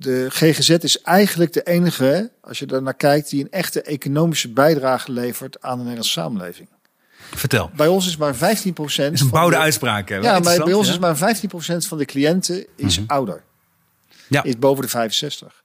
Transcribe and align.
de 0.00 0.26
GGZ 0.30 0.68
is 0.70 1.00
eigenlijk 1.02 1.52
de 1.52 1.62
enige, 1.62 2.30
als 2.40 2.58
je 2.58 2.66
daar 2.66 2.82
naar 2.82 2.94
kijkt, 2.94 3.30
die 3.30 3.44
een 3.44 3.50
echte 3.50 3.82
economische 3.82 4.48
bijdrage 4.52 5.12
levert 5.12 5.60
aan 5.62 5.72
de 5.72 5.78
Nederlandse 5.78 6.12
samenleving. 6.12 6.68
Vertel. 7.34 7.70
Bij 7.76 7.86
ons 7.86 8.06
is 8.06 8.16
maar 8.16 8.34
15 8.34 8.72
procent. 8.72 9.06
Dat 9.10 9.18
is 9.18 9.24
een 9.24 9.30
bouwde 9.30 9.56
uitspraak. 9.56 10.08
Hè? 10.08 10.16
Ja, 10.16 10.38
maar 10.38 10.64
bij 10.64 10.72
ons 10.72 10.86
ja? 10.86 10.92
is 10.92 10.98
maar 10.98 11.16
15 11.16 11.48
procent 11.48 11.86
van 11.86 11.98
de 11.98 12.04
cliënten 12.04 12.66
is 12.76 12.98
Mhm. 12.98 13.06
ouder. 13.10 13.42
Ja. 14.28 14.42
Is 14.42 14.58
boven 14.58 14.82
de 14.82 14.88
65. 14.88 15.62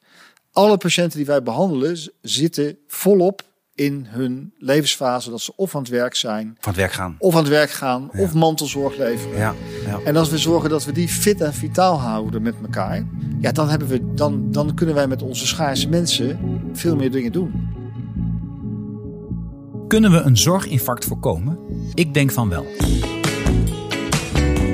Alle 0.51 0.77
patiënten 0.77 1.17
die 1.17 1.27
wij 1.27 1.43
behandelen 1.43 1.97
zitten 2.21 2.77
volop 2.87 3.41
in 3.75 4.05
hun 4.09 4.53
levensfase 4.57 5.29
dat 5.29 5.41
ze 5.41 5.53
of 5.55 5.75
aan 5.75 5.81
het 5.81 5.89
werk 5.91 6.15
zijn, 6.15 6.57
van 6.59 6.71
het 6.71 6.81
werk 6.81 6.91
gaan. 6.91 7.15
of 7.19 7.33
aan 7.35 7.39
het 7.39 7.49
werk 7.49 7.69
gaan, 7.71 8.09
Ja. 8.13 8.21
of 8.21 8.33
mantelzorg 8.33 8.97
leveren. 8.97 9.37
Ja, 9.37 9.53
ja. 9.85 9.99
En 10.05 10.15
als 10.15 10.29
we 10.29 10.37
zorgen 10.37 10.69
dat 10.69 10.85
we 10.85 10.91
die 10.91 11.07
fit 11.07 11.41
en 11.41 11.53
vitaal 11.53 11.99
houden 11.99 12.41
met 12.41 12.55
elkaar, 12.61 13.05
ja, 13.39 13.51
dan, 13.51 13.69
hebben 13.69 13.87
we, 13.87 14.13
dan, 14.13 14.51
dan 14.51 14.73
kunnen 14.73 14.95
wij 14.95 15.07
met 15.07 15.21
onze 15.21 15.47
schaarse 15.47 15.89
mensen 15.89 16.39
veel 16.73 16.95
meer 16.95 17.11
dingen 17.11 17.31
doen. 17.31 17.73
Kunnen 19.87 20.11
we 20.11 20.17
een 20.17 20.37
zorginfarct 20.37 21.05
voorkomen? 21.05 21.59
Ik 21.93 22.13
denk 22.13 22.31
van 22.31 22.49
wel. 22.49 22.65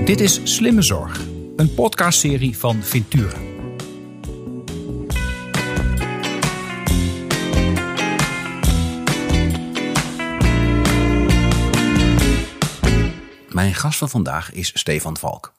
Dit 0.06 0.20
is 0.22 0.40
Slimme 0.44 0.82
Zorg, 0.82 1.22
een 1.56 1.74
podcastserie 1.74 2.58
van 2.58 2.76
Ventura. 2.82 3.38
Mijn 13.62 13.76
gast 13.76 13.98
van 13.98 14.10
vandaag 14.10 14.52
is 14.52 14.72
Stefan 14.74 15.18
Valk. 15.18 15.54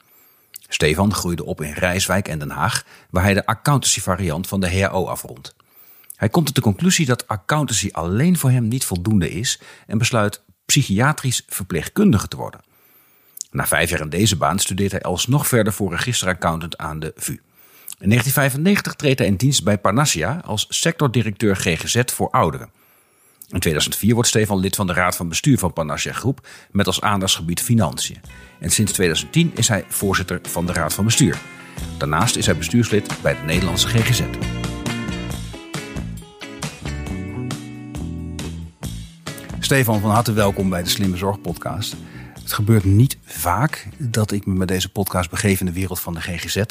Stefan 0.68 1.14
groeide 1.14 1.44
op 1.44 1.60
in 1.60 1.72
Rijswijk 1.72 2.28
en 2.28 2.38
Den 2.38 2.50
Haag, 2.50 2.84
waar 3.10 3.22
hij 3.22 3.34
de 3.34 3.46
accountancy 3.46 4.00
variant 4.00 4.46
van 4.46 4.60
de 4.60 4.80
HAO 4.80 5.06
afrondt. 5.06 5.54
Hij 6.16 6.28
komt 6.28 6.46
tot 6.46 6.54
de 6.54 6.60
conclusie 6.60 7.06
dat 7.06 7.28
accountancy 7.28 7.88
alleen 7.92 8.38
voor 8.38 8.50
hem 8.50 8.68
niet 8.68 8.84
voldoende 8.84 9.30
is 9.30 9.60
en 9.86 9.98
besluit 9.98 10.42
psychiatrisch 10.66 11.42
verpleegkundige 11.46 12.28
te 12.28 12.36
worden. 12.36 12.60
Na 13.50 13.66
vijf 13.66 13.90
jaar 13.90 14.00
in 14.00 14.08
deze 14.08 14.36
baan 14.36 14.58
studeert 14.58 14.92
hij 14.92 15.02
alsnog 15.02 15.46
verder 15.46 15.72
voor 15.72 15.90
registeraccountant 15.90 16.78
aan 16.78 17.00
de 17.00 17.12
VU. 17.16 17.40
In 17.98 18.08
1995 18.08 18.94
treedt 18.94 19.18
hij 19.18 19.28
in 19.28 19.36
dienst 19.36 19.64
bij 19.64 19.78
Parnassia 19.78 20.40
als 20.44 20.66
sectordirecteur 20.68 21.56
GGZ 21.56 22.02
voor 22.04 22.30
ouderen. 22.30 22.70
In 23.52 23.60
2004 23.60 24.14
wordt 24.14 24.28
Stefan 24.28 24.58
lid 24.58 24.76
van 24.76 24.86
de 24.86 24.92
Raad 24.92 25.16
van 25.16 25.28
Bestuur 25.28 25.58
van 25.58 25.72
Panassia 25.72 26.12
Groep 26.12 26.48
met 26.70 26.86
als 26.86 27.00
aandachtsgebied 27.00 27.62
financiën. 27.62 28.20
En 28.60 28.70
sinds 28.70 28.92
2010 28.92 29.52
is 29.54 29.68
hij 29.68 29.84
voorzitter 29.88 30.38
van 30.42 30.66
de 30.66 30.72
Raad 30.72 30.94
van 30.94 31.04
Bestuur. 31.04 31.38
Daarnaast 31.98 32.36
is 32.36 32.46
hij 32.46 32.56
bestuurslid 32.56 33.22
bij 33.22 33.34
de 33.34 33.42
Nederlandse 33.42 33.88
GGZ. 33.88 34.22
Stefan, 39.58 40.00
van 40.00 40.10
harte 40.10 40.32
welkom 40.32 40.70
bij 40.70 40.82
de 40.82 40.88
Slimme 40.88 41.16
Zorg 41.16 41.40
podcast. 41.40 41.96
Het 42.42 42.52
gebeurt 42.52 42.84
niet 42.84 43.18
vaak 43.24 43.88
dat 43.98 44.32
ik 44.32 44.46
me 44.46 44.54
met 44.54 44.68
deze 44.68 44.92
podcast 44.92 45.30
begeef 45.30 45.60
in 45.60 45.66
de 45.66 45.72
wereld 45.72 46.00
van 46.00 46.14
de 46.14 46.20
GGZ. 46.20 46.62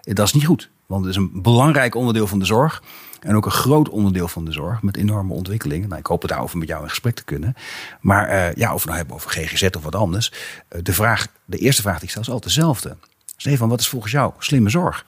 Dat 0.00 0.26
is 0.26 0.32
niet 0.32 0.46
goed, 0.46 0.70
want 0.88 1.04
het 1.04 1.14
is 1.14 1.20
een 1.20 1.42
belangrijk 1.42 1.94
onderdeel 1.94 2.26
van 2.26 2.38
de 2.38 2.44
zorg. 2.44 2.82
En 3.20 3.36
ook 3.36 3.44
een 3.44 3.50
groot 3.50 3.88
onderdeel 3.88 4.28
van 4.28 4.44
de 4.44 4.52
zorg 4.52 4.82
met 4.82 4.96
enorme 4.96 5.34
ontwikkelingen. 5.34 5.88
Nou, 5.88 6.00
ik 6.00 6.06
hoop 6.06 6.20
het 6.20 6.30
daarover 6.30 6.58
met 6.58 6.68
jou 6.68 6.82
in 6.82 6.88
gesprek 6.88 7.14
te 7.14 7.24
kunnen. 7.24 7.54
Maar 8.00 8.28
eh, 8.28 8.54
ja, 8.54 8.74
of 8.74 8.80
we 8.80 8.86
nou 8.86 8.98
hebben 8.98 9.16
over 9.16 9.30
GGZ 9.30 9.62
of 9.76 9.82
wat 9.82 9.94
anders. 9.94 10.32
Eh, 10.68 10.80
de, 10.82 10.92
vraag, 10.92 11.26
de 11.44 11.58
eerste 11.58 11.82
vraag 11.82 11.94
die 11.94 12.04
ik 12.04 12.10
stel 12.10 12.22
is 12.22 12.30
altijd 12.30 12.54
dezelfde. 12.54 12.96
Stefan, 13.36 13.68
wat 13.68 13.80
is 13.80 13.88
volgens 13.88 14.12
jou 14.12 14.32
slimme 14.38 14.70
zorg? 14.70 15.04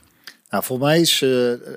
Nou, 0.50 0.64
voor 0.64 0.78
mij 0.78 1.00
is 1.00 1.22
eh, 1.22 1.30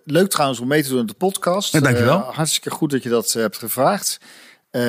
leuk 0.05 0.29
trouwens 0.29 0.59
om 0.59 0.67
mee 0.67 0.83
te 0.83 0.89
doen 0.89 0.99
in 0.99 1.05
de 1.05 1.13
podcast. 1.13 1.73
Ja, 1.73 1.79
dankjewel. 1.79 2.19
Hartstikke 2.19 2.69
goed 2.69 2.91
dat 2.91 3.03
je 3.03 3.09
dat 3.09 3.33
hebt 3.33 3.57
gevraagd. 3.57 4.19
Eh, 4.69 4.81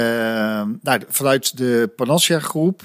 nou, 0.80 1.02
vanuit 1.08 1.56
de 1.56 1.92
Panassia 1.96 2.38
groep 2.38 2.82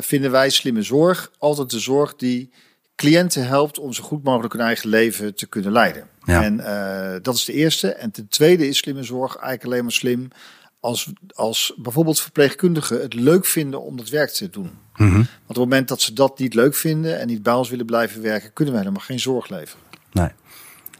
vinden 0.00 0.30
wij 0.30 0.50
slimme 0.50 0.82
zorg 0.82 1.30
altijd 1.38 1.70
de 1.70 1.78
zorg 1.78 2.16
die 2.16 2.50
cliënten 2.98 3.46
helpt 3.46 3.78
om 3.78 3.92
zo 3.92 4.02
goed 4.02 4.22
mogelijk 4.24 4.52
hun 4.52 4.62
eigen 4.62 4.88
leven 4.88 5.34
te 5.34 5.46
kunnen 5.46 5.72
leiden. 5.72 6.08
Ja. 6.24 6.42
En 6.42 6.60
eh, 6.60 7.20
dat 7.22 7.34
is 7.34 7.44
de 7.44 7.52
eerste. 7.52 7.92
En 7.92 8.10
ten 8.10 8.28
tweede 8.28 8.68
is 8.68 8.78
slimme 8.78 9.02
zorg 9.02 9.36
eigenlijk 9.36 9.64
alleen 9.64 9.82
maar 9.82 9.92
slim 9.92 10.28
als, 10.80 11.12
als 11.34 11.74
bijvoorbeeld 11.76 12.20
verpleegkundigen 12.20 13.00
het 13.00 13.14
leuk 13.14 13.46
vinden 13.46 13.82
om 13.82 13.96
dat 13.96 14.08
werk 14.08 14.30
te 14.30 14.50
doen. 14.50 14.70
Mhm. 14.96 15.12
Want 15.12 15.26
op 15.26 15.46
het 15.46 15.56
moment 15.56 15.88
dat 15.88 16.00
ze 16.00 16.12
dat 16.12 16.38
niet 16.38 16.54
leuk 16.54 16.74
vinden 16.74 17.20
en 17.20 17.26
niet 17.26 17.42
bij 17.42 17.52
ons 17.52 17.70
willen 17.70 17.86
blijven 17.86 18.22
werken, 18.22 18.52
kunnen 18.52 18.74
wij 18.74 18.82
helemaal 18.82 19.04
geen 19.04 19.20
zorg 19.20 19.48
leveren. 19.48 19.84
Nee. 20.12 20.30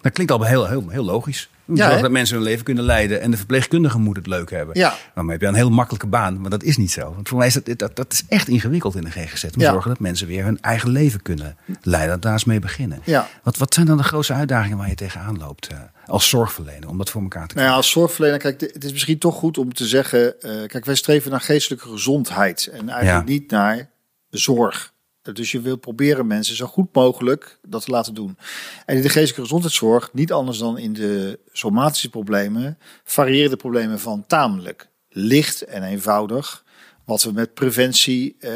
Dat 0.00 0.12
klinkt 0.12 0.32
al 0.32 0.42
heel, 0.44 0.66
heel, 0.66 0.88
heel 0.88 1.04
logisch. 1.04 1.50
Ja, 1.74 2.00
dat 2.00 2.10
mensen 2.10 2.36
hun 2.36 2.44
leven 2.44 2.64
kunnen 2.64 2.84
leiden 2.84 3.20
en 3.20 3.30
de 3.30 3.36
verpleegkundige 3.36 3.98
moet 3.98 4.16
het 4.16 4.26
leuk 4.26 4.50
hebben. 4.50 4.78
Ja. 4.78 4.88
Nou, 4.88 5.26
maar 5.26 5.30
heb 5.32 5.40
je 5.40 5.46
een 5.46 5.54
heel 5.54 5.70
makkelijke 5.70 6.06
baan, 6.06 6.40
maar 6.40 6.50
dat 6.50 6.62
is 6.62 6.76
niet 6.76 6.90
zo. 6.90 7.14
Want 7.14 7.28
voor 7.28 7.38
mij 7.38 7.46
is 7.46 7.54
dat, 7.54 7.78
dat, 7.78 7.96
dat 7.96 8.12
is 8.12 8.22
echt 8.28 8.48
ingewikkeld 8.48 8.94
in 8.96 9.04
de 9.04 9.10
GGZ. 9.10 9.44
Om 9.44 9.50
te 9.50 9.60
Ja. 9.60 9.70
zorgen 9.72 9.90
dat 9.90 10.00
mensen 10.00 10.26
weer 10.26 10.44
hun 10.44 10.60
eigen 10.60 10.90
leven 10.90 11.22
kunnen 11.22 11.56
leiden. 11.82 12.20
Daar 12.20 12.32
eens 12.32 12.44
mee 12.44 12.58
beginnen. 12.60 13.00
Ja. 13.04 13.28
Wat, 13.42 13.56
wat 13.56 13.74
zijn 13.74 13.86
dan 13.86 13.96
de 13.96 14.02
grootste 14.02 14.32
uitdagingen 14.32 14.78
waar 14.78 14.88
je 14.88 14.94
tegenaan 14.94 15.38
loopt 15.38 15.66
eh, 15.66 15.78
als 16.06 16.28
zorgverlener 16.28 16.88
om 16.88 16.98
dat 16.98 17.10
voor 17.10 17.22
elkaar 17.22 17.46
te 17.46 17.54
Nou 17.54 17.66
krijgen? 17.66 17.72
ja, 17.72 17.76
als 17.76 17.90
zorgverlener, 17.90 18.38
kijk, 18.38 18.60
het 18.60 18.84
is 18.84 18.92
misschien 18.92 19.18
toch 19.18 19.34
goed 19.34 19.58
om 19.58 19.74
te 19.74 19.86
zeggen, 19.86 20.40
eh, 20.40 20.50
kijk, 20.66 20.84
wij 20.84 20.94
streven 20.94 21.30
naar 21.30 21.40
geestelijke 21.40 21.88
gezondheid 21.88 22.66
en 22.72 22.88
eigenlijk 22.88 23.26
niet 23.28 23.50
naar 23.50 23.88
zorg. 24.30 24.92
Dus 25.33 25.53
je 25.53 25.61
wil 25.61 25.77
proberen 25.77 26.27
mensen 26.27 26.56
zo 26.56 26.66
goed 26.66 26.94
mogelijk 26.94 27.59
dat 27.62 27.84
te 27.84 27.91
laten 27.91 28.15
doen. 28.15 28.39
En 28.87 28.97
in 28.97 29.03
de 29.03 29.09
geestelijke 29.09 29.41
gezondheidszorg, 29.41 30.11
niet 30.12 30.33
anders 30.33 30.59
dan 30.59 30.78
in 30.78 30.93
de 30.93 31.39
somatische 31.53 32.11
problemen, 32.11 32.78
variëren 33.05 33.50
de 33.50 33.56
problemen 33.56 34.00
van 34.00 34.25
tamelijk 34.27 34.89
licht 35.09 35.62
en 35.62 35.83
eenvoudig. 35.83 36.65
Wat 37.05 37.22
we 37.22 37.33
met 37.33 37.55
preventie 37.55 38.37
eh, 38.39 38.53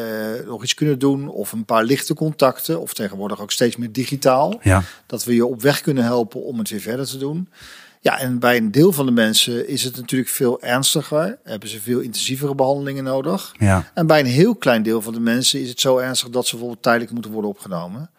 nog 0.47 0.63
iets 0.63 0.75
kunnen 0.75 0.99
doen, 0.99 1.29
of 1.29 1.53
een 1.53 1.65
paar 1.65 1.85
lichte 1.85 2.15
contacten, 2.15 2.81
of 2.81 2.95
tegenwoordig 2.95 3.41
ook 3.41 3.51
steeds 3.51 3.77
meer 3.77 3.93
digitaal. 3.93 4.59
Ja. 4.63 4.83
Dat 5.07 5.25
we 5.25 5.35
je 5.35 5.47
op 5.47 5.63
weg 5.63 5.81
kunnen 5.81 6.05
helpen 6.05 6.43
om 6.43 6.59
het 6.59 6.71
weer 6.71 6.81
verder 6.81 7.07
te 7.07 7.19
doen. 7.19 7.49
Ja, 8.03 8.19
en 8.19 8.39
bij 8.39 8.57
een 8.57 8.71
deel 8.71 8.93
van 8.93 9.07
de 9.07 9.13
mensen 9.13 9.69
is 9.69 9.85
het 9.85 9.97
natuurlijk 9.97 10.31
veel 10.31 10.61
ernstiger. 10.61 11.39
Hebben 11.45 11.69
ze 11.69 11.81
veel 11.81 12.01
intensievere 12.01 12.55
behandelingen 12.55 13.05
nodig. 13.05 13.55
Ja. 13.59 13.91
En 13.95 14.07
bij 14.07 14.21
een 14.21 14.27
heel 14.27 14.55
klein 14.57 14.83
deel 14.83 15.03
van 15.03 15.13
de 15.13 15.21
mensen 15.21 15.61
is 15.61 15.69
het 15.69 15.81
zo 15.81 15.99
ernstig 15.99 16.29
dat 16.29 16.45
ze 16.45 16.51
bijvoorbeeld 16.51 16.83
tijdelijk 16.83 17.13
moeten 17.13 17.31
worden 17.31 17.51
opgenomen. 17.51 18.11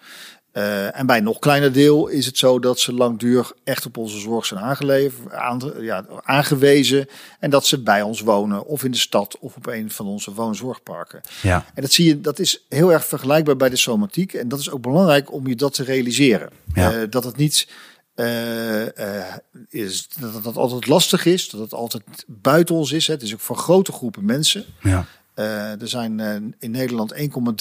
Eh, 0.52 1.00
en 1.00 1.06
bij 1.06 1.18
een 1.18 1.24
nog 1.24 1.40
kleiner 1.40 1.72
deel 1.72 2.08
is 2.08 2.26
het 2.26 2.38
zo 2.38 2.60
dat 2.60 2.80
ze 2.80 2.94
langdurig 2.94 3.54
echt 3.64 3.86
op 3.86 3.98
onze 3.98 4.20
zorg 4.20 4.46
zijn 4.46 4.60
aangeleverd, 4.60 5.34
aan, 5.34 5.74
ja, 5.80 6.06
aangewezen. 6.24 7.08
En 7.40 7.50
dat 7.50 7.66
ze 7.66 7.82
bij 7.82 8.02
ons 8.02 8.22
wonen, 8.22 8.66
of 8.66 8.84
in 8.84 8.92
de 8.92 8.98
stad, 8.98 9.38
of 9.40 9.56
op 9.56 9.68
een 9.68 9.92
van 9.92 10.06
onze 10.06 10.34
woonzorgparken. 10.34 11.22
Ja. 11.42 11.66
En 11.74 11.82
dat 11.82 11.92
zie 11.92 12.08
je, 12.08 12.22
dat 12.22 12.40
is 12.40 12.66
heel 12.70 12.92
erg 12.92 13.06
vergelijkbaar 13.06 13.56
bij 13.56 13.70
de 13.70 13.76
somatiek. 13.76 14.34
En 14.34 14.48
dat 14.48 14.60
is 14.60 14.70
ook 14.70 14.82
belangrijk 14.82 15.32
om 15.32 15.48
je 15.48 15.56
dat 15.56 15.74
te 15.74 15.84
realiseren. 15.84 16.50
Ja. 16.74 16.92
Eh, 16.92 17.02
dat 17.10 17.24
het 17.24 17.38
niet 17.38 17.68
eh, 18.16 19.28
eh, 19.28 19.36
is, 19.70 20.08
dat 20.20 20.44
het 20.46 20.58
altijd 20.58 20.88
lastig 20.88 21.26
is, 21.26 21.50
dat 21.50 21.60
het 21.60 21.74
altijd 21.74 22.04
buiten 22.28 22.76
ons 22.76 22.92
is. 22.92 23.08
Hè. 23.08 23.14
Het 23.14 23.22
is 23.22 23.34
ook 23.34 23.40
voor 23.40 23.58
grote 23.58 23.92
groepen 23.92 24.26
mensen. 24.26 24.66
Ja. 24.82 25.06
Eh, 25.34 25.82
er 25.82 25.88
zijn 25.88 26.20
in 26.60 26.72
Nederland 26.72 27.14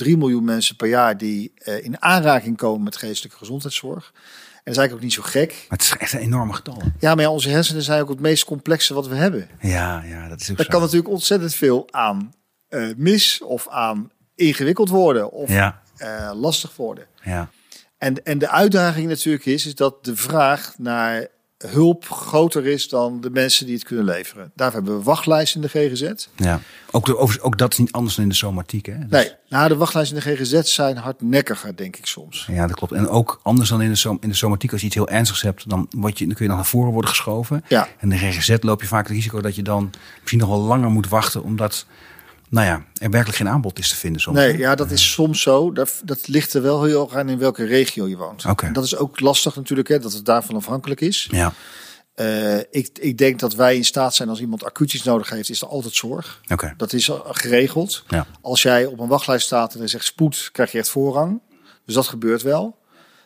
1,3 0.05 0.17
miljoen 0.19 0.45
mensen 0.45 0.77
per 0.77 0.89
jaar 0.89 1.17
die 1.19 1.53
in 1.83 2.03
aanraking 2.03 2.57
komen 2.57 2.83
met 2.83 2.97
geestelijke 2.97 3.39
gezondheidszorg. 3.39 4.12
En 4.15 4.73
dat 4.73 4.75
is 4.75 4.79
eigenlijk 4.81 4.93
ook 4.93 5.01
niet 5.01 5.12
zo 5.12 5.23
gek. 5.41 5.67
Maar 5.69 5.79
het 5.79 5.83
is 5.87 5.97
echt 5.99 6.12
een 6.12 6.19
enorme 6.21 6.53
getallen. 6.53 6.95
Ja, 6.99 7.15
maar 7.15 7.25
ja, 7.25 7.31
onze 7.31 7.49
hersenen 7.49 7.83
zijn 7.83 8.03
ook 8.03 8.09
het 8.09 8.21
meest 8.21 8.45
complexe 8.45 8.95
wat 8.95 9.07
we 9.09 9.15
hebben. 9.15 9.49
Ja, 9.61 10.03
ja, 10.03 10.29
dat 10.29 10.41
is 10.41 10.51
ook 10.51 10.59
Er 10.59 10.65
zo. 10.65 10.71
kan 10.71 10.81
natuurlijk 10.81 11.09
ontzettend 11.09 11.55
veel 11.55 11.87
aan 11.91 12.33
mis 12.97 13.43
of 13.43 13.69
aan 13.69 14.11
ingewikkeld 14.35 14.89
worden 14.89 15.31
of 15.31 15.49
Ja. 15.51 15.83
lastig 16.35 16.77
worden. 16.77 17.07
Ja. 17.23 17.51
En, 18.03 18.25
en 18.25 18.39
de 18.39 18.49
uitdaging 18.51 19.09
natuurlijk 19.09 19.45
is, 19.47 19.67
is 19.67 19.75
dat 19.75 20.05
de 20.05 20.17
vraag 20.17 20.75
naar 20.79 21.27
hulp 21.59 22.09
groter 22.09 22.67
is 22.67 22.88
dan 22.88 23.21
de 23.21 23.31
mensen 23.31 23.67
die 23.67 23.75
het 23.75 23.85
kunnen 23.85 24.05
leveren. 24.05 24.53
Daarvoor 24.55 24.81
hebben 24.81 24.99
we 24.99 25.05
wachtlijsten 25.05 25.62
in 25.62 25.69
de 25.73 25.79
GGZ. 25.94 26.26
ja. 26.37 26.61
Ook, 26.91 27.06
de, 27.06 27.19
ook 27.43 27.59
dat 27.59 27.73
is 27.73 27.79
niet 27.79 27.93
anders 27.93 28.15
dan 28.15 28.25
in 28.25 28.31
de 28.31 28.37
somatiek. 28.37 28.87
Hè? 28.87 28.99
Dus- 28.99 29.09
Nee, 29.11 29.31
nou 29.49 29.69
de 29.69 29.76
wachtlijsten 29.76 30.17
in 30.17 30.23
de 30.23 30.37
GGZ 30.44 30.61
zijn 30.62 30.97
hardnekkiger, 30.97 31.76
denk 31.76 31.97
ik 31.97 32.06
soms. 32.06 32.47
Ja, 32.50 32.67
dat 32.67 32.76
klopt. 32.76 32.93
En 32.93 33.09
ook 33.09 33.41
anders 33.43 33.69
dan 33.69 33.82
in 33.82 33.88
de, 33.88 33.97
som- 33.97 34.19
in 34.21 34.29
de 34.29 34.35
somatiek, 34.35 34.73
als 34.73 34.81
je 34.81 34.87
iets 34.87 34.94
heel 34.97 35.09
ernstigs 35.09 35.43
hebt, 35.43 35.69
dan, 35.69 35.87
word 35.97 36.19
je, 36.19 36.25
dan 36.26 36.35
kun 36.35 36.43
je 36.44 36.50
dan 36.50 36.61
naar 36.61 36.71
voren 36.71 36.93
worden 36.93 37.11
geschoven. 37.11 37.65
Ja. 37.69 37.87
En 37.87 37.93
in 38.00 38.09
de 38.09 38.17
GGZ 38.17 38.56
loop 38.61 38.81
je 38.81 38.87
vaak 38.87 39.06
het 39.06 39.17
risico 39.17 39.41
dat 39.41 39.55
je 39.55 39.62
dan 39.62 39.91
misschien 40.19 40.38
nog 40.38 40.49
wel 40.49 40.61
langer 40.61 40.91
moet 40.91 41.09
wachten, 41.09 41.43
omdat 41.43 41.87
nou 42.52 42.66
ja, 42.66 42.84
er 42.94 43.10
werkelijk 43.10 43.38
geen 43.38 43.49
aanbod 43.49 43.78
is 43.78 43.88
te 43.88 43.96
vinden 43.96 44.20
soms. 44.20 44.37
Nee, 44.37 44.58
ja, 44.58 44.75
dat 44.75 44.90
is 44.90 45.12
soms 45.12 45.40
zo. 45.43 45.72
Dat, 45.72 46.00
dat 46.04 46.28
ligt 46.28 46.54
er 46.54 46.62
wel 46.62 46.82
heel 46.82 47.04
erg 47.04 47.14
aan 47.14 47.28
in 47.28 47.38
welke 47.38 47.64
regio 47.64 48.08
je 48.08 48.16
woont. 48.16 48.44
Oké. 48.44 48.66
En 48.66 48.72
Dat 48.72 48.84
is 48.84 48.96
ook 48.96 49.20
lastig 49.20 49.56
natuurlijk, 49.56 49.88
hè, 49.88 49.99
dat 49.99 50.12
het 50.12 50.25
daarvan 50.25 50.56
afhankelijk 50.56 51.00
is. 51.00 51.28
Ja, 51.31 51.52
Eh, 52.14 52.58
ik, 52.58 52.88
ik 53.00 53.19
denk 53.19 53.38
dat 53.40 53.54
wij 53.54 53.76
in 53.76 53.84
staat 53.84 54.14
zijn 54.14 54.28
als 54.28 54.40
iemand 54.40 54.64
acuut 54.64 54.94
iets 54.94 55.04
nodig 55.04 55.31
heeft, 55.31 55.50
is 55.50 55.62
er 55.62 55.69
altijd 55.69 55.94
zorg. 55.94 56.40
oké. 56.49 56.75
Dat 56.76 56.93
is 56.93 57.10
geregeld. 57.25 58.04
Ja. 58.08 58.26
Als 58.40 58.62
jij 58.62 58.84
op 58.87 58.99
een 58.99 59.08
wachtlijst 59.08 59.46
staat 59.46 59.75
en 59.75 59.81
er 59.81 59.88
zegt 59.88 60.04
spoed, 60.04 60.49
krijg 60.52 60.72
je 60.72 60.78
echt 60.78 60.88
voorrang. 60.88 61.40
Dus 61.87 61.94
dat 61.94 62.06
gebeurt 62.08 62.43
wel. 62.43 62.78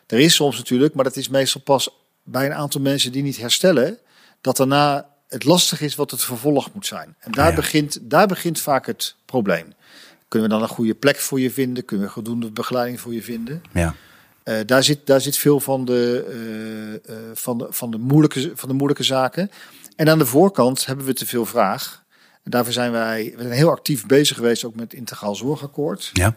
Er 0.07 0.19
is 0.19 0.35
soms 0.35 0.57
natuurlijk, 0.57 0.95
maar 0.95 1.05
dat 1.05 1.17
is 1.17 1.29
meestal 1.29 1.61
pas 1.61 1.89
bij 2.25 2.47
een 2.47 2.55
aantal 2.55 2.81
mensen 2.81 3.13
die 3.13 3.23
niet 3.23 3.37
herstellen, 3.37 3.99
dat 4.41 4.57
daarna 4.57 5.07
het 5.29 5.45
lastig 5.45 5.81
is 5.81 5.95
wat 5.95 6.11
het 6.11 6.25
vervolg 6.25 6.73
moet 6.73 6.87
zijn. 6.87 7.15
En 7.19 7.33
daar, 7.33 7.51
ja. 7.51 7.55
begint, 7.55 7.99
daar 8.03 8.27
begint 8.27 8.61
vaak 8.61 8.87
het 8.87 9.17
probleem. 9.25 9.73
Kunnen 10.29 10.49
we 10.49 10.55
dan 10.55 10.63
een 10.63 10.75
goede 10.75 10.95
plek 10.95 11.17
voor 11.17 11.41
je 11.41 11.51
vinden? 11.51 11.85
Kunnen 11.85 12.07
we 12.07 12.13
voldoende 12.13 12.51
begeleiding 12.51 13.01
voor 13.01 13.15
je 13.15 13.23
vinden? 13.23 13.63
Ja. 13.73 13.95
Eh, 14.43 14.57
daar, 14.67 14.83
zit, 14.83 15.07
daar 15.07 15.21
zit 15.21 15.37
veel 15.37 15.61
van 15.61 15.85
de, 15.85 16.25
eh, 16.29 17.17
eh, 17.17 17.23
van, 17.35 17.59
de, 17.59 17.67
van, 17.71 17.91
de 17.91 17.99
moeilijke, 17.99 18.53
van 18.55 18.69
de 18.69 18.75
moeilijke 18.75 19.03
zaken. 19.03 19.51
En 19.97 20.09
aan 20.09 20.19
de 20.19 20.27
voorkant 20.27 20.87
hebben 20.87 21.07
we 21.07 21.13
te 21.13 21.27
veel 21.27 21.47
vraag. 21.47 22.05
En 22.43 22.51
daarvoor 22.51 22.73
zijn 22.73 22.93
wij 22.93 23.35
we 23.37 23.43
zijn 23.43 23.55
heel 23.55 23.71
actief 23.71 24.07
bezig 24.07 24.37
geweest, 24.37 24.65
ook 24.65 24.75
met 24.75 24.85
het 24.85 24.93
Integraal 24.93 25.35
Zorgakkoord. 25.35 26.11
Ja. 26.13 26.37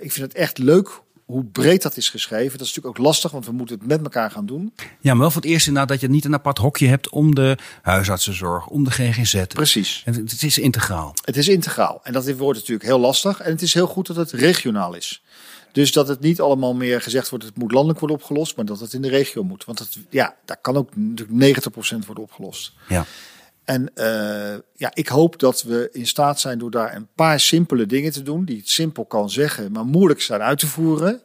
Ik 0.00 0.12
vind 0.12 0.26
het 0.26 0.34
echt 0.34 0.58
leuk 0.58 1.00
hoe 1.26 1.44
breed 1.44 1.82
dat 1.82 1.96
is 1.96 2.08
geschreven. 2.08 2.58
Dat 2.58 2.66
is 2.66 2.74
natuurlijk 2.74 2.98
ook 2.98 3.04
lastig, 3.04 3.30
want 3.30 3.46
we 3.46 3.52
moeten 3.52 3.78
het 3.78 3.86
met 3.86 4.02
elkaar 4.02 4.30
gaan 4.30 4.46
doen. 4.46 4.72
ja, 5.00 5.12
maar 5.12 5.20
wel 5.20 5.30
voor 5.30 5.42
het 5.42 5.50
eerst 5.50 5.66
inderdaad 5.66 5.90
dat 5.90 6.00
je 6.00 6.08
niet 6.08 6.24
een 6.24 6.34
apart 6.34 6.58
hokje 6.58 6.88
hebt 6.88 7.08
om 7.08 7.34
de 7.34 7.58
huisartsenzorg, 7.82 8.66
om 8.66 8.84
de 8.84 8.90
GGZ. 8.90 9.44
Precies. 9.46 10.02
En 10.04 10.14
het 10.14 10.42
is 10.42 10.58
integraal. 10.58 11.14
Het 11.24 11.36
is 11.36 11.48
integraal. 11.48 12.00
En 12.02 12.12
dat 12.12 12.32
wordt 12.32 12.58
natuurlijk 12.58 12.88
heel 12.88 12.98
lastig. 12.98 13.40
En 13.40 13.50
het 13.50 13.62
is 13.62 13.74
heel 13.74 13.86
goed 13.86 14.06
dat 14.06 14.16
het 14.16 14.32
regionaal 14.32 14.94
is. 14.94 15.22
Dus 15.72 15.92
dat 15.92 16.08
het 16.08 16.20
niet 16.20 16.40
allemaal 16.40 16.74
meer 16.74 17.02
gezegd 17.02 17.28
wordt, 17.28 17.44
het 17.44 17.56
moet 17.56 17.72
landelijk 17.72 17.98
worden 17.98 18.16
opgelost, 18.16 18.56
maar 18.56 18.64
dat 18.64 18.80
het 18.80 18.92
in 18.92 19.02
de 19.02 19.08
regio 19.08 19.42
moet. 19.42 19.64
Want 19.64 19.78
dat, 19.78 19.88
ja, 20.10 20.34
daar 20.44 20.56
kan 20.60 20.76
ook 20.76 20.96
natuurlijk 20.96 21.58
90% 22.02 22.06
worden 22.06 22.24
opgelost. 22.24 22.72
Ja. 22.88 23.06
En 23.66 23.94
eh, 23.94 24.58
ja, 24.74 24.90
ik 24.94 25.08
hoop 25.08 25.38
dat 25.38 25.62
we 25.62 25.88
in 25.92 26.06
staat 26.06 26.40
zijn 26.40 26.58
door 26.58 26.70
daar 26.70 26.94
een 26.94 27.08
paar 27.14 27.40
simpele 27.40 27.86
dingen 27.86 28.12
te 28.12 28.22
doen, 28.22 28.44
die 28.44 28.56
het 28.56 28.68
simpel 28.68 29.04
kan 29.04 29.30
zeggen, 29.30 29.72
maar 29.72 29.84
moeilijk 29.84 30.20
zijn 30.20 30.40
uit 30.40 30.58
te 30.58 30.66
voeren. 30.66 31.22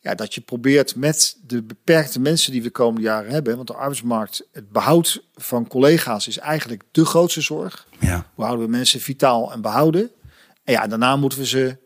Ja, 0.00 0.14
dat 0.14 0.34
je 0.34 0.40
probeert 0.40 0.96
met 0.96 1.36
de 1.46 1.62
beperkte 1.62 2.20
mensen 2.20 2.52
die 2.52 2.60
we 2.60 2.66
de 2.66 2.72
komende 2.72 3.06
jaren 3.06 3.30
hebben, 3.30 3.56
want 3.56 3.68
de 3.68 3.74
arbeidsmarkt, 3.74 4.48
het 4.52 4.70
behoud 4.70 5.24
van 5.34 5.68
collega's 5.68 6.26
is 6.26 6.38
eigenlijk 6.38 6.82
de 6.90 7.04
grootste 7.04 7.40
zorg. 7.40 7.86
Ja. 8.00 8.26
Hoe 8.34 8.44
houden 8.44 8.66
we 8.66 8.70
mensen 8.70 9.00
vitaal 9.00 9.52
en 9.52 9.60
behouden? 9.60 10.10
En 10.64 10.72
ja, 10.72 10.86
daarna 10.86 11.16
moeten 11.16 11.38
we 11.38 11.46
ze 11.46 11.78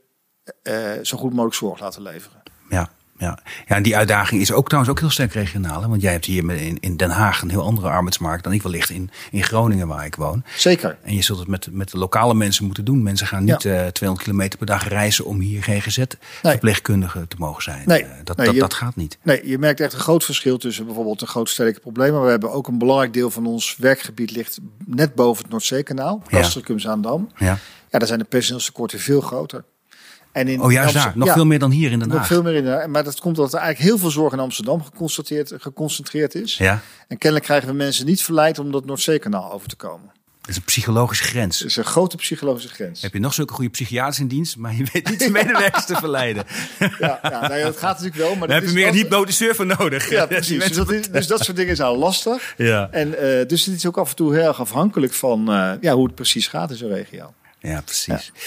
eh, 0.63 0.93
zo 1.03 1.19
goed 1.19 1.31
mogelijk 1.31 1.55
zorg 1.55 1.81
laten 1.81 2.03
leveren. 2.03 2.43
Ja, 2.69 2.91
ja. 3.19 3.39
ja, 3.67 3.77
en 3.77 3.83
die 3.83 3.97
uitdaging 3.97 4.41
is 4.41 4.53
ook 4.53 4.67
trouwens 4.67 4.93
ook 4.95 5.01
heel 5.01 5.11
sterk 5.11 5.33
regionaal. 5.33 5.83
Hè? 5.83 5.89
Want 5.89 6.03
jij 6.03 6.13
hebt 6.13 6.25
hier 6.25 6.51
in, 6.51 6.79
in 6.81 6.97
Den 6.97 7.11
Haag 7.11 7.43
een 7.43 7.51
heel 7.51 7.63
andere 7.63 7.89
arbeidsmarkt 7.89 8.45
dan 8.45 8.53
ik 8.53 8.63
wellicht 8.63 8.91
in, 8.91 9.11
in 9.31 9.43
Groningen 9.43 9.89
waar 9.89 10.05
ik 10.05 10.15
woon. 10.15 10.45
Zeker. 10.57 10.99
En 11.03 11.15
je 11.15 11.23
zult 11.23 11.39
het 11.39 11.49
met, 11.49 11.69
met 11.73 11.91
de 11.91 11.99
lokale 11.99 12.35
mensen 12.35 12.65
moeten 12.65 12.85
doen. 12.85 13.03
Mensen 13.03 13.27
gaan 13.27 13.45
niet 13.45 13.65
eh 13.65 13.87
200 13.87 14.29
kilometer 14.29 14.59
per 14.59 14.67
dag 14.67 14.89
reizen 14.89 15.25
om 15.25 15.41
hier 15.41 15.63
GGZ-verpleegkundige 15.63 17.29
te 17.29 17.37
mogen 17.39 17.63
zijn. 17.63 17.83
Nee. 17.87 18.03
Eh, 18.03 18.09
dat, 18.25 18.37
Nee, 18.37 18.47
dat, 18.47 18.55
je- 18.55 18.61
dat 18.61 18.75
gaat 18.75 18.97
niet. 18.97 19.19
Nee, 19.23 19.49
je 19.49 19.59
merkt 19.59 19.81
echt 19.81 19.93
een 19.93 19.99
groot 20.01 20.25
verschil 20.25 20.59
tussen 20.59 20.85
bijvoorbeeld 20.87 21.19
de 21.19 21.27
grootstedelijke 21.27 21.81
problemen. 21.81 22.15
Maar 22.15 22.25
we 22.25 22.31
hebben 22.31 22.53
ook 22.53 22.69
een 22.69 22.79
belangrijk 22.79 23.13
deel 23.13 23.31
van 23.31 23.47
ons 23.47 23.77
werkgebied 23.79 24.31
ligt 24.31 24.59
net 24.87 25.15
boven 25.15 25.43
het 25.43 25.51
Noordzeekanaal. 25.53 26.23
Ja. 26.29 26.39
Castricum 26.39 26.79
Zaandam. 26.79 27.29
Ja. 27.37 27.59
Ja, 27.91 27.99
daar 27.99 28.07
zijn 28.09 28.19
de 28.21 28.25
personeelstekorten 28.25 28.99
veel 28.99 29.21
groter. 29.21 29.65
En 30.37 30.49
in 30.49 30.59
Oh, 30.61 30.65
Amsterdam- 30.65 30.93
daar. 31.03 31.13
Nog 31.17 31.27
ja, 31.29 31.35
veel 31.35 31.45
meer 31.47 31.59
dan 31.59 31.71
hier 31.71 31.91
in 31.93 31.99
Den 31.99 32.09
Nog 32.09 32.19
Haag. 32.19 32.27
veel 32.27 32.43
meer 32.43 32.55
in 32.55 32.65
de, 32.65 32.87
Maar 32.89 33.05
dat 33.05 33.21
komt 33.21 33.37
omdat 33.39 33.53
er 33.55 33.59
eigenlijk 33.61 33.89
heel 33.91 33.99
veel 33.99 34.11
zorg 34.11 34.33
in 34.33 34.39
Amsterdam 34.39 34.83
geconstateerd, 34.85 35.53
geconcentreerd 35.59 36.35
is. 36.35 36.57
Ja, 36.57 36.81
En 37.09 37.19
kennelijk 37.19 37.45
krijgen 37.45 37.69
we 37.69 37.75
mensen 37.75 38.07
niet 38.07 38.23
verleid 38.23 38.59
om 38.59 38.73
dat 38.73 38.85
Noordzeekanaal 38.85 39.53
over 39.53 39.69
te 39.69 39.77
komen. 39.77 40.11
dat 40.41 40.49
is 40.51 40.57
een 40.57 40.63
psychologische 40.65 41.25
grens. 41.25 41.59
Dat 41.59 41.69
is 41.69 41.77
een 41.77 41.85
grote 41.85 42.17
psychologische 42.17 42.69
grens. 42.69 43.03
Heb 43.03 43.13
je 43.13 43.19
nog 43.21 43.35
zulke 43.35 43.53
goede 43.53 43.71
psychiaters 43.71 44.19
in 44.19 44.27
dienst, 44.29 44.57
maar 44.57 44.75
je 44.75 44.85
weet 44.93 45.09
niet 45.11 45.19
de 45.19 45.31
medewerkers 45.31 45.85
te 45.87 45.95
verleiden. 46.05 46.45
Ja, 46.79 46.91
ja 46.99 47.19
nou 47.41 47.55
ja, 47.57 47.65
dat 47.65 47.77
gaat 47.77 47.91
natuurlijk 48.01 48.17
wel. 48.17 48.37
Maar 48.37 48.49
Daar 48.49 48.57
heb 48.57 48.65
je 48.65 48.69
is 48.71 48.75
meer 48.77 48.89
een 48.89 48.95
hypnotiseur 48.95 49.55
voor 49.55 49.67
nodig. 49.67 50.11
Ja, 50.11 50.27
precies. 50.37 50.59
Dus 50.67 50.77
dat, 50.77 50.91
is, 50.91 51.09
dus 51.11 51.27
dat 51.27 51.45
soort 51.45 51.57
dingen 51.57 51.77
zijn 51.77 51.91
lastig. 51.97 52.55
Ja. 52.57 52.89
En 52.91 53.09
uh, 53.09 53.47
dus 53.47 53.65
het 53.67 53.75
is 53.77 53.87
ook 53.87 53.99
af 53.99 54.11
en 54.11 54.17
toe 54.17 54.35
heel 54.35 54.47
erg 54.49 54.61
afhankelijk 54.61 55.13
van 55.13 55.51
uh, 55.53 55.73
ja, 55.81 55.95
hoe 55.95 56.07
het 56.07 56.15
precies 56.15 56.49
gaat 56.49 56.71
in 56.71 56.77
zo'n 56.77 56.89
regio. 56.89 57.33
Ja, 57.61 57.81
precies. 57.81 58.33
Ja. 58.35 58.41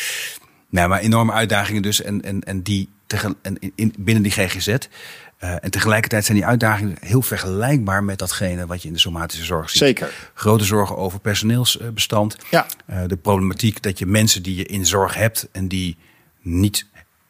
Nou, 0.69 0.89
maar 0.89 1.00
enorme 1.00 1.31
uitdagingen 1.31 1.81
dus. 1.81 2.01
En, 2.01 2.21
en, 2.21 2.44
en 2.44 2.62
die 2.62 2.89
tegen, 3.07 3.36
en 3.42 3.57
in, 3.75 3.94
binnen 3.98 4.24
die 4.24 4.31
GGZ. 4.31 4.68
Uh, 4.68 5.63
en 5.63 5.71
tegelijkertijd 5.71 6.25
zijn 6.25 6.38
die 6.38 6.45
uitdagingen 6.45 6.98
heel 7.00 7.21
vergelijkbaar 7.21 8.04
met 8.04 8.19
datgene 8.19 8.66
wat 8.66 8.81
je 8.81 8.88
in 8.88 8.94
de 8.94 9.00
somatische 9.00 9.45
zorg 9.45 9.69
ziet. 9.69 9.80
Zeker. 9.80 10.31
Grote 10.33 10.63
zorgen 10.63 10.98
over 10.98 11.19
personeelsbestand. 11.19 12.36
Ja. 12.50 12.66
Uh, 12.89 13.01
de 13.07 13.18
problematiek 13.18 13.81
dat 13.81 14.00
je 14.00 14.06
mensen 14.06 14.44
die 14.44 14.56
je 14.56 14.66
in 14.66 14.86
zorg 14.86 15.13
hebt 15.13 15.48
en 15.51 15.68
die 15.68 15.98
niet 16.42 16.86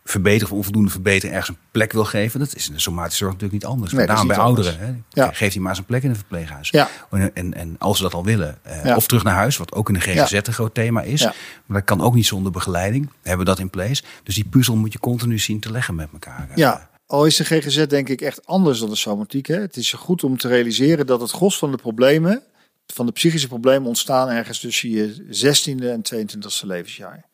verbeteren 0.10 0.52
of 0.52 0.58
onvoldoende 0.58 0.92
verbeteren 0.92 1.36
ergens 1.36 1.58
een 1.58 1.64
plek 1.72 1.92
wil 1.92 2.06
geven. 2.06 2.40
Dat 2.40 2.56
is 2.56 2.68
in 2.68 2.74
de 2.74 2.80
somatische 2.80 3.18
zorg 3.18 3.34
natuurlijk 3.34 3.62
niet 3.64 3.72
anders. 3.72 3.92
Nee, 3.92 4.06
name 4.06 4.28
bij 4.28 4.38
anders. 4.38 4.68
ouderen. 4.68 5.04
Hè. 5.14 5.22
Ja. 5.22 5.32
Geef 5.32 5.52
die 5.52 5.62
maar 5.62 5.70
eens 5.70 5.80
een 5.80 5.86
plek 5.86 6.04
in 6.04 6.10
een 6.10 6.16
verpleeghuis. 6.16 6.70
Ja. 6.70 6.90
En, 7.12 7.36
en, 7.36 7.54
en 7.54 7.76
als 7.80 7.98
ze 7.98 8.04
dat 8.04 8.14
al 8.14 8.24
willen. 8.24 8.58
Uh, 8.68 8.86
Ja. 8.86 8.96
Of 8.96 9.08
terug 9.08 9.24
naar 9.24 9.34
huis, 9.34 9.58
wat 9.58 9.74
ook 9.74 9.88
in 9.88 9.94
de 9.94 10.00
GGZ 10.00 10.32
een 10.32 10.54
groot 10.54 10.74
thema 10.74 11.02
is. 11.02 11.24
Maar 11.66 11.78
dat 11.78 11.84
kan 11.84 12.02
ook 12.02 12.14
niet 12.14 12.26
zonder 12.26 12.52
begeleiding. 12.52 13.10
We 13.22 13.30
hebben 13.30 13.46
dat 13.46 13.60
in 13.60 13.70
place. 13.70 14.04
Dus 14.24 14.36
die 14.36 14.46
puzzel 14.46 14.76
moet 14.76 14.94
je 14.94 15.00
continu 15.00 15.40
zien 15.40 15.60
te 15.60 15.72
leggen 15.72 15.96
met 15.96 16.08
elkaar. 16.14 16.50
Ja, 16.56 16.90
al 17.06 17.26
is 17.26 17.36
de 17.36 17.46
GGZ 17.46 17.86
denk 17.86 18.10
ik 18.10 18.22
echt 18.22 18.46
anders 18.46 18.80
dan 18.80 18.90
de 18.90 18.96
somatiek. 18.96 19.48
Hè? 19.48 19.60
Het 19.60 19.78
is 19.78 19.94
goed 19.94 20.24
om 20.24 20.38
te 20.38 20.48
realiseren 20.48 21.06
dat 21.06 21.22
het 21.22 21.32
gros 21.32 21.58
van 21.58 21.72
de 21.72 21.78
problemen, 21.78 22.44
van 22.88 23.06
de 23.06 23.12
psychische 23.12 23.48
problemen, 23.48 23.88
ontstaan 23.88 24.30
ergens 24.30 24.60
tussen 24.60 24.90
je 24.90 25.26
16e 25.28 25.84
en 25.86 26.02
22e 26.16 26.66
levensjaar. 26.68 27.26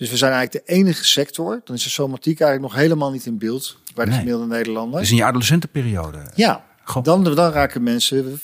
Dus 0.00 0.10
we 0.10 0.16
zijn 0.16 0.32
eigenlijk 0.32 0.66
de 0.66 0.72
enige 0.72 1.04
sector, 1.04 1.60
dan 1.64 1.76
is 1.76 1.82
de 1.82 1.90
somatiek 1.90 2.40
eigenlijk 2.40 2.72
nog 2.72 2.82
helemaal 2.82 3.10
niet 3.10 3.26
in 3.26 3.38
beeld 3.38 3.76
bij 3.94 4.04
de 4.04 4.10
Nee. 4.10 4.20
gemiddelde 4.20 4.54
Nederlander. 4.54 5.00
Dus 5.00 5.10
in 5.10 5.16
je 5.16 5.24
adolescentenperiode. 5.24 6.30
Ja, 6.34 6.64
dan, 7.02 7.24
dan 7.24 7.52
raken 7.52 7.82
mensen 7.82 8.40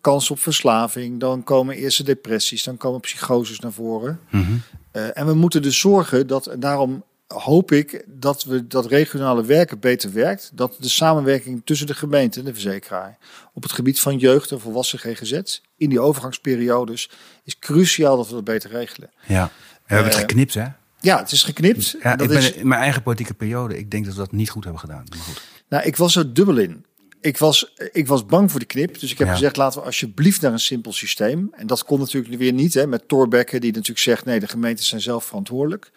kans 0.00 0.30
op 0.30 0.38
verslaving. 0.38 1.20
Dan 1.20 1.42
komen 1.42 1.76
eerste 1.76 2.02
depressies, 2.02 2.62
dan 2.64 2.76
komen 2.76 3.00
psychoses 3.00 3.58
naar 3.60 3.72
voren. 3.72 4.20
Mhm. 4.30 4.52
Eh, 4.90 5.18
en 5.18 5.26
we 5.26 5.34
moeten 5.34 5.62
dus 5.62 5.78
zorgen 5.78 6.26
dat, 6.26 6.54
daarom 6.58 7.04
hoop 7.26 7.72
ik 7.72 8.04
dat 8.06 8.44
we 8.44 8.66
dat 8.66 8.86
regionale 8.86 9.44
werken 9.44 9.78
beter 9.80 10.12
werkt. 10.12 10.50
Dat 10.54 10.76
de 10.80 10.88
samenwerking 10.88 11.62
tussen 11.64 11.86
de 11.86 11.94
gemeente 11.94 12.38
en 12.38 12.44
de 12.44 12.52
verzekeraar 12.52 13.18
op 13.52 13.62
het 13.62 13.72
gebied 13.72 14.00
van 14.00 14.18
jeugd 14.18 14.50
en 14.50 14.60
volwassen 14.60 14.98
GGZ 14.98 15.60
in 15.76 15.88
die 15.88 16.00
overgangsperiodes 16.00 17.10
is 17.44 17.58
cruciaal 17.58 18.16
dat 18.16 18.28
we 18.28 18.34
dat 18.34 18.44
beter 18.44 18.70
regelen. 18.70 19.10
Ja. 19.26 19.50
We 19.86 19.94
hebben 19.94 20.12
het 20.12 20.14
Eh, 20.22 20.26
geknipt, 20.28 20.54
hè? 20.54 20.64
Ja, 21.04 21.18
het 21.18 21.32
is 21.32 21.42
geknipt. 21.42 21.96
Ja, 22.02 22.10
dat 22.16 22.20
ik 22.20 22.28
ben 22.28 22.38
is, 22.38 22.52
in 22.52 22.68
mijn 22.68 22.80
eigen 22.80 23.02
politieke 23.02 23.34
periode. 23.34 23.78
Ik 23.78 23.90
denk 23.90 24.04
dat 24.04 24.14
we 24.14 24.20
dat 24.20 24.32
niet 24.32 24.50
goed 24.50 24.62
hebben 24.64 24.80
gedaan. 24.80 25.04
Maar 25.08 25.18
goed. 25.18 25.40
Nou, 25.68 25.84
ik 25.84 25.96
was 25.96 26.16
er 26.16 26.34
dubbel 26.34 26.56
in. 26.56 26.84
Ik 27.20 27.38
was, 27.38 27.72
ik 27.92 28.06
was 28.06 28.26
bang 28.26 28.50
voor 28.50 28.60
de 28.60 28.66
knip. 28.66 29.00
Dus 29.00 29.10
ik 29.12 29.18
heb 29.18 29.26
Ja. 29.26 29.32
gezegd, 29.34 29.56
laten 29.56 29.80
we 29.80 29.86
alsjeblieft 29.86 30.40
naar 30.40 30.52
een 30.52 30.58
simpel 30.60 30.92
systeem. 30.92 31.48
En 31.52 31.66
dat 31.66 31.84
kon 31.84 31.98
natuurlijk 31.98 32.34
weer 32.36 32.52
niet. 32.52 32.74
Hè, 32.74 32.86
met 32.86 33.08
Torbekke, 33.08 33.58
die 33.60 33.70
natuurlijk 33.72 33.98
zegt, 33.98 34.24
nee, 34.24 34.40
de 34.40 34.48
gemeenten 34.48 34.84
zijn 34.84 35.00
zelf 35.00 35.24
verantwoordelijk. 35.24 35.90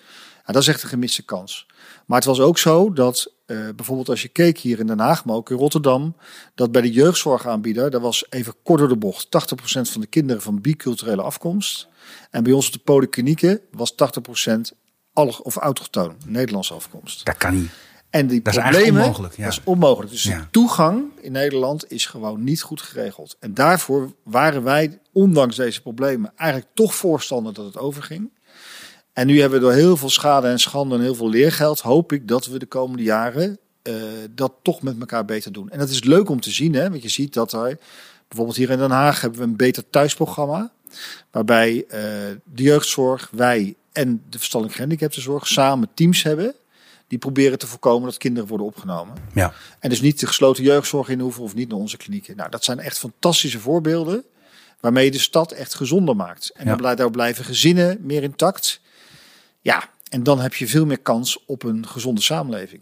Ja, 0.45 0.53
dat 0.53 0.61
is 0.61 0.67
echt 0.67 0.83
een 0.83 0.89
gemiste 0.89 1.25
kans. 1.25 1.65
Maar 2.05 2.17
het 2.17 2.27
was 2.27 2.39
ook 2.39 2.57
zo 2.57 2.93
dat 2.93 3.31
eh, 3.45 3.57
bijvoorbeeld 3.75 4.09
als 4.09 4.21
je 4.21 4.27
keek 4.27 4.57
hier 4.57 4.79
in 4.79 4.87
Den 4.87 4.99
Haag, 4.99 5.25
maar 5.25 5.35
ook 5.35 5.49
in 5.49 5.57
Rotterdam, 5.57 6.15
dat 6.55 6.71
bij 6.71 6.81
de 6.81 6.91
jeugdzorgaanbieder, 6.91 7.91
daar 7.91 8.01
was 8.01 8.25
even 8.29 8.53
kort 8.63 8.79
door 8.79 8.87
de 8.89 8.97
bocht 8.97 9.25
80% 9.25 9.91
van 9.91 10.01
de 10.01 10.07
kinderen 10.07 10.41
van 10.41 10.61
biculturele 10.61 11.21
afkomst. 11.21 11.87
En 12.31 12.43
bij 12.43 12.53
ons 12.53 12.67
op 12.67 12.73
de 12.73 12.79
polyklinieken 12.79 13.59
was 13.71 13.95
80% 13.95 13.95
allo- 13.95 14.71
of 15.25 15.55
autochtoon, 15.55 16.15
Nederlandse 16.25 16.73
afkomst. 16.73 17.25
Dat 17.25 17.37
kan 17.37 17.53
niet. 17.53 17.69
En 18.09 18.27
die 18.27 18.41
Dat 18.41 18.53
is 18.55 18.61
problemen, 18.61 19.01
onmogelijk, 19.01 19.35
ja. 19.37 19.43
dat 19.43 19.53
is 19.53 19.61
onmogelijk. 19.63 20.11
Dus 20.11 20.23
Ja. 20.23 20.37
de 20.39 20.49
toegang 20.51 21.03
in 21.21 21.31
Nederland 21.31 21.91
is 21.91 22.05
gewoon 22.05 22.43
niet 22.43 22.61
goed 22.61 22.81
geregeld. 22.81 23.35
En 23.39 23.53
daarvoor 23.53 24.13
waren 24.23 24.63
wij, 24.63 24.99
ondanks 25.11 25.55
deze 25.55 25.81
problemen, 25.81 26.31
eigenlijk 26.35 26.69
toch 26.73 26.95
voorstander 26.95 27.53
dat 27.53 27.65
het 27.65 27.77
overging. 27.77 28.29
En 29.13 29.27
nu 29.27 29.39
hebben 29.41 29.59
we 29.59 29.65
door 29.65 29.73
heel 29.73 29.97
veel 29.97 30.09
schade 30.09 30.47
en 30.47 30.59
schande 30.59 30.95
en 30.95 31.01
heel 31.01 31.15
veel 31.15 31.29
leergeld, 31.29 31.79
hoop 31.79 32.11
ik 32.11 32.27
dat 32.27 32.45
we 32.45 32.59
de 32.59 32.65
komende 32.65 33.03
jaren 33.03 33.57
eh, 33.81 33.93
dat 34.31 34.53
toch 34.61 34.81
met 34.81 34.99
elkaar 34.99 35.25
beter 35.25 35.51
doen. 35.51 35.69
En 35.69 35.79
dat 35.79 35.89
is 35.89 36.03
leuk 36.03 36.29
om 36.29 36.39
te 36.39 36.51
zien, 36.51 36.73
hè? 36.73 36.89
want 36.89 37.01
je 37.01 37.09
ziet 37.09 37.33
dat 37.33 37.53
er, 37.53 37.77
bijvoorbeeld 38.27 38.57
hier 38.57 38.69
in 38.69 38.77
Den 38.77 38.91
Haag 38.91 39.21
hebben 39.21 39.39
we 39.39 39.45
een 39.45 39.55
beter 39.55 39.89
thuisprogramma. 39.89 40.71
Waarbij 41.31 41.85
eh, 41.87 42.01
de 42.43 42.63
jeugdzorg, 42.63 43.29
wij 43.31 43.75
en 43.97 44.23
de 44.29 44.37
verstandelijk 44.37 44.77
gehandicaptenzorg 44.77 45.47
samen 45.47 45.89
teams 45.93 46.23
hebben. 46.23 46.53
Die 47.07 47.17
proberen 47.19 47.59
te 47.59 47.67
voorkomen 47.67 48.09
dat 48.09 48.17
kinderen 48.17 48.49
worden 48.49 48.67
opgenomen. 48.67 49.15
Ja. 49.33 49.53
En 49.79 49.89
dus 49.89 50.01
niet 50.01 50.19
de 50.19 50.27
gesloten 50.27 50.63
jeugdzorg 50.63 51.09
in 51.09 51.19
hoeven 51.19 51.43
of 51.43 51.55
niet 51.55 51.69
naar 51.69 51.77
onze 51.77 51.97
klinieken. 51.97 52.35
Nou, 52.35 52.49
dat 52.49 52.63
zijn 52.63 52.79
echt 52.79 52.97
fantastische 52.99 53.59
voorbeelden. 53.59 54.23
Waarmee 54.79 55.05
je 55.05 55.11
de 55.11 55.19
stad 55.19 55.51
echt 55.51 55.73
gezonder 55.75 56.15
maakt. 56.15 56.49
En 56.49 56.63
Ja. 56.63 56.69
dan 56.69 56.77
blij- 56.77 56.95
daar 56.95 57.11
blijven 57.11 57.45
gezinnen 57.45 57.97
meer 58.01 58.23
intact. 58.23 58.79
Ja, 59.61 59.89
en 60.09 60.23
dan 60.23 60.39
heb 60.39 60.53
je 60.55 60.67
veel 60.67 60.85
meer 60.85 60.99
kans 60.99 61.43
op 61.45 61.63
een 61.63 61.87
gezonde 61.87 62.21
samenleving. 62.21 62.81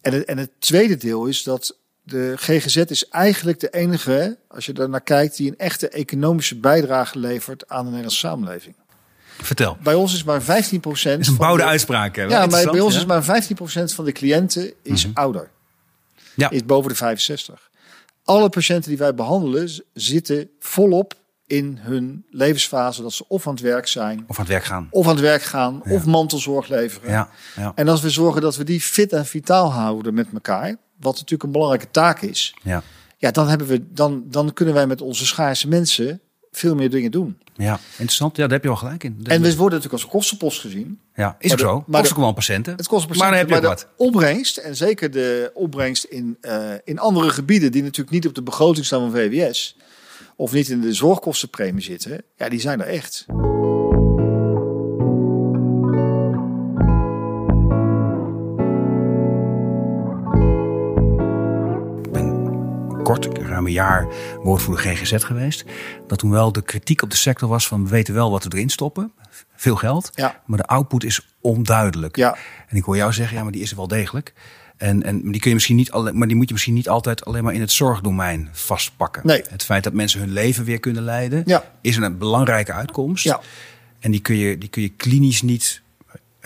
En 0.00 0.12
het, 0.12 0.24
en 0.24 0.38
het 0.38 0.50
tweede 0.58 0.96
deel 0.96 1.26
is 1.26 1.42
dat 1.42 1.76
de 2.02 2.32
GGZ 2.36 2.76
is 2.76 3.08
eigenlijk 3.08 3.60
de 3.60 3.70
enige, 3.70 4.38
als 4.48 4.66
je 4.66 4.72
daar 4.72 4.88
naar 4.88 5.00
kijkt, 5.00 5.36
die 5.36 5.50
een 5.50 5.58
echte 5.58 5.88
economische 5.88 6.56
bijdrage 6.56 7.18
levert 7.18 7.68
aan 7.68 7.78
de 7.78 7.84
Nederlandse 7.90 8.18
samenleving. 8.18 8.74
Vertel. 9.42 9.76
Bij 9.82 9.94
ons 9.94 10.14
is 10.14 10.24
maar 10.24 10.42
15 10.42 10.80
Dat 10.80 10.94
is 10.94 11.04
een 11.28 11.36
boude 11.36 11.64
uitspraak. 11.64 12.16
hè? 12.16 12.26
Wel 12.26 12.30
Ja, 12.40 12.46
maar 12.46 12.70
bij 12.70 12.80
ons 12.80 12.94
ja? 12.94 13.00
is 13.00 13.06
maar 13.06 13.22
15% 13.22 13.94
van 13.94 14.04
de 14.04 14.12
cliënten 14.12 14.72
is 14.82 15.06
ouder. 15.14 15.50
Ja. 16.34 16.50
Is 16.50 16.64
boven 16.64 16.90
de 16.90 16.96
65. 16.96 17.70
Alle 18.24 18.48
patiënten 18.48 18.88
die 18.90 18.98
wij 18.98 19.14
behandelen 19.14 19.70
zitten 19.92 20.48
volop 20.58 21.14
in 21.46 21.78
hun 21.80 22.24
levensfase 22.30 23.02
dat 23.02 23.12
ze 23.12 23.24
of 23.28 23.46
aan 23.46 23.52
het 23.52 23.62
werk 23.62 23.86
zijn, 23.86 24.24
Of 24.26 24.36
aan 24.38 24.44
het 24.44 24.52
werk 24.52 24.64
gaan. 24.64 24.88
of 24.90 25.04
aan 25.06 25.12
het 25.12 25.20
werk 25.20 25.42
gaan, 25.42 25.82
of 25.88 26.04
mantelzorg 26.04 26.68
leveren. 26.68 27.10
Ja, 27.10 27.28
ja, 27.56 27.72
En 27.74 27.88
als 27.88 28.00
we 28.00 28.10
zorgen 28.10 28.40
dat 28.42 28.56
we 28.56 28.64
die 28.64 28.80
fit 28.80 29.12
en 29.12 29.26
vitaal 29.26 29.72
houden 29.72 30.14
met 30.14 30.26
elkaar, 30.32 30.76
wat 31.00 31.12
natuurlijk 31.14 31.42
een 31.42 31.52
belangrijke 31.52 31.90
taak 31.90 32.20
is, 32.20 32.54
ja. 32.62 32.82
ja, 33.18 33.30
dan, 33.30 33.48
hebben 33.48 33.66
we, 33.66 33.92
dan, 33.92 34.24
dan 34.26 34.52
kunnen 34.52 34.74
wij 34.74 34.86
met 34.86 35.00
onze 35.00 35.26
schaarse 35.26 35.68
mensen 35.68 36.20
veel 36.56 36.74
meer 36.74 36.90
dingen 36.90 37.10
doen. 37.10 37.38
Ja, 37.54 37.80
interessant. 37.90 38.36
Ja, 38.36 38.42
daar 38.42 38.52
heb 38.52 38.62
je 38.62 38.68
wel 38.68 38.76
gelijk 38.78 39.04
in. 39.04 39.20
En 39.24 39.42
we 39.42 39.56
worden 39.56 39.78
natuurlijk 39.78 39.92
als 39.92 40.06
kostenpost 40.06 40.60
gezien. 40.60 40.98
ja, 41.14 41.36
is 41.38 41.52
ook 41.52 41.58
zo. 41.58 41.84
maar 41.86 42.00
Kost 42.00 42.12
ook 42.12 42.18
wel 42.18 42.28
een 42.28 42.34
patiënten. 42.34 42.76
Het 42.76 42.86
kost 42.86 43.06
per 43.06 43.16
Maar 43.16 43.28
dan 43.28 43.38
heb 43.38 43.48
je 43.48 43.54
maar 43.54 43.62
wat. 43.62 43.88
opbrengst, 43.96 44.56
en 44.56 44.76
zeker 44.76 45.10
de 45.10 45.50
opbrengst 45.54 46.04
in, 46.04 46.36
eh, 46.40 46.72
in 46.84 46.98
andere 46.98 47.30
gebieden 47.30 47.72
die 47.72 47.82
natuurlijk 47.82 48.10
niet 48.10 48.26
op 48.26 48.34
de 48.34 48.42
begroting 48.42 48.86
staan 48.86 49.00
van 49.00 49.10
VWS, 49.10 49.76
of 50.36 50.52
niet 50.52 50.68
in 50.68 50.80
de 50.80 50.92
zorgkostenpremie 50.92 51.82
zitten, 51.82 52.22
ja, 52.36 52.48
die 52.48 52.60
zijn 52.60 52.80
er 52.80 52.86
echt. 52.86 53.26
Ruim 63.74 63.86
een 63.88 64.06
jaar, 64.06 64.06
woordvoerder 64.42 64.84
GGZ 64.96 65.24
geweest. 65.24 65.64
Dat 66.06 66.18
toen 66.18 66.30
wel 66.30 66.52
de 66.52 66.62
kritiek 66.62 67.02
op 67.02 67.10
de 67.10 67.16
sector 67.16 67.48
was 67.48 67.68
van 67.68 67.84
we 67.84 67.90
weten 67.90 68.14
wel 68.14 68.30
wat 68.30 68.44
we 68.44 68.50
erin 68.52 68.68
stoppen. 68.70 69.12
Veel 69.56 69.76
geld. 69.76 70.10
Ja. 70.14 70.40
Maar 70.46 70.58
de 70.58 70.66
output 70.66 71.04
is 71.04 71.36
onduidelijk. 71.40 72.16
Ja. 72.16 72.36
En 72.68 72.76
ik 72.76 72.84
hoor 72.84 72.96
jou 72.96 73.12
zeggen, 73.12 73.36
ja, 73.36 73.42
maar 73.42 73.52
die 73.52 73.62
is 73.62 73.70
er 73.70 73.76
wel 73.76 73.88
degelijk. 73.88 74.32
En, 74.76 75.02
en 75.02 75.30
die 75.30 75.40
kun 75.40 75.48
je 75.48 75.54
misschien 75.54 75.76
niet 75.76 75.90
alleen, 75.90 76.18
maar 76.18 76.26
die 76.26 76.36
moet 76.36 76.46
je 76.46 76.52
misschien 76.52 76.74
niet 76.74 76.88
altijd 76.88 77.24
alleen 77.24 77.44
maar 77.44 77.54
in 77.54 77.60
het 77.60 77.72
zorgdomein 77.72 78.48
vastpakken. 78.52 79.22
Nee. 79.26 79.42
Het 79.48 79.64
feit 79.64 79.84
dat 79.84 79.92
mensen 79.92 80.20
hun 80.20 80.32
leven 80.32 80.64
weer 80.64 80.80
kunnen 80.80 81.02
leiden, 81.02 81.42
Ja. 81.46 81.64
is 81.80 81.96
een 81.96 82.18
belangrijke 82.18 82.72
uitkomst. 82.72 83.24
Ja. 83.24 83.40
En 84.00 84.10
die 84.10 84.20
kun 84.20 84.36
je, 84.36 84.58
die 84.58 84.68
kun 84.68 84.82
je 84.82 84.88
klinisch 84.88 85.42
niet 85.42 85.82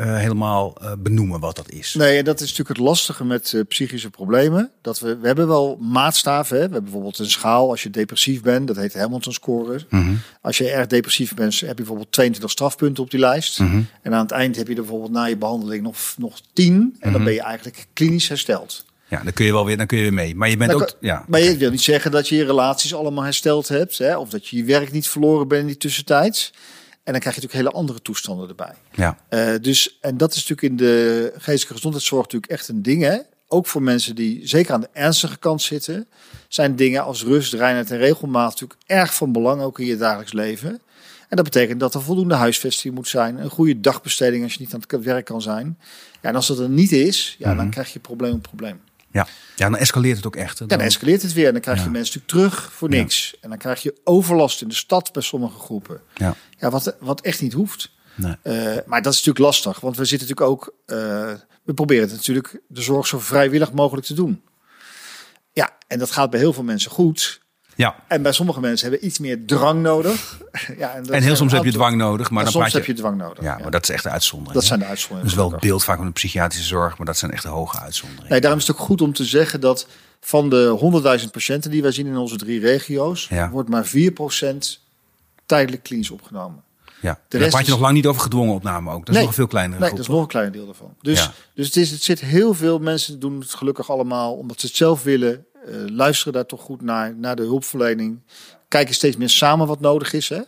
eh, 0.01 0.17
helemaal 0.17 0.77
eh, 0.81 0.93
benoemen 0.99 1.41
wat 1.41 1.57
dat 1.57 1.71
is. 1.71 1.95
Nee, 1.95 2.19
en 2.19 2.25
dat 2.25 2.35
is 2.41 2.49
natuurlijk 2.51 2.69
het 2.79 2.87
lastige 2.87 3.25
met 3.25 3.53
eh, 3.53 3.61
psychische 3.69 4.11
problemen. 4.11 4.71
Dat 4.83 4.99
we, 5.01 5.17
we 5.17 5.27
hebben 5.27 5.49
wel 5.49 5.77
maatstaven. 5.81 6.55
Hè? 6.57 6.57
We 6.67 6.73
hebben 6.73 6.83
bijvoorbeeld 6.83 7.19
een 7.19 7.31
schaal 7.31 7.71
als 7.71 7.83
je 7.83 7.91
depressief 7.91 8.43
bent. 8.43 8.67
Dat 8.67 8.77
heet 8.77 8.95
Hamilton 8.95 9.33
score. 9.33 9.81
Mhm. 9.89 10.15
Als 10.41 10.59
je 10.59 10.71
erg 10.71 10.87
depressief 10.87 11.35
bent, 11.35 11.61
heb 11.61 11.69
je 11.69 11.75
bijvoorbeeld 11.75 12.13
22 12.13 12.51
strafpunten 12.51 13.03
op 13.03 13.11
die 13.11 13.21
lijst. 13.21 13.59
Mhm. 13.59 13.81
En 14.03 14.15
aan 14.15 14.23
het 14.23 14.31
eind 14.31 14.57
heb 14.57 14.67
je 14.69 14.75
er 14.75 14.81
bijvoorbeeld 14.81 15.13
na 15.13 15.25
je 15.25 15.37
behandeling 15.37 15.83
nog, 15.83 15.97
nog 16.17 16.41
10. 16.53 16.73
En 16.73 16.91
Mhm. 17.01 17.13
dan 17.13 17.25
ben 17.25 17.33
je 17.33 17.43
eigenlijk 17.43 17.87
klinisch 17.93 18.29
hersteld. 18.29 18.85
Ja, 19.09 19.23
dan 19.23 19.33
kun 19.33 19.45
je 19.45 19.53
wel 19.53 19.65
weer, 19.65 19.77
dan 19.77 19.87
kun 19.87 19.97
je 19.97 20.03
weer 20.03 20.13
mee. 20.13 20.35
Maar 20.35 20.49
je 20.51 20.57
bent 20.57 20.71
Dan 20.71 20.81
ook, 20.81 20.87
kan- 20.87 20.97
ja. 21.01 21.25
Maar 21.29 21.41
je 21.41 21.57
wil 21.57 21.71
niet 21.71 21.83
zeggen 21.83 22.11
dat 22.11 22.29
je 22.29 22.37
je 22.37 22.45
relaties 22.45 22.95
allemaal 22.95 23.25
hersteld 23.25 23.69
hebt. 23.69 23.99
Hè? 23.99 24.17
Of 24.17 24.29
dat 24.29 24.47
je 24.49 24.57
je 24.57 24.65
werk 24.65 24.93
niet 24.93 25.09
verloren 25.09 25.49
bent 25.49 25.61
in 25.61 25.67
die 25.67 25.77
tussentijd. 25.77 26.53
En 27.11 27.17
dan 27.17 27.25
krijg 27.25 27.37
je 27.37 27.43
natuurlijk 27.43 27.73
hele 27.73 27.85
andere 27.85 28.03
toestanden 28.03 28.49
erbij. 28.49 28.75
ja. 28.93 29.19
Eh, 29.29 29.55
dus, 29.61 29.99
en 30.01 30.17
dat 30.17 30.35
is 30.35 30.49
natuurlijk 30.49 30.69
in 30.69 30.77
de 30.77 31.33
geestelijke 31.35 31.75
gezondheidszorg 31.75 32.23
natuurlijk 32.23 32.53
echt 32.53 32.69
een 32.69 32.83
ding. 32.83 33.03
Hè? 33.03 33.19
Ook 33.49 33.67
voor 33.67 33.83
mensen 33.83 34.15
die 34.15 34.49
zeker 34.49 34.75
aan 34.75 34.81
de 34.81 34.89
ernstige 34.93 35.39
kant 35.39 35.63
zitten, 35.63 36.09
zijn 36.49 36.77
dingen 36.77 37.05
als 37.05 37.25
rust, 37.25 37.53
reinheid 37.53 37.91
en 37.91 37.99
regelmaat 37.99 38.51
natuurlijk 38.51 38.81
erg 38.87 39.15
van 39.15 39.33
belang, 39.33 39.63
ook 39.63 39.79
in 39.79 39.87
je 39.87 39.97
dagelijks 39.97 40.33
leven. 40.33 40.71
En 41.29 41.37
dat 41.37 41.45
betekent 41.45 41.81
dat 41.81 41.95
er 41.95 42.03
voldoende 42.03 42.35
huisvesting 42.35 42.95
moet 42.95 43.09
zijn, 43.09 43.37
een 43.37 43.51
goede 43.51 43.81
dagbesteding 43.81 44.43
als 44.43 44.53
je 44.53 44.61
niet 44.61 44.75
aan 44.75 44.83
het 44.89 45.05
werk 45.05 45.25
kan 45.25 45.43
zijn. 45.43 45.79
Ja, 46.23 46.29
en 46.29 46.35
als 46.35 46.47
dat 46.47 46.59
er 46.59 46.69
niet 46.69 46.93
is, 46.93 47.37
ja, 47.39 47.55
dan 47.55 47.71
krijg 47.71 47.93
je 47.93 47.99
probleem 47.99 48.33
op 48.33 48.43
probleem. 48.43 48.81
Ja. 49.13 49.27
ja, 49.57 49.69
dan 49.71 49.77
escaleert 49.77 50.17
het 50.17 50.27
ook 50.27 50.37
echt. 50.37 50.59
Ja, 50.59 50.67
dan 50.67 50.81
escaleert 50.81 51.23
het 51.23 51.33
weer 51.33 51.47
en 51.47 51.53
dan 51.53 51.61
krijg 51.61 51.79
je 51.79 51.85
Ja. 51.85 51.91
mensen 51.91 52.21
natuurlijk 52.21 52.51
terug 52.53 52.73
voor 52.73 52.89
niks. 52.89 53.35
En 53.41 53.49
dan 53.49 53.59
krijg 53.59 53.83
je 53.83 54.01
overlast 54.05 54.63
in 54.63 54.69
de 54.69 54.75
stad 54.75 55.13
bij 55.13 55.23
sommige 55.23 55.59
groepen. 55.59 56.01
ja. 56.15 56.35
Ja, 56.59 56.71
wat, 56.71 56.97
wat 57.01 57.21
echt 57.21 57.41
niet 57.43 57.53
hoeft. 57.53 57.91
Nee. 58.15 58.37
Eh, 58.43 58.77
maar 58.87 59.03
dat 59.03 59.13
is 59.13 59.19
natuurlijk 59.19 59.39
lastig, 59.45 59.81
want 59.81 59.97
we 59.97 60.05
zitten 60.05 60.29
natuurlijk 60.29 60.51
ook. 60.61 60.75
eh, 60.87 61.33
we 61.65 61.75
proberen 61.75 62.03
het 62.09 62.13
natuurlijk 62.17 62.61
de 62.69 62.83
zorg 62.83 63.07
zo 63.07 63.19
vrijwillig 63.19 63.73
mogelijk 63.73 64.07
te 64.07 64.15
doen. 64.15 64.43
Ja, 65.53 65.77
en 65.87 65.99
dat 65.99 66.11
gaat 66.11 66.31
bij 66.31 66.41
heel 66.41 66.53
veel 66.53 66.63
mensen 66.63 66.91
goed. 66.91 67.41
Ja. 67.81 67.97
En 68.09 68.23
bij 68.23 68.33
sommige 68.33 68.61
mensen 68.61 68.89
hebben 68.91 69.07
iets 69.07 69.19
meer 69.19 69.45
drang 69.47 69.83
nodig. 69.83 70.41
ja, 70.79 70.95
en, 70.95 71.03
dat 71.03 71.11
En 71.15 71.23
heel 71.23 71.37
soms 71.37 71.53
heb 71.53 71.65
je 71.65 71.73
dwang 71.73 71.97
nodig, 71.97 72.31
maar 72.31 72.43
dan 72.43 72.53
soms 72.53 72.71
je... 72.71 72.77
heb 72.77 72.87
je 72.87 72.93
dwang 72.95 73.17
nodig. 73.17 73.45
Ja, 73.45 73.59
maar 73.63 73.71
dat 73.71 73.83
is 73.83 73.89
echt 73.89 74.03
de 74.03 74.11
uitzondering. 74.11 74.55
dat 74.55 74.63
hè. 74.63 74.69
zijn 74.69 74.81
de 74.81 74.87
uitzonderingen. 74.87 75.37
Dat 75.37 75.45
is 75.45 75.51
wel 75.51 75.59
het 75.61 75.69
beeld 75.69 75.85
vaak 75.85 75.97
van 75.97 76.07
de 76.07 76.13
psychiatrische 76.13 76.67
zorg, 76.67 76.97
maar 76.99 77.07
dat 77.07 77.17
zijn 77.19 77.31
echt 77.31 77.43
de 77.43 77.49
hoge 77.49 77.79
uitzonderingen. 77.81 78.31
Nee, 78.31 78.41
daarom 78.41 78.61
is 78.61 78.67
het 78.67 78.77
ook 78.77 78.83
goed 78.83 79.01
om 79.01 79.13
te 79.13 79.25
zeggen 79.25 79.61
dat 79.61 79.87
van 80.21 80.51
de 80.51 81.21
100.000 81.25 81.31
patiënten 81.31 81.71
die 81.71 81.83
wij 81.83 81.93
zien 81.93 82.07
in 82.07 82.17
onze 82.17 82.37
drie 82.37 82.61
regio's, 82.61 83.27
Ja. 83.31 83.51
wordt 83.51 83.69
maar 83.69 83.87
4% 83.87 84.81
tijdelijk 85.47 85.83
klinisch 85.83 86.11
opgenomen. 86.11 86.63
Ja. 87.03 87.19
de 87.29 87.39
Daar 87.39 87.49
praat 87.49 87.61
je 87.61 87.67
is- 87.67 87.73
nog 87.73 87.81
lang 87.81 87.95
niet 87.95 88.07
over 88.07 88.21
gedwongen 88.23 88.55
opname 88.55 88.91
ook. 88.91 88.99
Dat 88.99 89.09
is 89.09 89.13
Nee. 89.15 89.21
nog 89.21 89.29
een 89.29 89.35
veel 89.37 89.47
kleinere 89.47 89.79
Nee, 89.81 89.89
groep. 89.89 89.99
dat 89.99 90.07
is 90.09 90.15
nog 90.15 90.23
een 90.23 90.29
klein 90.31 90.53
deel 90.53 90.65
daarvan. 90.65 90.95
Dus, 91.03 91.19
Ja. 91.19 91.33
dus 91.55 91.67
het, 91.67 91.77
is, 91.77 91.91
het 91.91 92.03
zit 92.03 92.21
heel 92.21 92.55
veel 92.55 92.79
mensen 92.79 93.21
doen 93.21 93.41
het 93.41 93.55
gelukkig 93.55 93.91
allemaal 93.91 94.35
omdat 94.35 94.61
ze 94.61 94.67
het 94.67 94.77
zelf 94.77 95.03
willen. 95.03 95.45
Eh, 95.67 95.75
luisteren 95.87 96.33
daar 96.33 96.47
toch 96.47 96.61
goed 96.63 96.83
naar, 96.83 97.15
naar 97.15 97.37
de 97.37 97.43
hulpverlening. 97.43 98.21
Kijken 98.69 98.95
steeds 98.95 99.17
meer 99.17 99.29
samen 99.29 99.67
wat 99.67 99.81
nodig 99.81 100.13
is. 100.13 100.29
Hè? 100.29 100.41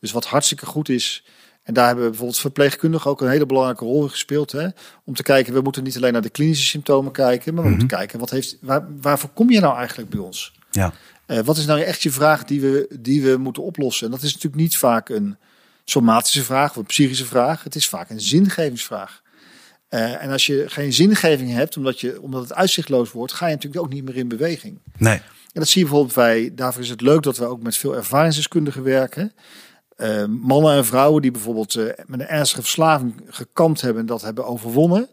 Dus 0.00 0.12
wat 0.12 0.24
hartstikke 0.26 0.66
goed 0.66 0.88
is. 0.88 1.24
En 1.62 1.74
daar 1.74 1.86
hebben 1.86 2.04
we 2.04 2.10
bijvoorbeeld 2.10 2.40
verpleegkundigen 2.40 3.10
ook 3.10 3.20
een 3.20 3.28
hele 3.28 3.46
belangrijke 3.46 3.84
rol 3.84 4.02
in 4.02 4.10
gespeeld. 4.10 4.52
Hè? 4.52 4.68
Om 5.04 5.14
te 5.14 5.22
kijken, 5.22 5.52
we 5.54 5.60
moeten 5.60 5.82
niet 5.82 5.96
alleen 5.96 6.12
naar 6.12 6.22
de 6.22 6.30
klinische 6.30 6.66
symptomen 6.66 7.12
kijken, 7.12 7.54
maar 7.54 7.62
we 7.62 7.68
Mhm. 7.70 7.78
moeten 7.78 7.98
kijken, 7.98 8.18
wat 8.18 8.30
heeft, 8.30 8.56
waar, 8.60 8.86
waarvoor 9.00 9.30
kom 9.30 9.50
je 9.50 9.60
nou 9.60 9.76
eigenlijk 9.76 10.10
bij 10.10 10.18
ons? 10.20 10.52
Ja. 10.70 10.92
Eh, 11.26 11.38
wat 11.38 11.56
is 11.56 11.66
nou 11.66 11.80
echt 11.80 12.02
je 12.02 12.10
vraag 12.10 12.44
die 12.44 12.60
we, 12.60 12.96
die 13.00 13.22
we 13.22 13.36
moeten 13.36 13.62
oplossen? 13.62 14.06
En 14.06 14.12
dat 14.12 14.22
is 14.22 14.32
natuurlijk 14.34 14.62
niet 14.62 14.76
vaak 14.76 15.08
een 15.08 15.36
somatische 15.84 16.42
vraag 16.44 16.70
of 16.70 16.76
een 16.76 16.84
psychische 16.84 17.24
vraag. 17.24 17.62
Het 17.64 17.74
is 17.74 17.88
vaak 17.88 18.10
een 18.10 18.20
zingevingsvraag. 18.20 19.22
Eh, 19.88 20.22
en 20.22 20.30
als 20.30 20.46
je 20.46 20.64
geen 20.66 20.92
zingeving 20.92 21.52
hebt, 21.52 21.76
omdat, 21.76 22.00
je, 22.00 22.22
omdat 22.22 22.42
het 22.42 22.54
uitzichtloos 22.54 23.12
wordt, 23.12 23.32
ga 23.32 23.46
je 23.46 23.54
natuurlijk 23.54 23.84
ook 23.84 23.92
niet 23.92 24.04
meer 24.04 24.16
in 24.16 24.28
beweging. 24.28 24.78
Nee. 24.96 25.14
En 25.52 25.62
dat 25.62 25.68
zie 25.68 25.82
je 25.82 25.88
bijvoorbeeld 25.88 26.16
bij, 26.16 26.54
daarvoor 26.54 26.82
is 26.82 26.88
het 26.88 27.00
leuk 27.00 27.22
dat 27.22 27.36
we 27.36 27.44
ook 27.44 27.62
met 27.62 27.76
veel 27.76 27.96
ervaringsdeskundigen 27.96 28.82
werken. 28.82 29.32
Eh, 29.96 30.24
mannen 30.24 30.76
en 30.76 30.84
vrouwen 30.84 31.22
die 31.22 31.30
bijvoorbeeld 31.30 31.74
eh, 31.74 31.84
met 32.06 32.20
een 32.20 32.26
ernstige 32.26 32.62
verslaving 32.62 33.14
gekampt 33.28 33.80
hebben 33.80 34.00
en 34.00 34.06
dat 34.06 34.22
hebben 34.22 34.46
overwonnen. 34.46 35.08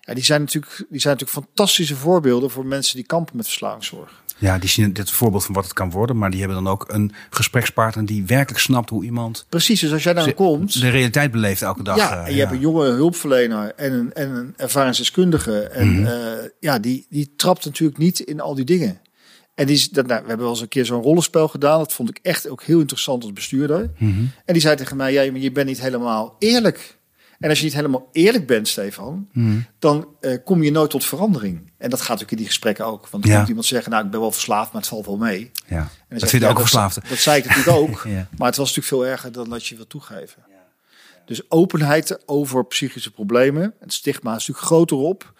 Ja, 0.00 0.14
die, 0.14 0.24
zijn 0.24 0.40
natuurlijk, 0.40 0.86
die 0.88 1.00
zijn 1.00 1.16
natuurlijk 1.16 1.46
fantastische 1.46 1.96
voorbeelden 1.96 2.50
voor 2.50 2.66
mensen 2.66 2.96
die 2.96 3.06
kampen 3.06 3.36
met 3.36 3.46
verslavingszorg. 3.46 4.22
Ja, 4.38 4.58
die 4.58 4.68
zien 4.68 4.92
dit 4.92 5.10
voorbeeld 5.10 5.44
van 5.44 5.54
wat 5.54 5.64
het 5.64 5.72
kan 5.72 5.90
worden, 5.90 6.18
maar 6.18 6.30
die 6.30 6.40
hebben 6.40 6.62
dan 6.64 6.72
ook 6.72 6.84
een 6.88 7.12
gesprekspartner 7.30 8.06
die 8.06 8.24
werkelijk 8.26 8.60
snapt 8.62 8.90
hoe 8.90 9.04
iemand 9.04 9.46
Precies, 9.48 9.80
dus 9.80 9.92
als 9.92 10.02
jij 10.02 10.22
Ze- 10.22 10.32
komt. 10.32 10.80
de 10.80 10.88
realiteit 10.88 11.30
beleeft 11.30 11.62
elke 11.62 11.82
dag. 11.82 11.96
Ja, 11.96 12.20
eh, 12.20 12.26
en 12.26 12.32
je 12.34 12.38
hebt 12.40 12.52
een 12.52 12.60
jonge 12.60 12.84
hulpverlener 12.86 13.72
en 13.76 13.92
een, 13.92 14.12
en 14.14 14.30
een 14.30 14.54
ervaringsdeskundige. 14.56 15.60
En 15.60 15.92
Mhm. 16.00 16.06
eh, 16.06 16.20
ja, 16.60 16.78
die, 16.78 17.06
die 17.10 17.32
trapt 17.36 17.64
natuurlijk 17.64 17.98
niet 17.98 18.18
in 18.20 18.40
al 18.40 18.54
die 18.54 18.64
dingen. 18.64 19.00
En 19.54 19.66
die, 19.66 19.76
is- 19.76 19.88
dat, 19.90 20.06
nou, 20.06 20.20
we 20.22 20.26
hebben 20.28 20.44
wel 20.46 20.54
eens 20.54 20.62
een 20.62 20.68
keer 20.68 20.84
zo'n 20.84 21.02
rollenspel 21.02 21.48
gedaan. 21.48 21.78
Dat 21.78 21.92
vond 21.92 22.08
ik 22.10 22.18
echt 22.22 22.48
ook 22.48 22.62
heel 22.62 22.80
interessant 22.80 23.22
als 23.22 23.32
bestuurder. 23.32 23.90
Mhm. 23.98 24.18
En 24.44 24.52
die 24.52 24.60
zei 24.62 24.76
tegen 24.76 24.96
mij, 24.96 25.12
ja, 25.12 25.22
je 25.22 25.52
bent 25.52 25.66
niet 25.66 25.80
helemaal 25.80 26.36
eerlijk. 26.38 26.97
En 27.38 27.48
als 27.48 27.58
je 27.58 27.64
niet 27.64 27.74
helemaal 27.74 28.08
eerlijk 28.12 28.46
bent, 28.46 28.68
Stefan, 28.68 29.28
Mhm. 29.32 29.58
dan 29.78 30.08
eh, 30.20 30.36
kom 30.44 30.62
je 30.62 30.70
nooit 30.70 30.90
tot 30.90 31.04
verandering. 31.04 31.72
En 31.76 31.90
dat 31.90 31.98
gaat 31.98 32.08
natuurlijk 32.08 32.30
in 32.30 32.36
die 32.36 32.46
gesprekken 32.46 32.84
ook. 32.86 33.08
Want 33.08 33.22
dan 33.22 33.32
Ja. 33.32 33.36
komt 33.36 33.48
iemand 33.48 33.66
zeggen, 33.66 33.90
nou, 33.92 34.04
ik 34.04 34.10
ben 34.10 34.20
wel 34.20 34.32
verslaafd, 34.32 34.72
maar 34.72 34.80
het 34.80 34.90
valt 34.90 35.06
wel 35.06 35.16
mee. 35.16 35.50
En 35.66 35.76
Ja. 35.76 35.88
dan 36.08 36.18
Dat 36.18 36.28
vinden 36.30 36.48
ja, 36.48 36.54
ook 36.54 36.60
verslaafden. 36.60 37.02
Dat, 37.02 37.10
dat 37.10 37.20
zei 37.20 37.38
ik 37.38 37.44
natuurlijk 37.46 37.76
ook. 37.76 38.02
Ja. 38.08 38.28
Maar 38.36 38.46
het 38.48 38.56
was 38.56 38.68
natuurlijk 38.74 38.86
veel 38.86 39.06
erger 39.06 39.32
dan 39.32 39.48
dat 39.50 39.66
je 39.66 39.76
wil 39.76 39.86
toegeven. 39.86 40.46
Dus 41.26 41.50
openheid 41.50 42.28
over 42.28 42.66
psychische 42.66 43.10
problemen, 43.10 43.74
het 43.80 43.92
stigma 43.92 44.30
is 44.30 44.46
natuurlijk 44.46 44.66
groter 44.66 44.96
op, 44.96 45.32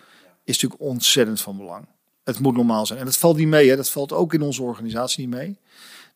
is 0.44 0.52
natuurlijk 0.60 0.80
ontzettend 0.90 1.40
van 1.40 1.56
belang. 1.56 1.86
Het 2.24 2.38
moet 2.38 2.56
normaal 2.56 2.86
zijn. 2.86 2.98
En 2.98 3.04
dat 3.04 3.16
valt 3.16 3.36
niet 3.36 3.48
mee, 3.48 3.68
hè? 3.68 3.76
dat 3.76 3.90
valt 3.90 4.12
ook 4.12 4.34
in 4.34 4.42
onze 4.42 4.62
organisatie 4.62 5.26
niet 5.26 5.36
mee. 5.36 5.58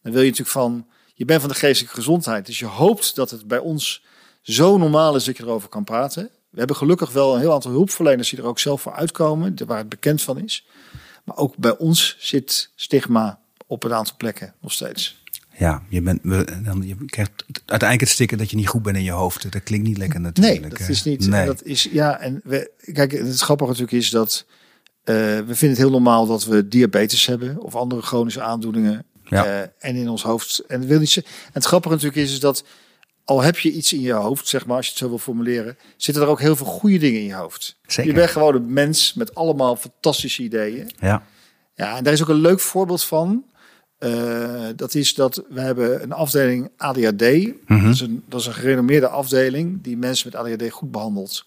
Dan 0.03 0.13
wil 0.13 0.21
je 0.23 0.29
natuurlijk 0.31 0.57
van, 0.57 0.87
je 1.15 1.25
bent 1.25 1.41
van 1.41 1.49
de 1.51 1.55
geestelijke 1.57 1.97
gezondheid, 1.97 2.47
dus 2.47 2.59
je 2.59 2.65
hoopt 2.67 3.15
dat 3.15 3.31
het 3.31 3.47
bij 3.49 3.59
ons 3.59 4.05
zo 4.43 4.77
normaal 4.79 5.17
is 5.17 5.25
dat 5.25 5.37
je 5.37 5.43
erover 5.43 5.69
kan 5.69 5.85
praten. 5.85 6.31
We 6.51 6.59
hebben 6.59 6.77
gelukkig 6.77 7.13
wel 7.13 7.35
een 7.35 7.41
heel 7.41 7.53
aantal 7.53 7.71
hulpverleners 7.71 8.31
die 8.31 8.39
er 8.39 8.45
ook 8.45 8.59
zelf 8.59 8.83
voor 8.83 8.93
uitkomen, 8.93 9.55
waar 9.67 9.79
het 9.79 9.89
bekend 9.89 10.23
van 10.23 10.39
is. 10.39 10.67
Maar 11.25 11.37
ook 11.37 11.57
bij 11.57 11.77
ons 11.77 12.17
zit 12.19 12.71
stigma 12.75 13.41
op 13.67 13.85
een 13.85 13.95
aantal 13.95 14.15
plekken 14.17 14.55
nog 14.61 14.73
steeds. 14.73 15.21
Ja, 15.59 15.83
je, 15.89 16.03
bent, 16.03 16.23
dan, 16.65 16.83
je 16.87 16.97
krijgt 17.07 17.31
uiteindelijk 17.53 18.01
het 18.01 18.09
stikken 18.09 18.39
dat 18.39 18.51
je 18.51 18.57
niet 18.57 18.69
goed 18.69 18.83
bent 18.83 18.97
in 18.97 19.03
je 19.03 19.11
hoofd. 19.11 19.53
Dat 19.53 19.63
klinkt 19.63 19.87
niet 19.87 19.99
lekker 19.99 20.21
natuurlijk. 20.21 20.61
Nee, 20.61 20.71
dat 20.71 20.89
is 20.89 21.03
niet. 21.03 21.27
Nee. 21.27 21.47
Dat 21.47 21.63
is, 21.63 21.83
ja, 21.93 22.19
en 22.19 22.41
we, 22.45 22.71
kijk, 22.93 23.13
het 23.13 23.41
grappige 23.41 23.71
natuurlijk 23.71 23.97
is 23.99 24.11
dat 24.11 24.45
eh, 25.05 25.15
we 25.15 25.45
vinden 25.47 25.69
het 25.69 25.79
heel 25.79 25.91
normaal 25.91 26.27
dat 26.27 26.45
we 26.45 26.69
diabetes 26.69 27.27
hebben 27.27 27.61
of 27.61 27.75
andere 27.77 28.03
chronische 28.03 28.43
aandoeningen. 28.43 29.05
Ja. 29.25 29.45
eh, 29.45 29.69
en 29.79 29.97
in 29.97 30.09
ons 30.09 30.23
hoofd. 30.23 30.59
En, 30.67 30.87
wil 30.87 30.99
niet, 30.99 31.11
ze- 31.11 31.23
en 31.25 31.51
het 31.53 31.65
grappige 31.65 31.95
natuurlijk 31.95 32.23
is, 32.23 32.33
is 32.33 32.41
dat 32.41 32.65
al 33.25 33.41
heb 33.41 33.59
je 33.59 33.73
iets 33.73 33.93
in 33.93 34.01
je 34.01 34.13
hoofd, 34.13 34.49
zeg 34.49 34.67
maar, 34.67 34.77
als 34.77 34.85
je 34.85 34.91
het 34.91 35.01
zo 35.01 35.09
wil 35.09 35.19
formuleren, 35.19 35.77
zitten 35.97 36.23
er 36.23 36.29
ook 36.29 36.41
heel 36.41 36.57
veel 36.57 36.67
goede 36.67 36.99
dingen 36.99 37.21
in 37.21 37.27
je 37.27 37.35
hoofd. 37.35 37.77
Zeker. 37.87 38.11
Je 38.11 38.17
bent 38.17 38.31
gewoon 38.31 38.55
een 38.55 38.73
mens 38.73 39.15
met 39.15 39.35
allemaal 39.35 39.77
fantastische 39.77 40.43
ideeën. 40.43 40.91
Ja. 41.01 41.23
Ja, 41.75 41.97
en 41.97 42.05
daar 42.05 42.13
is 42.13 42.23
ook 42.23 42.29
een 42.29 42.35
leuk 42.35 42.61
voorbeeld 42.61 43.05
van. 43.05 43.45
Eh, 43.99 44.67
dat 44.77 44.95
is 44.95 45.15
dat 45.15 45.45
we 45.49 45.61
hebben 45.61 46.03
een 46.03 46.13
afdeling 46.13 46.71
ADHD. 46.77 47.21
Mhm. 47.67 47.85
dat, 47.85 47.95
is 47.95 48.01
een, 48.01 48.23
dat 48.29 48.41
is 48.41 48.47
een 48.47 48.53
gerenommeerde 48.53 49.09
afdeling 49.09 49.83
die 49.83 49.97
mensen 49.97 50.31
met 50.33 50.41
ADHD 50.41 50.71
goed 50.71 50.91
behandelt. 50.91 51.45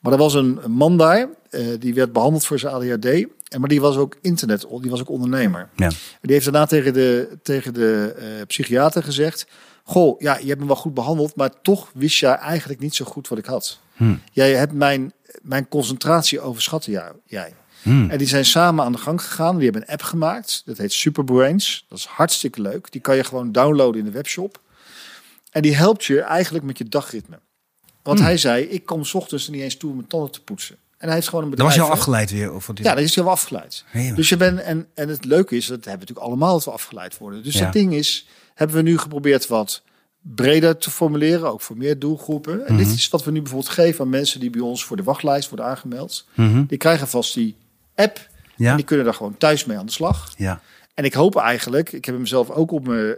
Maar 0.00 0.12
er 0.12 0.18
was 0.18 0.34
een, 0.34 0.58
een 0.62 0.70
man 0.70 0.96
daar, 0.96 1.28
eh, 1.50 1.66
die 1.78 1.94
werd 1.94 2.12
behandeld 2.12 2.46
voor 2.46 2.58
zijn 2.58 2.74
ADHD. 2.74 3.04
En, 3.04 3.60
maar 3.60 3.68
die 3.68 3.80
was 3.80 3.96
ook 3.96 4.16
internet, 4.20 4.66
die 4.80 4.90
was 4.90 5.00
ook 5.00 5.08
ondernemer. 5.08 5.68
Ja. 5.76 5.88
Die 6.20 6.32
heeft 6.32 6.44
daarna 6.44 6.66
tegen 6.66 6.92
de, 6.92 7.38
tegen 7.42 7.74
de 7.74 8.14
eh, 8.18 8.46
psychiater 8.46 9.02
gezegd... 9.02 9.46
Goh, 9.86 10.20
ja, 10.20 10.38
je 10.38 10.48
hebt 10.48 10.60
me 10.60 10.66
wel 10.66 10.76
goed 10.76 10.94
behandeld, 10.94 11.36
maar 11.36 11.50
toch 11.62 11.90
wist 11.94 12.18
jij 12.18 12.34
eigenlijk 12.34 12.80
niet 12.80 12.94
zo 12.94 13.04
goed 13.04 13.28
wat 13.28 13.38
ik 13.38 13.44
had. 13.46 13.78
Hm. 13.94 14.14
Jij 14.32 14.52
hebt 14.54 14.72
mijn, 14.72 15.12
mijn 15.42 15.68
concentratie 15.68 16.40
overschat, 16.40 16.84
ja, 16.84 17.12
jij. 17.26 17.54
Hm. 17.82 18.10
En 18.10 18.18
die 18.18 18.26
zijn 18.26 18.44
samen 18.44 18.84
aan 18.84 18.92
de 18.92 18.98
gang 18.98 19.22
gegaan. 19.22 19.54
Die 19.54 19.64
hebben 19.64 19.82
een 19.82 19.92
app 19.92 20.02
gemaakt. 20.02 20.62
Dat 20.64 20.78
heet 20.78 20.92
Superbrains. 20.92 21.86
Dat 21.88 21.98
is 21.98 22.04
hartstikke 22.04 22.60
leuk. 22.62 22.92
Die 22.92 23.00
kan 23.00 23.16
je 23.16 23.24
gewoon 23.24 23.52
downloaden 23.52 23.98
in 23.98 24.04
de 24.04 24.10
webshop. 24.10 24.60
En 25.50 25.62
die 25.62 25.76
helpt 25.76 26.04
je 26.04 26.20
eigenlijk 26.20 26.64
met 26.64 26.78
je 26.78 26.88
dagritme. 26.88 27.38
Want 28.02 28.18
Hmm. 28.18 28.26
hij 28.28 28.36
zei, 28.36 28.64
ik 28.64 28.86
kom 28.86 29.04
's 29.04 29.14
ochtends 29.14 29.48
niet 29.48 29.62
eens 29.62 29.76
toe 29.76 29.90
om 29.90 29.96
mijn 29.96 30.08
tanden 30.08 30.30
te 30.30 30.42
poetsen. 30.42 30.76
En 30.98 31.06
hij 31.06 31.14
heeft 31.14 31.28
gewoon 31.28 31.44
een 31.44 31.50
Dat 31.50 31.58
bedrijf. 31.58 31.78
was 31.78 31.86
je 31.88 31.92
al 31.92 31.98
afgeleid 31.98 32.30
weer? 32.30 32.54
Of 32.54 32.66
wat 32.66 32.78
is 32.78 32.84
Ja, 32.84 32.94
dat 32.94 33.04
is 33.04 33.14
heel 33.14 33.30
afgeleid. 33.30 33.84
Dus 34.14 34.28
je 34.28 34.36
bent, 34.36 34.60
en, 34.60 34.86
en 34.94 35.08
het 35.08 35.24
leuke 35.24 35.56
is, 35.56 35.66
dat 35.66 35.74
hebben 35.76 35.92
we 35.92 35.98
natuurlijk 35.98 36.26
allemaal 36.26 36.52
dat 36.52 36.64
we 36.64 36.70
afgeleid 36.70 37.18
worden. 37.18 37.42
Dus 37.42 37.54
Ja. 37.54 37.64
het 37.64 37.72
ding 37.72 37.94
is, 37.94 38.26
hebben 38.54 38.76
we 38.76 38.82
nu 38.82 38.98
geprobeerd 38.98 39.46
wat 39.46 39.82
breder 40.20 40.76
te 40.78 40.90
formuleren, 40.90 41.52
ook 41.52 41.60
voor 41.60 41.76
meer 41.76 41.98
doelgroepen. 41.98 42.66
En 42.66 42.74
Mhm. 42.74 42.84
dit 42.84 42.92
is 42.94 43.08
wat 43.08 43.24
we 43.24 43.30
nu 43.30 43.40
bijvoorbeeld 43.42 43.72
geven 43.72 44.00
aan 44.04 44.10
mensen 44.10 44.40
die 44.40 44.50
bij 44.50 44.60
ons 44.60 44.84
voor 44.84 44.96
de 44.96 45.02
wachtlijst 45.02 45.48
worden 45.48 45.66
aangemeld. 45.66 46.26
Mhm. 46.34 46.64
Die 46.66 46.78
krijgen 46.78 47.08
vast 47.08 47.34
die 47.34 47.56
app 47.94 48.28
Ja. 48.56 48.70
en 48.70 48.76
die 48.76 48.84
kunnen 48.84 49.04
daar 49.04 49.14
gewoon 49.14 49.36
thuis 49.38 49.64
mee 49.64 49.78
aan 49.78 49.86
de 49.86 49.92
slag. 49.92 50.32
ja. 50.36 50.60
En 50.94 51.04
ik 51.04 51.14
hoop 51.14 51.36
eigenlijk, 51.36 51.92
ik 51.92 52.04
heb 52.04 52.14
hem 52.14 52.26
zelf 52.26 52.50
ook 52.50 52.70
op 52.70 52.86
mijn, 52.86 53.16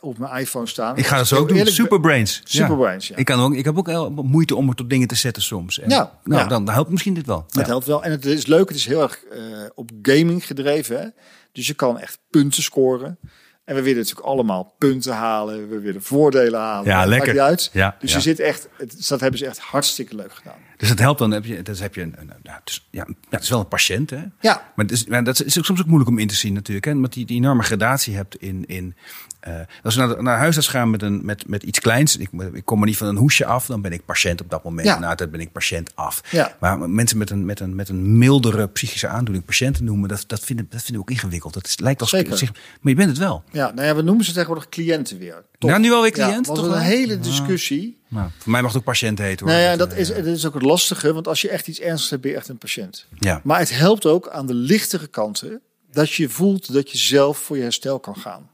op 0.00 0.18
mijn 0.18 0.40
iPhone 0.40 0.66
staan. 0.66 0.96
Ik 0.96 1.06
ga 1.06 1.16
dat 1.16 1.26
zo 1.26 1.36
ook 1.36 1.48
doen. 1.48 1.56
ben- 1.56 1.66
Superbrains. 1.72 2.36
Ja. 2.36 2.42
Superbrains, 2.62 3.08
ja. 3.08 3.16
Ik, 3.16 3.24
kan 3.24 3.40
ook, 3.40 3.54
ik 3.54 3.64
heb 3.64 3.76
ook 3.78 4.10
moeite 4.24 4.54
om 4.56 4.68
er 4.68 4.74
tot 4.74 4.90
dingen 4.90 5.08
te 5.08 5.14
zetten 5.14 5.42
soms. 5.42 5.78
En, 5.80 5.88
Ja, 5.90 6.18
nou, 6.24 6.42
ja. 6.42 6.48
Dan, 6.48 6.68
helpt 6.68 6.90
misschien 6.90 7.14
dit 7.14 7.26
wel. 7.26 7.46
Het 7.50 7.66
helpt 7.66 7.86
wel. 7.86 8.04
En 8.04 8.10
het 8.10 8.24
is 8.24 8.46
leuk, 8.46 8.68
het 8.68 8.76
is 8.78 8.86
heel 8.86 9.02
erg 9.02 9.22
eh, 9.24 9.38
op 9.74 9.90
gaming 10.02 10.46
gedreven. 10.46 11.00
Hè? 11.00 11.06
Dus 11.52 11.66
je 11.66 11.74
kan 11.74 11.98
echt 11.98 12.18
punten 12.30 12.62
scoren. 12.62 13.18
En 13.66 13.74
we 13.74 13.82
willen 13.82 13.98
natuurlijk 13.98 14.26
allemaal 14.26 14.74
punten 14.78 15.12
halen. 15.12 15.68
We 15.68 15.78
willen 15.78 16.02
voordelen 16.02 16.60
halen. 16.60 16.90
Ja, 16.90 17.04
lekker. 17.06 17.40
uit. 17.40 17.70
Ja, 17.72 17.96
dus 18.00 18.10
ja. 18.10 18.16
je 18.16 18.22
zit 18.22 18.40
echt, 18.40 18.68
het, 18.76 19.08
dat 19.08 19.20
hebben 19.20 19.38
ze 19.38 19.46
echt 19.46 19.58
hartstikke 19.58 20.14
leuk 20.14 20.32
gedaan. 20.32 20.58
Dus 20.76 20.88
het 20.88 20.98
helpt 20.98 21.18
dan. 21.18 21.30
Heb 21.30 21.44
je, 21.44 21.62
dus 21.62 21.80
heb 21.80 21.94
je 21.94 22.02
een, 22.02 22.14
het 22.42 22.60
is, 22.64 22.86
ja, 22.90 23.04
ja, 23.08 23.14
het 23.30 23.42
is 23.42 23.48
wel 23.48 23.60
een 23.60 23.68
patiënt, 23.68 24.10
hè? 24.10 24.22
Ja, 24.40 24.72
Maar, 24.74 24.84
het 24.84 24.90
is, 24.90 25.06
maar 25.06 25.24
dat 25.24 25.44
is 25.44 25.58
ook 25.58 25.64
soms 25.64 25.80
ook 25.80 25.86
moeilijk 25.86 26.10
om 26.10 26.18
in 26.18 26.26
te 26.28 26.34
zien 26.34 26.52
natuurlijk. 26.52 26.86
Hè? 26.86 26.92
Omdat 26.92 27.12
die, 27.12 27.26
die 27.26 27.36
enorme 27.36 27.62
gradatie 27.62 28.14
hebt 28.16 28.36
in... 28.36 28.64
in 28.66 28.94
eh, 29.40 29.54
als 29.82 29.94
we 29.94 30.00
naar, 30.00 30.16
de- 30.16 30.22
naar 30.22 30.38
huisarts 30.38 30.68
gaan 30.68 30.90
met, 30.90 31.02
een, 31.02 31.24
met, 31.24 31.48
met 31.48 31.62
iets 31.62 31.80
kleins... 31.80 32.16
Ik, 32.16 32.30
ik 32.52 32.64
kom 32.64 32.80
er 32.80 32.86
niet 32.86 32.96
van 32.96 33.06
een 33.06 33.16
hoesje 33.16 33.44
af, 33.46 33.66
dan 33.66 33.80
ben 33.80 33.92
ik 33.92 34.04
patiënt 34.04 34.40
op 34.40 34.50
dat 34.50 34.64
moment. 34.64 34.86
Ja. 34.86 34.98
Na 34.98 35.14
tijd 35.14 35.30
ben 35.30 35.40
ik 35.40 35.52
patiënt 35.52 35.90
af. 35.94 36.22
Ja. 36.30 36.56
Maar 36.60 36.90
mensen 36.90 37.18
met 37.18 37.30
een, 37.30 37.44
met, 37.44 37.60
een, 37.60 37.74
met 37.74 37.88
een 37.88 38.18
mildere 38.18 38.68
psychische 38.68 39.08
aandoening 39.08 39.44
patiënten 39.44 39.84
noemen... 39.84 40.08
dat, 40.08 40.24
dat, 40.26 40.40
vinden, 40.40 40.66
dat 40.70 40.82
vinden 40.82 40.94
we 40.94 41.00
ook 41.10 41.10
ingewikkeld. 41.16 41.54
Dat 41.54 41.66
is, 41.66 41.78
lijkt 41.78 42.00
als 42.00 42.10
Zeker. 42.10 42.38
zich, 42.38 42.52
Maar 42.52 42.92
je 42.92 42.94
bent 42.94 43.08
het 43.08 43.18
wel. 43.18 43.42
ja, 43.52 43.72
nou 43.74 43.86
ja, 43.86 43.94
we 43.94 44.02
noemen 44.02 44.24
ze 44.24 44.32
tegenwoordig 44.32 44.68
cliënten 44.68 45.18
weer. 45.18 45.44
Toch? 45.58 45.70
Nou, 45.70 45.82
nu 45.82 45.92
alweer 45.92 46.16
Ja, 46.16 46.26
cliënt, 46.26 46.46
was 46.46 46.58
toch 46.58 46.66
een 46.66 46.80
hele 46.80 47.18
discussie. 47.18 47.98
Nou, 48.08 48.30
voor 48.38 48.50
mij 48.50 48.62
mag 48.62 48.70
het 48.70 48.80
ook 48.80 48.86
patiënt 48.86 49.18
heten. 49.18 49.46
Hoor. 49.46 49.54
Nou 49.54 49.66
ja, 49.66 49.76
dat 49.76 49.92
eh, 49.92 49.98
is, 49.98 50.08
dat 50.08 50.26
is 50.26 50.46
ook 50.46 50.54
het 50.54 50.62
lastige. 50.62 51.12
Want 51.12 51.28
als 51.28 51.40
je 51.40 51.48
echt 51.48 51.68
iets 51.68 51.80
ernstigs 51.80 52.10
hebt, 52.10 52.22
ben 52.22 52.30
je 52.30 52.36
echt 52.36 52.48
een 52.48 52.58
patiënt. 52.58 53.06
Ja. 53.18 53.40
Maar 53.44 53.58
het 53.58 53.70
helpt 53.70 54.06
ook 54.06 54.28
aan 54.28 54.46
de 54.46 54.54
lichtere 54.54 55.06
kanten 55.06 55.60
dat 55.90 56.12
je 56.12 56.28
voelt 56.28 56.72
dat 56.72 56.90
je 56.90 56.98
zelf 56.98 57.38
voor 57.38 57.56
je 57.56 57.62
herstel 57.62 58.00
kan 58.00 58.16
gaan. 58.16 58.48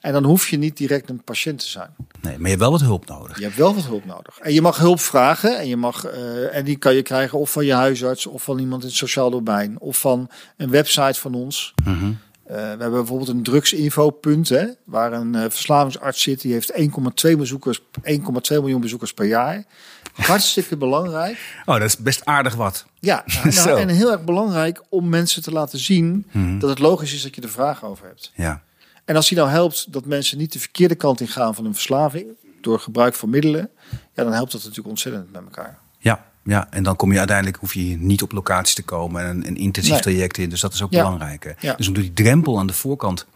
En 0.00 0.12
dan 0.12 0.24
hoef 0.24 0.48
je 0.48 0.56
niet 0.56 0.76
direct 0.76 1.10
een 1.10 1.24
patiënt 1.24 1.58
te 1.58 1.68
zijn. 1.68 1.90
Nee, 2.20 2.32
maar 2.32 2.42
je 2.42 2.48
hebt 2.48 2.60
wel 2.60 2.70
wat 2.70 2.80
hulp 2.80 3.06
nodig. 3.06 3.38
Je 3.38 3.44
hebt 3.44 3.56
wel 3.56 3.74
wat 3.74 3.84
hulp 3.84 4.04
nodig. 4.04 4.38
En 4.38 4.52
je 4.52 4.62
mag 4.62 4.76
hulp 4.76 5.00
vragen. 5.00 5.58
En, 5.58 5.68
je 5.68 5.76
mag, 5.76 6.04
eh, 6.04 6.56
en 6.56 6.64
die 6.64 6.76
kan 6.76 6.94
je 6.94 7.02
krijgen 7.02 7.38
of 7.38 7.52
van 7.52 7.64
je 7.64 7.72
huisarts, 7.72 8.26
of 8.26 8.42
van 8.42 8.58
iemand 8.58 8.82
in 8.82 8.88
het 8.88 8.96
sociaal 8.96 9.30
domein, 9.30 9.80
of 9.80 9.98
van 9.98 10.30
een 10.56 10.70
website 10.70 11.20
van 11.20 11.34
ons. 11.34 11.74
Mhm. 11.84 12.04
Eh, 12.04 12.10
we 12.54 12.56
hebben 12.68 12.90
bijvoorbeeld 12.90 13.28
een 13.28 13.42
drugsinfopunt, 13.42 14.48
hè, 14.48 14.66
waar 14.84 15.12
een 15.12 15.34
eh, 15.34 15.40
verslavingsarts 15.42 16.22
zit. 16.22 16.40
Die 16.40 16.52
heeft 16.52 16.72
1,2 16.72 17.36
bezoekers, 17.36 17.80
1,2 18.02 18.22
miljoen 18.48 18.80
bezoekers 18.80 19.12
per 19.14 19.26
jaar. 19.26 19.64
Hartstikke 20.12 20.76
belangrijk. 20.76 21.38
Oh, 21.66 21.74
dat 21.74 21.82
is 21.84 21.96
best 21.96 22.24
aardig 22.24 22.54
wat. 22.54 22.86
Ja, 22.98 23.24
nou, 23.64 23.80
en 23.80 23.88
heel 23.88 24.10
erg 24.12 24.24
belangrijk 24.24 24.82
om 24.88 25.08
mensen 25.08 25.42
te 25.42 25.52
laten 25.52 25.78
zien 25.78 26.26
Mhm. 26.32 26.58
dat 26.58 26.70
het 26.70 26.78
logisch 26.78 27.14
is 27.14 27.22
dat 27.22 27.34
je 27.34 27.40
er 27.42 27.48
vragen 27.48 27.88
over 27.88 28.06
hebt. 28.06 28.32
Ja. 28.34 28.62
En 29.04 29.16
als 29.16 29.28
die 29.28 29.38
nou 29.38 29.50
helpt 29.50 29.92
dat 29.92 30.04
mensen 30.04 30.38
niet 30.38 30.52
de 30.52 30.58
verkeerde 30.58 30.94
kant 30.94 31.20
in 31.20 31.28
gaan 31.28 31.54
van 31.54 31.64
een 31.64 31.72
verslaving 31.74 32.26
door 32.60 32.80
gebruik 32.80 33.14
van 33.14 33.30
middelen, 33.30 33.70
ja, 33.90 34.22
dan 34.24 34.32
helpt 34.32 34.52
dat 34.52 34.60
natuurlijk 34.60 34.88
ontzettend 34.88 35.32
met 35.32 35.42
elkaar. 35.42 35.78
Ja, 35.98 36.29
ja, 36.44 36.66
en 36.70 36.82
dan 36.82 36.96
kom 36.96 37.12
je 37.12 37.18
uiteindelijk, 37.18 37.56
hoef 37.56 37.74
je 37.74 37.96
niet 37.98 38.22
op 38.22 38.32
locatie 38.32 38.74
te 38.74 38.82
komen 38.82 39.24
en 39.24 39.46
een, 39.46 39.56
intensief 39.56 39.92
Nee. 39.92 40.00
traject 40.00 40.38
in. 40.38 40.48
Dus 40.50 40.60
dat 40.60 40.74
is 40.74 40.82
ook 40.82 40.92
Ja. 40.92 41.02
belangrijk. 41.02 41.54
Ja. 41.60 41.74
Dus 41.74 41.88
om 41.88 41.94
die 41.94 42.12
drempel 42.12 42.58
aan 42.58 42.66
de 42.66 42.72
voorkant 42.72 43.26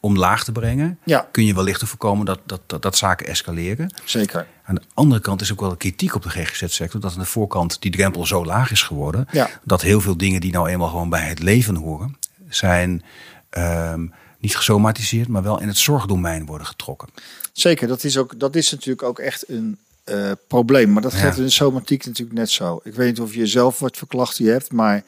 omlaag 0.00 0.44
te 0.44 0.52
brengen, 0.52 0.98
Ja. 1.04 1.28
kun 1.32 1.44
je 1.44 1.54
wellicht 1.54 1.82
voorkomen 1.84 2.26
dat, 2.26 2.40
dat, 2.46 2.60
dat, 2.66 2.82
dat 2.82 2.96
zaken 2.96 3.26
escaleren. 3.26 3.94
Zeker. 4.04 4.46
Aan 4.64 4.74
de 4.74 4.82
andere 4.94 5.20
kant 5.20 5.40
is 5.40 5.52
ook 5.52 5.60
wel 5.60 5.76
kritiek 5.76 6.14
op 6.14 6.22
de 6.22 6.30
GGZ-sector, 6.30 7.00
dat 7.00 7.12
aan 7.12 7.18
de 7.18 7.24
voorkant 7.24 7.82
die 7.82 7.90
drempel 7.90 8.26
zo 8.26 8.44
laag 8.44 8.70
is 8.70 8.82
geworden, 8.82 9.26
dat 9.64 9.82
heel 9.82 10.00
veel 10.00 10.16
dingen 10.16 10.40
die 10.40 10.52
nou 10.52 10.68
eenmaal 10.68 10.88
gewoon 10.88 11.08
bij 11.08 11.28
het 11.28 11.38
leven 11.38 11.74
horen, 11.74 12.16
zijn 12.48 13.02
ehm, 13.50 14.06
niet 14.38 14.56
gesomatiseerd, 14.56 15.28
maar 15.28 15.42
wel 15.42 15.60
in 15.60 15.68
het 15.68 15.78
zorgdomein 15.78 16.46
worden 16.46 16.66
getrokken. 16.66 17.08
Zeker, 17.52 17.88
dat 17.88 18.04
is, 18.04 18.16
ook, 18.16 18.38
dat 18.38 18.56
is 18.56 18.70
natuurlijk 18.70 19.02
ook 19.02 19.18
echt 19.18 19.48
een 19.48 19.78
eh, 20.10 20.30
probleem. 20.48 20.92
Maar 20.92 21.02
dat 21.02 21.12
Ja. 21.12 21.18
geldt 21.18 21.36
in 21.36 21.44
de 21.44 21.50
somatiek 21.50 22.06
natuurlijk 22.06 22.38
net 22.38 22.50
zo. 22.50 22.80
Ik 22.84 22.94
weet 22.94 23.06
niet 23.06 23.20
of 23.20 23.34
je 23.34 23.46
zelf 23.46 23.78
wat 23.78 23.96
voor 23.96 24.08
klachten 24.08 24.44
je 24.44 24.50
hebt, 24.50 24.72
maar 24.72 25.02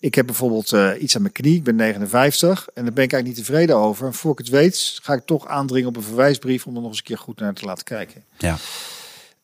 ik 0.00 0.14
heb 0.14 0.26
bijvoorbeeld 0.26 0.72
eh, 0.72 0.90
iets 1.00 1.16
aan 1.16 1.22
mijn 1.22 1.32
knie. 1.34 1.54
Ik 1.56 1.62
ben 1.64 1.76
59 1.76 2.66
en 2.74 2.84
daar 2.84 2.92
ben 2.92 3.04
ik 3.04 3.12
eigenlijk 3.12 3.24
niet 3.26 3.46
tevreden 3.46 3.76
over. 3.76 4.06
En 4.06 4.14
voor 4.14 4.32
ik 4.32 4.38
het 4.38 4.48
weet, 4.48 4.98
ga 5.02 5.12
ik 5.12 5.22
toch 5.26 5.46
aandringen 5.46 5.88
op 5.88 5.96
een 5.96 6.02
verwijsbrief 6.02 6.66
om 6.66 6.74
er 6.74 6.80
nog 6.80 6.88
eens 6.90 6.98
een 6.98 7.04
keer 7.04 7.18
goed 7.18 7.40
naar 7.40 7.52
te 7.54 7.64
laten 7.64 7.84
kijken. 7.84 8.24
Ja. 8.38 8.56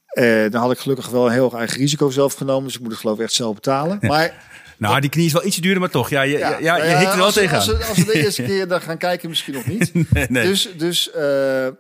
Eh, 0.07 0.51
dan 0.51 0.61
had 0.61 0.71
ik 0.73 0.79
gelukkig 0.79 1.09
wel 1.09 1.27
een 1.27 1.33
heel 1.33 1.53
eigen 1.59 1.77
risico 1.79 2.11
zelf 2.11 2.35
genomen, 2.35 2.65
dus 2.65 2.75
ik 2.75 2.81
moet 2.81 2.91
het 2.91 3.01
geloof 3.01 3.17
ik 3.17 3.23
echt 3.25 3.33
zelf 3.33 3.55
betalen. 3.55 3.99
Maar 4.01 4.33
Nou, 4.77 5.01
die 5.01 5.11
knie 5.11 5.27
is 5.27 5.33
wel 5.33 5.45
ietsje 5.47 5.61
duurder, 5.61 5.81
maar 5.81 5.91
toch. 5.91 6.11
Ja, 6.11 6.23
je, 6.23 6.39
ja, 6.39 6.59
ja, 6.59 6.77
je 6.77 6.97
hikt 6.97 7.11
er 7.13 7.17
wel 7.19 7.33
tegenaan. 7.33 7.57
Als, 7.57 7.67
we- 7.67 7.85
als 7.85 7.99
we 7.99 8.05
de 8.05 8.13
eerste 8.25 8.43
keer 8.49 8.69
daar 8.69 8.81
gaan 8.81 8.97
kijken, 8.99 9.29
misschien 9.29 9.55
nog 9.55 9.67
niet. 9.67 9.91
Nee, 10.13 10.27
nee. 10.29 10.47
Dus, 10.47 10.69
dus, 10.77 11.11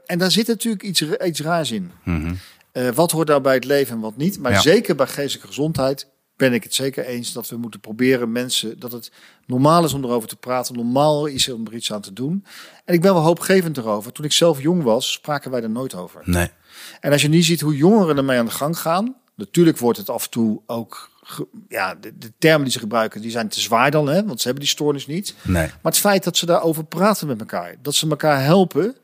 en 0.07 0.19
daar 0.19 0.31
zit 0.31 0.47
natuurlijk 0.47 0.83
iets, 0.83 1.03
iets 1.25 1.41
raars 1.41 1.71
in. 1.71 1.91
Mhm. 2.05 2.35
Eh, 2.75 2.89
wat 2.89 3.11
hoort 3.11 3.29
nou 3.29 3.41
bij 3.41 3.55
het 3.55 3.65
leven 3.65 3.95
en 3.95 4.01
wat 4.01 4.17
niet? 4.17 4.39
Maar 4.39 4.53
Ja. 4.53 4.61
zeker 4.61 4.95
bij 4.95 5.07
geestelijke 5.07 5.47
gezondheid 5.47 6.09
ben 6.37 6.53
ik 6.53 6.63
het 6.63 6.75
zeker 6.75 7.05
eens 7.05 7.33
dat 7.33 7.49
we 7.49 7.57
moeten 7.57 7.81
proberen 7.81 8.33
mensen 8.33 8.79
dat 8.79 8.93
het 8.93 9.13
normaal 9.47 9.85
is 9.85 9.93
om 9.93 10.05
erover 10.05 10.29
te 10.29 10.37
praten, 10.37 10.75
normaal 10.77 11.27
is 11.27 11.49
om 11.49 11.67
er 11.67 11.75
iets 11.75 11.93
aan 11.93 12.01
te 12.01 12.13
doen. 12.13 12.45
En 12.85 12.95
ik 12.95 13.01
ben 13.01 13.13
wel 13.15 13.23
hoopgevend 13.23 13.77
erover. 13.77 14.13
Toen 14.13 14.25
ik 14.25 14.33
zelf 14.33 14.61
jong 14.63 14.83
was, 14.83 15.13
spraken 15.13 15.51
wij 15.51 15.63
er 15.63 15.71
nooit 15.71 15.95
over. 15.95 16.21
Nee. 16.25 16.51
En 17.01 17.13
als 17.13 17.23
je 17.23 17.29
nu 17.29 17.43
ziet 17.43 17.61
hoe 17.61 17.77
jongeren 17.77 18.17
ermee 18.17 18.39
aan 18.39 18.45
de 18.45 18.51
gang 18.51 18.79
gaan, 18.79 19.17
natuurlijk 19.35 19.79
wordt 19.79 19.99
het 19.99 20.11
af 20.11 20.25
en 20.25 20.31
toe 20.31 20.61
ook, 20.67 21.11
ja, 21.69 21.95
de, 21.95 22.19
de 22.19 22.33
termen 22.39 22.63
die 22.63 22.73
ze 22.73 22.79
gebruiken, 22.79 23.21
die 23.21 23.31
zijn 23.31 23.49
te 23.49 23.61
zwaar 23.61 23.91
dan, 23.91 24.09
hè, 24.09 24.25
want 24.25 24.39
ze 24.39 24.45
hebben 24.47 24.65
die 24.65 24.73
stoornis 24.73 25.07
niet. 25.07 25.35
Nee. 25.43 25.67
Maar 25.67 25.93
het 25.93 25.99
feit 25.99 26.25
dat 26.25 26.37
ze 26.37 26.47
daarover 26.47 26.85
praten 26.85 27.27
met 27.27 27.41
elkaar, 27.41 27.75
dat 27.83 27.95
ze 27.95 28.09
elkaar 28.09 28.43
helpen, 28.43 28.97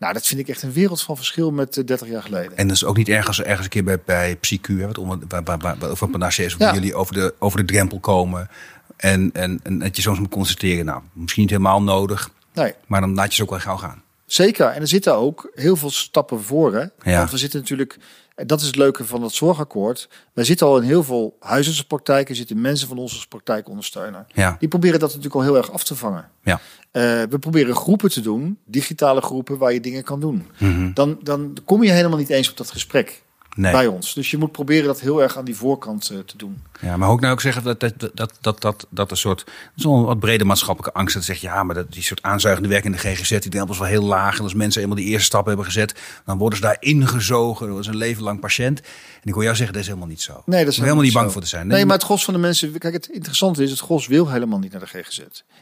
nou, 0.00 0.12
dat 0.12 0.26
vind 0.26 0.40
ik 0.40 0.48
echt 0.48 0.62
een 0.62 0.72
wereld 0.72 1.02
van 1.02 1.16
verschil 1.16 1.50
met 1.50 1.76
eh, 1.76 1.84
30 1.86 2.08
jaar 2.08 2.22
geleden. 2.22 2.56
En 2.56 2.66
dat 2.68 2.76
is 2.76 2.84
ook 2.84 2.96
niet 2.96 3.08
erg 3.08 3.26
als 3.26 3.38
er 3.38 3.44
ergens 3.46 3.64
een 3.64 3.70
keer 3.70 3.84
bij, 3.84 4.00
bij 4.04 4.36
PsyQ, 4.36 4.66
hè, 4.78 4.86
wat 4.86 4.98
onder, 4.98 5.18
waar, 5.28 5.42
waar, 5.42 5.58
waar, 5.58 5.78
waar- 5.78 5.90
over 5.90 6.08
Panache 6.08 6.44
is, 6.44 6.56
waar 6.56 6.68
Ja. 6.68 6.74
jullie 6.74 6.94
over 6.94 7.14
de, 7.14 7.34
over 7.38 7.58
de 7.58 7.64
drempel 7.72 7.98
komen. 8.00 8.48
En, 8.96 9.30
en, 9.32 9.60
en 9.62 9.78
dat 9.78 9.96
je 9.96 10.02
soms 10.02 10.18
moet 10.18 10.28
constateren, 10.28 10.84
nou, 10.84 11.02
misschien 11.12 11.42
niet 11.42 11.50
helemaal 11.50 11.82
nodig, 11.82 12.30
Nee, 12.54 12.74
maar 12.86 13.00
dan 13.00 13.14
laat 13.14 13.28
je 13.28 13.34
ze 13.34 13.42
ook 13.42 13.50
wel 13.50 13.58
gauw 13.58 13.76
gaan. 13.76 14.02
zeker. 14.26 14.66
En 14.66 14.80
er 14.80 14.88
zitten 14.88 15.14
ook 15.16 15.50
heel 15.54 15.76
veel 15.76 15.90
stappen 15.90 16.42
voor. 16.42 16.74
Hè? 16.74 16.80
Ja. 17.10 17.18
Want 17.18 17.30
we 17.30 17.38
zitten 17.38 17.60
natuurlijk, 17.60 17.98
en 18.34 18.46
dat 18.46 18.60
is 18.60 18.66
het 18.66 18.76
leuke 18.76 19.04
van 19.04 19.22
het 19.22 19.32
zorgakkoord. 19.32 20.08
Wij 20.32 20.44
zitten 20.44 20.66
al 20.66 20.76
in 20.78 20.82
heel 20.82 21.02
veel 21.04 21.36
huisartsenpraktijken, 21.40 22.36
zitten 22.36 22.60
mensen 22.60 22.88
van 22.88 22.98
ons 22.98 23.12
als 23.14 23.26
praktijkondersteuner. 23.26 24.24
Ja, 24.34 24.56
Die 24.58 24.68
proberen 24.68 24.98
dat 25.00 25.08
natuurlijk 25.08 25.34
al 25.34 25.42
heel 25.42 25.56
erg 25.56 25.70
af 25.72 25.84
te 25.84 25.94
vangen. 25.96 26.28
ja. 26.42 26.60
Eh, 26.90 27.22
we 27.22 27.38
proberen 27.38 27.74
groepen 27.74 28.10
te 28.10 28.20
doen, 28.20 28.58
digitale 28.64 29.20
groepen 29.20 29.58
waar 29.58 29.72
je 29.72 29.80
dingen 29.80 30.02
kan 30.02 30.20
doen. 30.20 30.46
Mhm. 30.58 30.92
Dan, 30.92 31.18
dan 31.22 31.56
kom 31.64 31.82
je 31.82 31.90
helemaal 31.90 32.18
niet 32.18 32.30
eens 32.30 32.50
op 32.50 32.56
dat 32.56 32.70
gesprek 32.70 33.22
Nee. 33.56 33.72
bij 33.72 33.86
ons. 33.86 34.14
Dus 34.14 34.30
je 34.30 34.38
moet 34.38 34.52
proberen 34.52 34.86
dat 34.86 35.00
heel 35.00 35.22
erg 35.22 35.36
aan 35.36 35.44
die 35.44 35.56
voorkant 35.56 36.10
eh, 36.10 36.18
te 36.18 36.36
doen. 36.36 36.62
Ja, 36.80 36.96
maar 36.96 37.08
ook 37.08 37.20
nou 37.20 37.32
ook 37.32 37.40
zeggen 37.40 37.62
dat, 37.62 37.80
dat, 37.80 37.94
dat, 38.14 38.38
dat, 38.40 38.60
dat, 38.60 38.86
dat 38.90 39.10
een 39.10 39.16
soort 39.16 39.44
zo'n 39.74 40.04
wat 40.04 40.18
brede 40.18 40.44
maatschappelijke 40.44 40.98
angst. 40.98 41.14
Dat 41.14 41.24
zegt 41.24 41.40
ja, 41.40 41.62
maar 41.62 41.74
dat, 41.74 41.92
die 41.92 42.02
soort 42.02 42.22
aanzuigende 42.22 42.68
werk 42.68 42.84
in 42.84 42.92
de 42.92 42.98
GGZ, 42.98 43.28
die 43.28 43.50
drempel 43.50 43.72
is 43.72 43.80
wel 43.80 43.88
heel 43.88 44.04
laag. 44.04 44.36
En 44.36 44.42
als 44.42 44.54
mensen 44.54 44.82
eenmaal 44.82 44.96
die 44.96 45.06
eerste 45.06 45.24
stap 45.24 45.46
hebben 45.46 45.64
gezet, 45.64 45.94
dan 46.24 46.38
worden 46.38 46.58
ze 46.58 46.64
daar 46.64 46.76
ingezogen. 46.80 47.68
Dat 47.68 47.78
is 47.78 47.86
een 47.86 47.96
leven 47.96 48.22
lang 48.22 48.40
patiënt. 48.40 48.80
En 48.80 49.28
ik 49.28 49.34
wil 49.34 49.42
jou 49.42 49.56
zeggen, 49.56 49.72
dat 49.72 49.82
is 49.82 49.88
helemaal 49.88 50.08
niet 50.08 50.22
zo. 50.22 50.42
Nee, 50.46 50.64
dat 50.64 50.72
is 50.72 50.78
helemaal 50.78 51.02
niet 51.02 51.12
bang 51.12 51.26
zo. 51.26 51.32
voor 51.32 51.42
te 51.42 51.48
zijn. 51.48 51.66
Nee, 51.66 51.84
maar 51.84 51.96
het 51.96 52.04
gros 52.04 52.24
van 52.24 52.34
de 52.34 52.40
mensen... 52.40 52.78
Kijk, 52.78 52.94
het 52.94 53.08
interessante 53.08 53.62
is, 53.62 53.70
het 53.70 53.80
gros 53.80 54.06
wil 54.06 54.30
helemaal 54.30 54.58
niet 54.58 54.72
naar 54.72 54.80
de 54.80 54.86
GGZ. 54.86 55.20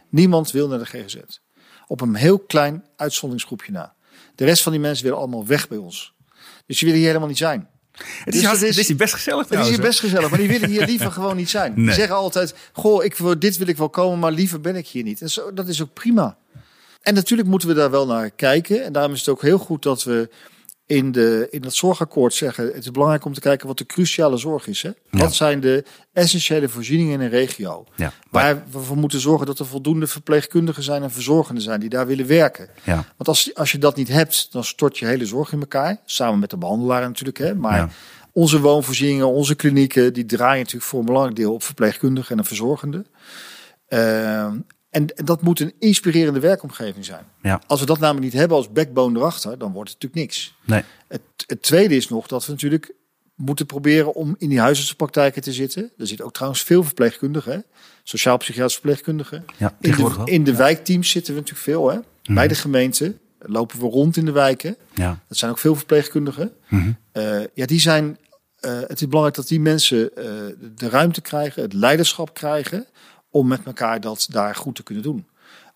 Niemand 0.09 0.51
wil 0.51 0.69
naar 0.69 0.79
de 0.79 0.87
GGZ. 0.87 1.17
Op 1.87 2.01
een 2.01 2.15
heel 2.15 2.39
klein 2.39 2.85
uitzonderingsgroepje 2.97 3.73
na. 3.73 3.95
De 4.35 4.45
rest 4.45 4.63
van 4.63 4.73
die 4.73 4.81
mensen 4.81 5.05
willen 5.05 5.19
allemaal 5.19 5.47
weg 5.47 5.69
bij 5.69 5.79
ons. 5.79 6.15
Dus 6.67 6.79
die 6.79 6.89
willen 6.89 6.97
hier 6.97 7.07
helemaal 7.07 7.29
niet 7.29 7.39
zijn. 7.39 7.69
Het 8.25 8.35
is, 8.35 8.41
Dus 8.41 8.51
het 8.51 8.61
het 8.61 8.69
is, 8.69 8.79
is- 8.79 8.87
hier 8.89 8.97
best 8.97 9.15
gezellig 9.15 9.49
Het 9.49 9.59
is 9.61 9.69
hier 9.69 9.81
best 9.81 10.01
gezellig, 10.01 10.31
maar 10.31 10.39
die 10.39 10.49
willen 10.49 10.69
hier 10.69 10.87
liever 10.87 11.13
gewoon 11.13 11.37
niet 11.37 11.51
zijn. 11.51 11.75
Die 11.75 11.93
zeggen 11.93 12.17
altijd, 12.17 12.55
goh, 12.73 13.05
ik, 13.05 13.15
wil- 13.17 13.39
dit 13.39 13.57
wil 13.57 13.67
ik 13.69 13.77
wel 13.77 13.89
komen, 13.91 14.19
maar 14.19 14.33
liever 14.33 14.61
ben 14.61 14.77
ik 14.77 14.87
hier 14.87 15.03
niet. 15.03 15.21
En 15.21 15.31
zo, 15.31 15.53
dat 15.53 15.69
is 15.69 15.83
ook 15.83 15.93
prima. 15.93 16.37
En 17.03 17.15
natuurlijk 17.15 17.49
moeten 17.49 17.69
we 17.69 17.75
daar 17.75 17.91
wel 17.91 18.07
naar 18.07 18.31
kijken. 18.31 18.85
En 18.85 18.93
daarom 18.93 19.13
is 19.13 19.19
het 19.19 19.29
ook 19.29 19.43
heel 19.43 19.59
goed 19.59 19.83
dat 19.83 20.05
we 20.05 20.29
in, 20.89 21.13
de, 21.13 21.47
in 21.51 21.61
dat 21.61 21.75
zorgakkoord 21.75 22.35
zeggen... 22.35 22.67
het 22.67 22.77
is 22.77 22.91
belangrijk 22.91 23.25
om 23.25 23.33
te 23.33 23.41
kijken 23.41 23.67
wat 23.67 23.79
de 23.79 23.87
cruciale 23.87 24.37
zorg 24.37 24.67
is. 24.67 24.83
Hè? 24.83 24.89
Ja. 25.11 25.19
Wat 25.19 25.35
zijn 25.35 25.61
de 25.61 25.85
essentiële 26.13 26.69
voorzieningen 26.69 27.13
in 27.13 27.21
een 27.21 27.29
regio? 27.29 27.85
Ja, 27.97 28.13
Waar 28.31 28.63
we 28.71 28.79
voor 28.79 28.97
moeten 28.97 29.21
zorgen 29.21 29.47
dat 29.47 29.59
er 29.59 29.67
voldoende 29.67 30.07
verpleegkundigen 30.07 30.83
zijn 30.83 31.03
en 31.03 31.11
verzorgenden 31.11 31.63
zijn 31.63 31.81
die 31.81 31.89
daar 31.89 32.07
willen 32.07 32.27
werken. 32.27 32.69
ja, 32.83 32.95
Want 32.95 33.29
als, 33.29 33.55
als 33.55 33.73
je 33.73 33.79
dat 33.79 33.97
niet 33.97 34.09
hebt, 34.09 34.53
dan 34.53 34.65
stort 34.65 34.99
je 34.99 35.07
hele 35.07 35.27
zorg 35.27 35.53
in 35.53 35.61
elkaar. 35.61 35.97
Samen 36.05 36.39
met 36.39 36.51
de 36.51 36.57
behandelaar 36.57 37.03
natuurlijk. 37.03 37.39
Hè? 37.39 37.55
Maar 37.55 37.95
onze 38.33 38.61
woonvoorzieningen, 38.61 39.29
onze 39.29 39.55
klinieken, 39.55 40.13
die 40.13 40.27
draaien 40.27 40.59
natuurlijk 40.59 40.85
voor 40.85 40.99
een 40.99 41.07
belangrijk 41.07 41.37
deel 41.37 41.53
op 41.53 41.63
verpleegkundigen 41.63 42.31
en 42.33 42.39
een 42.39 42.45
verzorgende. 42.45 43.05
Ehm, 43.89 44.57
en, 45.15 45.25
dat 45.27 45.43
moet 45.43 45.61
een 45.61 45.73
inspirerende 45.79 46.41
werkomgeving 46.41 47.05
zijn. 47.05 47.25
ja. 47.43 47.61
Als 47.67 47.81
we 47.81 47.87
dat 47.87 47.99
namelijk 47.99 48.25
niet 48.25 48.41
hebben 48.41 48.57
als 48.57 48.73
backbone 48.73 49.19
erachter, 49.19 49.59
dan 49.59 49.73
wordt 49.73 49.91
het 49.91 50.03
natuurlijk 50.03 50.31
niks. 50.31 50.55
Nee. 50.65 50.83
Het, 51.09 51.21
het 51.47 51.63
tweede 51.63 51.97
is 51.97 52.09
nog 52.09 52.27
dat 52.27 52.47
we 52.47 52.53
natuurlijk 52.53 52.93
moeten 53.35 53.67
proberen 53.67 54.15
om 54.15 54.35
in 54.39 54.49
die 54.49 54.61
huisartsenpraktijken 54.61 55.43
te 55.43 55.53
zitten. 55.53 55.91
Er 55.99 56.07
zitten 56.07 56.27
ook 56.27 56.33
trouwens 56.33 56.63
veel 56.63 56.83
verpleegkundigen, 56.85 57.65
sociaal-psychiatrische 58.03 58.81
verpleegkundigen. 58.81 59.45
Ja, 59.57 59.77
In 59.81 59.91
de, 59.91 60.21
in 60.25 60.45
de 60.45 60.55
wijkteams 60.57 61.11
zitten 61.11 61.35
we 61.35 61.41
natuurlijk 61.41 61.67
veel. 61.67 61.91
Hè? 61.91 61.99
Bij 62.35 62.49
de 62.49 62.55
gemeente 62.55 63.15
lopen 63.39 63.79
we 63.81 63.87
rond 63.87 64.17
in 64.17 64.25
de 64.25 64.33
wijken. 64.33 64.77
Ja. 64.95 65.19
Dat 65.29 65.39
zijn 65.39 65.51
ook 65.51 65.59
veel 65.59 65.75
verpleegkundigen. 65.75 66.53
Mhm. 66.69 66.93
Eh, 67.13 67.41
ja, 67.55 67.67
die 67.67 67.81
zijn. 67.81 68.19
eh, 68.61 68.81
het 68.81 69.01
is 69.01 69.07
belangrijk 69.07 69.37
dat 69.37 69.49
die 69.49 69.61
mensen 69.61 70.17
eh, 70.17 70.25
de 70.75 70.89
ruimte 70.89 71.21
krijgen, 71.21 71.63
het 71.63 71.73
leiderschap 71.73 72.35
krijgen 72.35 72.87
om 73.31 73.47
met 73.49 73.61
elkaar 73.65 74.01
dat 74.01 74.27
daar 74.31 74.55
goed 74.55 74.75
te 74.75 74.83
kunnen 74.83 75.03
doen. 75.05 75.27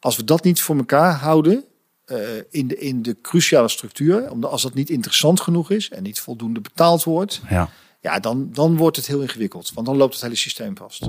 Als 0.00 0.16
we 0.16 0.24
dat 0.24 0.44
niet 0.44 0.62
voor 0.62 0.76
elkaar 0.76 1.14
houden 1.14 1.64
eh, 2.04 2.18
in, 2.50 2.68
de, 2.68 2.78
in 2.78 3.02
de 3.02 3.16
cruciale 3.22 3.68
structuur, 3.68 4.30
omdat 4.30 4.50
als 4.50 4.62
dat 4.62 4.74
niet 4.74 4.90
interessant 4.90 5.40
genoeg 5.40 5.70
is 5.70 5.90
en 5.90 6.02
niet 6.02 6.20
voldoende 6.20 6.60
betaald 6.60 7.04
wordt, 7.04 7.40
Ja. 7.48 7.68
ja, 8.00 8.18
dan, 8.18 8.48
dan 8.52 8.76
wordt 8.76 8.96
het 8.96 9.06
heel 9.06 9.20
ingewikkeld, 9.20 9.72
want 9.74 9.86
dan 9.86 9.96
loopt 9.96 10.12
het 10.14 10.22
hele 10.22 10.36
systeem 10.36 10.76
vast. 10.76 11.02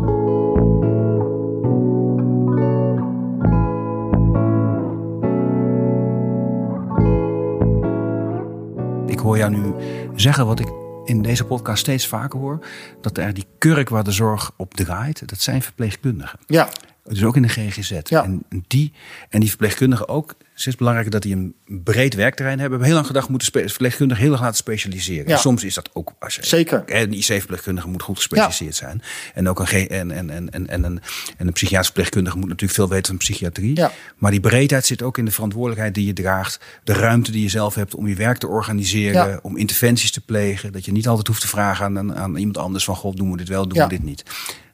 Ik 9.08 9.20
hoor 9.20 9.38
jou 9.38 9.52
nu 9.52 9.74
zeggen 10.16 10.46
wat 10.46 10.60
ik 10.60 10.68
in 11.06 11.22
deze 11.22 11.46
podcast 11.46 11.80
steeds 11.80 12.08
vaker 12.08 12.40
hoor. 12.40 12.66
Dat 13.02 13.18
er 13.18 13.34
die 13.34 13.46
kurk 13.58 13.90
waar 13.90 14.04
de 14.04 14.12
zorg 14.12 14.52
op 14.58 14.74
draait, 14.74 15.30
dat 15.30 15.40
zijn 15.40 15.62
verpleegkundigen. 15.62 16.40
Ja, 16.48 16.70
Dus 17.04 17.24
ook 17.24 17.36
in 17.36 17.42
de 17.42 17.48
GGZ. 17.48 18.00
Ja. 18.04 18.24
En, 18.24 18.44
die, 18.68 18.92
en 19.30 19.40
die 19.40 19.50
verpleegkundigen 19.50 20.08
ook. 20.08 20.36
Het 20.54 20.68
is 20.68 20.76
belangrijk 20.76 21.12
dat 21.12 21.22
die 21.22 21.36
een 21.36 21.56
breed 21.84 22.14
werkterrein 22.14 22.60
hebben. 22.60 22.80
We 22.80 22.86
hebben 22.86 22.86
heel 22.86 22.96
lang 22.96 23.08
gedacht, 23.08 23.30
moeten 23.30 23.70
verpleegkundigen 23.70 24.24
heel 24.24 24.32
erg 24.32 24.42
laten 24.42 24.58
specialiseren. 24.58 25.28
Ja. 25.28 25.34
En 25.34 25.40
soms 25.40 25.64
is 25.64 25.74
dat 25.74 25.90
ook... 25.94 26.14
Als 26.20 26.36
je, 26.36 26.46
Zeker. 26.46 26.84
Een 26.86 27.14
IC-verpleegkundige 27.14 27.88
moet 27.88 28.02
goed 28.02 28.16
gespecialiseerd 28.16 28.76
zijn. 28.76 29.02
En 29.34 29.50
ook 29.50 29.60
een, 29.60 29.88
en, 29.88 30.12
en, 30.12 30.30
en, 30.30 30.52
en, 30.52 30.68
en, 30.68 30.84
een, 30.84 31.02
en 31.38 31.48
een 31.48 31.54
psychiatrisch 31.54 31.86
verpleegkundige 31.86 32.38
moet 32.38 32.48
natuurlijk 32.48 32.74
veel 32.74 32.90
weten 32.90 33.06
van 33.06 33.18
psychiatrie. 33.18 33.82
Maar 34.18 34.32
die 34.32 34.40
breedheid 34.40 34.86
zit 34.86 35.02
ook 35.02 35.18
in 35.18 35.26
de 35.26 35.32
verantwoordelijkheid 35.32 35.96
die 35.96 36.06
je 36.06 36.14
draagt. 36.14 36.60
De 36.84 36.94
ruimte 36.94 37.32
die 37.32 37.42
je 37.42 37.50
zelf 37.50 37.76
hebt 37.76 37.96
om 37.96 38.08
je 38.08 38.16
werk 38.16 38.38
te 38.38 38.48
organiseren. 38.48 39.44
Om 39.44 39.58
interventies 39.58 40.12
te 40.12 40.22
plegen. 40.22 40.72
Dat 40.72 40.86
je 40.86 40.92
niet 40.92 41.08
altijd 41.08 41.28
hoeft 41.28 41.42
te 41.42 41.48
vragen 41.48 41.86
aan, 41.86 42.16
aan, 42.16 42.36
iemand 42.36 42.58
anders 42.58 42.84
van... 42.84 42.96
God, 42.96 43.18
doen 43.18 43.32
we 43.32 43.38
dit 43.38 43.48
wel, 43.48 43.68
doen 43.68 43.84
we 43.84 43.88
dit 43.88 44.04
niet. 44.04 44.24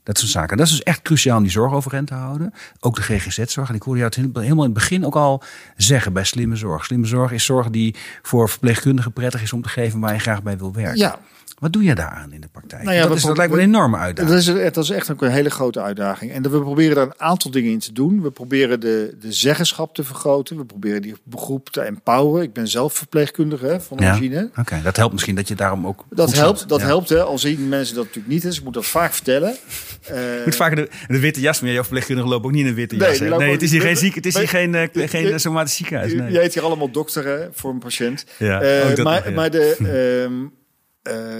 Dat 0.09 0.17
soort 0.17 0.31
zaken. 0.31 0.57
Dat 0.57 0.65
is 0.65 0.71
dus 0.71 0.83
echt 0.83 1.01
cruciaal 1.01 1.37
om 1.37 1.43
die 1.43 1.51
zorg 1.51 1.73
overeind 1.73 2.07
te 2.07 2.13
houden. 2.13 2.53
Ook 2.79 2.95
de 2.95 3.01
GGZ-zorg. 3.01 3.69
En 3.69 3.75
ik 3.75 3.81
hoorde 3.81 3.99
jou 3.99 4.11
het 4.15 4.35
helemaal 4.43 4.65
in 4.65 4.69
het 4.69 4.73
begin 4.73 5.05
ook 5.05 5.15
al 5.15 5.43
zeggen 5.77 6.13
bij 6.13 6.23
slimme 6.23 6.55
zorg. 6.55 6.85
Slimme 6.85 7.05
zorg 7.05 7.31
is 7.31 7.45
zorg 7.45 7.69
die 7.69 7.95
voor 8.21 8.49
verpleegkundigen 8.49 9.13
prettig 9.13 9.41
is 9.41 9.53
om 9.53 9.61
te 9.61 9.69
geven 9.69 9.99
waar 9.99 10.13
je 10.13 10.19
graag 10.19 10.43
bij 10.43 10.57
wil 10.57 10.73
werken. 10.73 10.97
ja. 10.97 11.19
Wat 11.59 11.73
doe 11.73 11.83
je 11.83 11.95
daaraan 11.95 12.31
in 12.33 12.41
de 12.41 12.47
praktijk? 12.51 12.83
Nou 12.83 12.95
ja, 12.95 13.07
dat, 13.07 13.17
is, 13.17 13.23
dat 13.23 13.37
lijkt 13.37 13.53
me 13.53 13.59
een 13.59 13.67
enorme 13.67 13.97
uitdaging. 13.97 14.43
Dat 14.45 14.57
is, 14.57 14.73
dat 14.73 14.83
is 14.83 14.89
echt 14.89 15.11
ook 15.11 15.21
een 15.21 15.31
hele 15.31 15.49
grote 15.49 15.81
uitdaging. 15.81 16.31
En 16.31 16.41
we 16.43 16.49
proberen 16.49 16.95
daar 16.95 17.05
een 17.05 17.13
aantal 17.21 17.51
dingen 17.51 17.71
in 17.71 17.79
te 17.79 17.93
doen. 17.93 18.21
We 18.21 18.31
proberen 18.31 18.79
de, 18.79 19.15
de 19.21 19.31
zeggenschap 19.33 19.95
te 19.95 20.03
vergroten. 20.03 20.57
We 20.57 20.65
proberen 20.65 21.01
die 21.01 21.15
groep 21.35 21.69
te 21.69 21.81
empoweren. 21.81 22.43
Ik 22.47 22.53
ben 22.53 22.67
zelf 22.67 22.93
verpleegkundige 22.93 23.65
hè, 23.65 23.81
van 23.81 23.97
Ja. 24.01 24.09
origine. 24.11 24.49
Oké, 24.59 24.79
dat 24.83 24.95
helpt 24.95 25.13
misschien 25.13 25.35
dat 25.35 25.47
je 25.47 25.55
daarom 25.55 25.87
ook. 25.87 26.05
Dat 26.09 26.33
helpt, 26.33 26.69
dat 26.69 26.79
Ja. 26.79 26.85
helpt 26.85 27.09
hè. 27.09 27.21
Al 27.23 27.37
zien 27.39 27.69
mensen 27.69 27.95
dat 27.95 28.03
natuurlijk 28.05 28.33
niet. 28.33 28.41
Dus 28.41 28.57
ik 28.57 28.63
moet 28.63 28.73
dat 28.73 28.85
vaak 28.85 29.13
vertellen. 29.13 29.55
Je 30.07 30.41
moet 30.45 30.55
vaker 30.55 30.75
de, 30.75 30.89
de 31.07 31.19
witte 31.19 31.39
jas, 31.39 31.61
maar 31.61 31.71
jouw 31.71 31.81
verpleegkundigen 31.81 32.29
lopen 32.31 32.45
ook 32.45 32.51
niet 32.51 32.61
in 32.63 32.67
een 32.69 32.75
witte 32.75 32.95
jas. 32.95 33.19
Nee, 33.19 33.51
het 33.51 33.61
is 33.61 33.71
hier 33.71 33.81
geen 33.81 33.97
ziek, 33.97 34.15
het 34.15 34.25
is 34.25 34.37
hier 34.37 34.47
geen, 34.47 34.71
Je- 34.71 34.89
geen 35.07 35.27
eh, 35.31 35.37
somatisch 35.37 35.75
ziekenhuis. 35.75 36.13
Nee. 36.13 36.31
Je 36.31 36.39
heet 36.39 36.53
hier 36.53 36.63
allemaal 36.63 36.91
dokter 36.91 37.25
hè, 37.25 37.47
voor 37.51 37.71
een 37.71 37.79
patiënt. 37.79 38.25
Ja, 38.37 38.61
Eh, 38.61 39.03
maar, 39.03 39.21
nog, 39.25 39.33
maar 39.35 39.51
de, 39.51 39.75
ehm, 39.79 40.33
eh, 40.43 40.47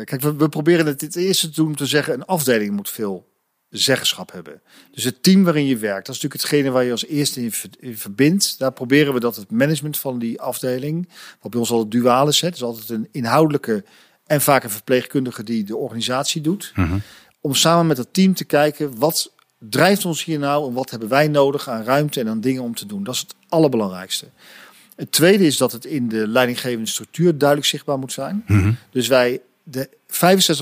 kijk, 0.04 0.22
we, 0.22 0.36
we 0.36 0.50
proberen 0.50 0.86
het 0.86 1.02
het 1.02 1.16
eerste 1.16 1.50
te 1.50 1.56
doen 1.56 1.68
om 1.68 1.76
te 1.76 1.86
zeggen: 1.86 2.14
een 2.14 2.26
afdeling 2.26 2.72
moet 2.76 2.90
veel 2.90 3.28
zeggenschap 3.70 4.32
hebben. 4.32 4.62
Dus 4.92 5.04
het 5.04 5.24
team 5.24 5.44
waarin 5.44 5.66
je 5.66 5.78
werkt, 5.78 6.06
dat 6.06 6.16
is 6.16 6.22
natuurlijk 6.22 6.42
hetgene 6.52 6.70
waar 6.74 6.84
je 6.84 6.92
als 6.92 7.06
eerste 7.06 7.42
in, 7.42 7.52
ver- 7.52 7.70
in 7.80 7.98
verbindt. 7.98 8.60
Daar 8.60 8.72
proberen 8.74 9.14
we 9.14 9.20
dat 9.20 9.36
het 9.36 9.52
management 9.52 9.98
van 9.98 10.20
die 10.20 10.42
afdeling, 10.42 11.10
wat 11.42 11.52
bij 11.52 11.60
ons 11.60 11.72
al 11.72 11.90
duaal 11.90 12.28
is, 12.28 12.42
hè, 12.42 12.50
dus 12.50 12.64
altijd 12.64 12.90
een 12.90 13.08
inhoudelijke 13.12 13.84
en 14.26 14.42
vaak 14.42 14.64
een 14.64 14.70
verpleegkundige 14.70 15.44
die 15.44 15.64
de 15.64 15.76
organisatie 15.76 16.42
doet, 16.42 16.72
Mhm. 16.76 16.98
om 17.42 17.56
samen 17.56 17.88
met 17.88 17.98
het 17.98 18.14
team 18.14 18.34
te 18.34 18.46
kijken 18.46 18.98
wat 19.00 19.32
drijft 19.60 20.06
ons 20.06 20.24
hier 20.24 20.40
nou 20.40 20.68
en 20.68 20.74
wat 20.74 20.90
hebben 20.90 21.10
wij 21.10 21.28
nodig 21.28 21.70
aan 21.70 21.84
ruimte 21.84 22.20
en 22.20 22.28
aan 22.30 22.42
dingen 22.42 22.62
om 22.64 22.76
te 22.76 22.86
doen. 22.86 23.04
Dat 23.04 23.14
is 23.14 23.20
het 23.22 23.36
allerbelangrijkste. 23.50 24.26
Het 24.96 25.12
tweede 25.12 25.46
is 25.46 25.58
dat 25.58 25.72
het 25.72 25.86
in 25.86 26.08
de 26.08 26.28
leidinggevende 26.28 26.90
structuur 26.90 27.38
duidelijk 27.38 27.68
zichtbaar 27.70 28.00
moet 28.00 28.12
zijn. 28.14 28.44
Mhm. 28.48 28.72
Dus 28.92 29.08
wij, 29.08 29.42
de 29.72 29.90
65% 30.08 30.10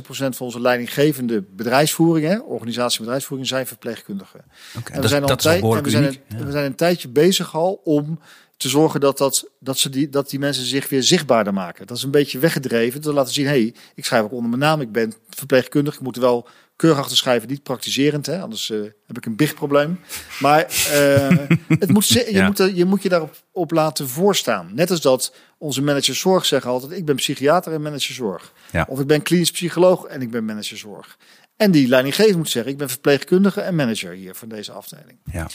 van 0.09 0.45
onze 0.45 0.61
leidinggevende 0.61 1.41
bedrijfsvoering, 1.41 2.27
hè, 2.27 2.37
organisatie 2.39 2.99
bedrijfsvoering, 2.99 3.47
zijn 3.47 3.67
verpleegkundigen. 3.67 4.45
Oké, 4.77 4.91
En 4.91 4.95
we 4.95 5.01
dat, 5.01 5.09
zijn, 5.09 5.21
al 5.21 5.27
dat 5.27 5.45
en 5.45 5.83
we, 5.83 5.89
zijn 5.89 6.03
een, 6.05 6.17
Ja. 6.27 6.45
we 6.45 6.51
zijn 6.51 6.65
een 6.65 6.75
tijdje 6.75 7.07
bezig 7.07 7.55
al 7.55 7.81
om 7.83 8.19
te 8.57 8.69
zorgen 8.69 8.99
dat, 8.99 9.17
dat, 9.17 9.49
dat, 9.59 9.77
ze 9.77 9.89
die, 9.89 10.09
dat 10.09 10.29
die 10.29 10.39
mensen 10.39 10.65
zich 10.65 10.89
weer 10.89 11.03
zichtbaarder 11.03 11.53
maken. 11.53 11.87
Dat 11.87 11.97
is 11.97 12.03
een 12.03 12.11
beetje 12.11 12.39
weggedreven. 12.39 13.01
Te 13.01 13.13
laten 13.13 13.33
zien, 13.33 13.45
hé, 13.45 13.51
hey, 13.51 13.73
ik 13.95 14.05
schrijf 14.05 14.23
ook 14.23 14.31
onder 14.31 14.49
mijn 14.49 14.61
naam. 14.61 14.81
Ik 14.81 14.91
ben 14.91 15.13
verpleegkundige. 15.29 15.97
Ik 15.97 16.03
moet 16.03 16.17
wel 16.17 16.47
keurig 16.77 16.99
achter 16.99 17.17
schrijven, 17.17 17.47
niet 17.49 17.63
praktiserend. 17.63 18.25
Hè? 18.25 18.41
Anders 18.41 18.69
eh, 18.69 18.79
heb 19.07 19.17
ik 19.17 19.25
een 19.25 19.35
bigprobleem. 19.35 19.99
Maar 20.39 20.61
eh, 20.91 21.37
het 21.79 21.91
moet, 21.91 22.07
je, 22.07 22.27
Ja. 22.31 22.45
moet 22.45 22.57
je 22.75 22.85
moet 22.85 23.03
je 23.03 23.09
daarop 23.09 23.35
op 23.51 23.71
laten 23.71 24.09
voorstaan. 24.09 24.69
Net 24.73 24.91
als 24.91 25.01
dat 25.01 25.33
onze 25.57 25.81
managers 25.81 26.19
zorg 26.19 26.45
zeggen 26.45 26.71
altijd... 26.71 26.91
ik 26.91 27.05
ben 27.05 27.15
psychiater 27.15 27.73
en 27.73 27.81
manager 27.81 28.13
zorg. 28.15 28.53
Ja. 28.71 28.85
Of 28.89 28.99
ik 28.99 29.07
ben 29.07 29.21
klinisch 29.21 29.51
psycholoog 29.51 30.05
en 30.05 30.21
ik 30.21 30.31
ben 30.31 30.45
manager 30.45 30.77
zorg. 30.77 31.17
En 31.55 31.71
die 31.71 31.87
leidinggever 31.87 32.37
moet 32.37 32.49
zeggen... 32.49 32.71
ik 32.71 32.77
ben 32.77 32.89
verpleegkundige 32.89 33.61
en 33.61 33.75
manager 33.75 34.11
hier 34.11 34.35
van 34.35 34.49
deze 34.49 34.71
afdeling. 34.71 35.17
Ja. 35.31 35.47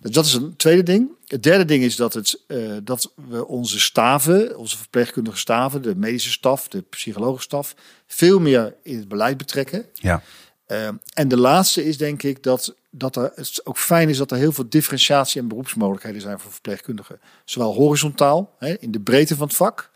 Dus 0.00 0.12
dat 0.12 0.24
is 0.24 0.34
een 0.34 0.56
tweede 0.56 0.82
ding. 0.82 1.08
Het 1.26 1.42
derde 1.42 1.64
ding 1.64 1.84
is 1.84 1.96
dat, 1.96 2.14
het, 2.14 2.40
eh, 2.46 2.58
dat 2.82 3.12
we 3.28 3.46
onze 3.46 3.80
staven, 3.80 4.58
onze 4.58 4.76
verpleegkundige 4.76 5.36
staven, 5.36 5.82
de 5.82 5.96
medische 5.96 6.30
staf, 6.30 6.68
de 6.68 6.82
psychologische 6.82 7.42
staf, 7.48 7.74
veel 8.06 8.40
meer 8.40 8.74
in 8.82 8.96
het 8.96 9.08
beleid 9.08 9.36
betrekken. 9.36 9.86
Ja. 9.92 10.22
Eh, 10.66 10.88
en 11.14 11.28
de 11.28 11.36
laatste 11.36 11.84
is 11.84 11.96
denk 11.98 12.22
ik 12.22 12.42
dat, 12.42 12.74
dat 12.90 13.16
er, 13.16 13.32
het 13.34 13.60
ook 13.66 13.78
fijn 13.78 14.08
is 14.08 14.16
dat 14.16 14.30
er 14.30 14.36
heel 14.36 14.52
veel 14.52 14.68
differentiatie 14.68 15.40
en 15.40 15.48
beroepsmogelijkheden 15.48 16.20
zijn 16.20 16.38
voor 16.40 16.52
verpleegkundigen. 16.52 17.20
Zowel 17.44 17.74
horizontaal, 17.74 18.54
hè, 18.58 18.74
in 18.78 18.90
de 18.90 19.00
breedte 19.00 19.36
van 19.36 19.46
het 19.46 19.56
vak, 19.56 19.90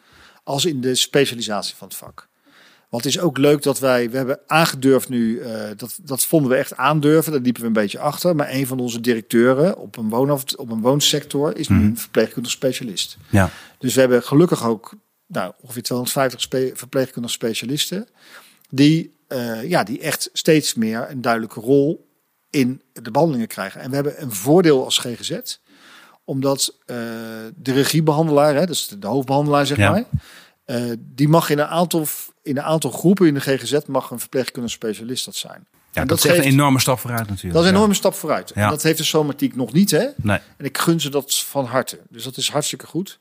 als 0.44 0.64
in 0.64 0.80
de 0.80 0.94
specialisatie 0.94 1.76
van 1.76 1.88
het 1.88 1.96
vak. 1.96 2.28
Want 2.88 3.04
het 3.04 3.14
is 3.14 3.20
ook 3.20 3.38
leuk 3.38 3.62
dat 3.62 3.78
wij, 3.78 4.10
we 4.10 4.16
hebben 4.16 4.40
aangedurfd 4.46 5.08
nu, 5.08 5.40
eh, 5.40 5.68
dat, 5.76 5.98
dat 6.02 6.24
vonden 6.26 6.50
we 6.50 6.56
echt 6.56 6.76
aandurven, 6.76 7.32
daar 7.32 7.40
liepen 7.40 7.60
we 7.62 7.66
een 7.66 7.72
beetje 7.72 7.98
achter. 7.98 8.36
Maar 8.36 8.50
een 8.50 8.66
van 8.66 8.80
onze 8.80 9.00
directeuren 9.00 9.76
op 9.78 9.96
een, 9.96 10.08
woonaf, 10.08 10.44
op 10.56 10.70
een 10.70 10.80
woonsector 10.80 11.56
is 11.56 11.68
nu 11.68 11.76
Mhm. 11.76 11.84
een 11.86 11.98
verpleegkundig 11.98 12.52
specialist. 12.52 13.16
Ja. 13.30 13.50
Dus 13.78 13.94
we 13.94 14.00
hebben 14.00 14.22
gelukkig 14.22 14.64
ook 14.66 14.92
nou, 15.26 15.52
ongeveer 15.60 15.82
250 15.82 16.40
spe 16.40 16.70
verpleegkundige 16.74 17.34
specialisten. 17.34 18.08
Die, 18.70 19.16
eh, 19.28 19.68
ja, 19.68 19.82
die 19.84 20.00
echt 20.00 20.30
steeds 20.32 20.74
meer 20.74 21.06
een 21.10 21.20
duidelijke 21.20 21.60
rol 21.60 22.06
in 22.50 22.82
de 22.92 23.10
behandelingen 23.10 23.48
krijgen. 23.48 23.80
En 23.80 23.88
we 23.88 23.94
hebben 23.94 24.22
een 24.22 24.32
voordeel 24.32 24.84
als 24.84 24.98
GGZ. 24.98 25.38
Omdat 26.24 26.76
eh, 26.86 26.96
de 27.56 27.72
regiebehandelaar, 27.72 28.54
hè, 28.54 28.66
dus 28.66 28.88
de, 28.88 28.98
de 28.98 29.06
hoofdbehandelaar 29.06 29.66
zeg 29.66 29.76
Ja. 29.76 29.90
maar. 29.90 30.04
eh, 30.64 30.82
die 30.98 31.28
mag 31.28 31.50
in 31.50 31.58
een, 31.58 31.66
aantal, 31.66 32.06
in 32.42 32.56
een 32.56 32.62
aantal 32.62 32.90
groepen 32.90 33.26
in 33.26 33.34
de 33.34 33.40
GGZ 33.40 33.78
mag 33.86 34.10
een 34.10 34.18
verpleegkundige 34.20 34.74
specialist 34.74 35.24
dat 35.24 35.34
zijn. 35.34 35.66
Ja, 35.92 36.04
dat, 36.04 36.18
is 36.18 36.24
echt 36.24 36.34
geeft- 36.34 36.46
een 36.46 36.52
enorme 36.52 36.80
stap 36.80 36.98
vooruit 36.98 37.28
natuurlijk. 37.28 37.52
Dat 37.54 37.62
is 37.62 37.66
een 37.68 37.72
Ja. 37.72 37.76
enorme 37.78 37.94
stap 37.94 38.14
vooruit. 38.14 38.52
Ja. 38.54 38.62
En 38.64 38.70
dat 38.70 38.82
heeft 38.82 38.98
de 38.98 39.04
somatiek 39.04 39.56
nog 39.56 39.72
niet, 39.72 39.90
hè? 39.90 40.06
Nee. 40.16 40.38
En 40.56 40.64
ik 40.64 40.78
gun 40.78 41.00
ze 41.00 41.10
dat 41.10 41.38
van 41.38 41.64
harte. 41.64 41.98
Dus 42.10 42.24
dat 42.24 42.36
is 42.36 42.50
hartstikke 42.50 42.86
goed. 42.86 43.18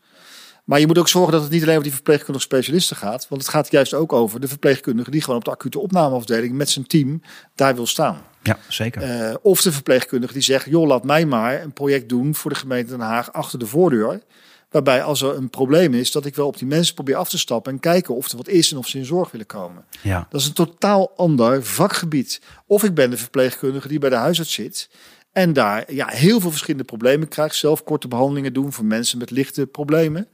Maar 0.68 0.80
je 0.80 0.88
moet 0.88 0.98
ook 0.98 1.08
zorgen 1.08 1.32
dat 1.32 1.42
het 1.42 1.52
niet 1.52 1.62
alleen 1.62 1.74
over 1.74 1.84
die 1.84 1.94
verpleegkundige 1.94 2.46
specialisten 2.46 2.96
gaat. 2.96 3.26
Want 3.30 3.42
het 3.42 3.52
gaat 3.52 3.72
juist 3.72 3.94
ook 3.94 4.14
over 4.14 4.40
de 4.40 4.48
verpleegkundige 4.48 5.12
die 5.12 5.22
gewoon 5.22 5.36
op 5.36 5.46
de 5.46 5.52
acute 5.52 5.80
opnameafdeling 5.80 6.54
met 6.54 6.70
zijn 6.70 6.88
team 6.88 7.22
daar 7.56 7.76
wil 7.76 7.88
staan. 7.88 8.22
Ja, 8.44 8.58
zeker. 8.68 9.02
Eh, 9.02 9.36
of 9.42 9.62
de 9.62 9.72
verpleegkundige 9.72 10.34
die 10.34 10.42
zegt, 10.42 10.66
joh, 10.66 10.88
laat 10.88 11.04
mij 11.04 11.26
maar 11.26 11.62
een 11.62 11.74
project 11.74 12.10
doen 12.10 12.36
voor 12.36 12.52
de 12.52 12.58
gemeente 12.58 12.90
Den 12.90 13.00
Haag 13.00 13.34
achter 13.34 13.60
de 13.60 13.66
voordeur. 13.66 14.22
Waarbij 14.70 15.04
als 15.04 15.22
er 15.22 15.36
een 15.36 15.50
probleem 15.50 15.94
is, 15.94 16.12
dat 16.12 16.26
ik 16.26 16.36
wel 16.36 16.48
op 16.48 16.58
die 16.58 16.68
mensen 16.68 16.94
probeer 16.94 17.16
af 17.16 17.30
te 17.30 17.38
stappen 17.38 17.72
en 17.72 17.80
kijken 17.80 18.16
of 18.16 18.30
er 18.30 18.38
wat 18.38 18.48
is 18.48 18.72
en 18.72 18.78
of 18.78 18.88
ze 18.88 18.98
in 18.98 19.06
zorg 19.06 19.32
willen 19.32 19.46
komen. 19.46 19.86
ja. 20.02 20.28
Dat 20.30 20.42
is 20.42 20.48
een 20.48 20.54
totaal 20.54 21.12
ander 21.16 21.64
vakgebied. 21.64 22.42
Of 22.66 22.84
ik 22.84 22.94
ben 22.94 23.10
de 23.10 23.18
verpleegkundige 23.18 23.88
die 23.88 24.00
bij 24.00 24.10
de 24.10 24.16
huisarts 24.16 24.54
zit. 24.54 24.90
En 25.32 25.54
daar 25.54 25.94
ja, 25.94 26.08
heel 26.08 26.40
veel 26.40 26.50
verschillende 26.50 26.86
problemen 26.86 27.28
krijgt. 27.28 27.56
Zelf 27.56 27.84
korte 27.84 28.08
behandelingen 28.08 28.54
doen 28.54 28.74
voor 28.74 28.86
mensen 28.86 29.18
met 29.18 29.32
lichte 29.32 29.68
problemen. 29.68 30.28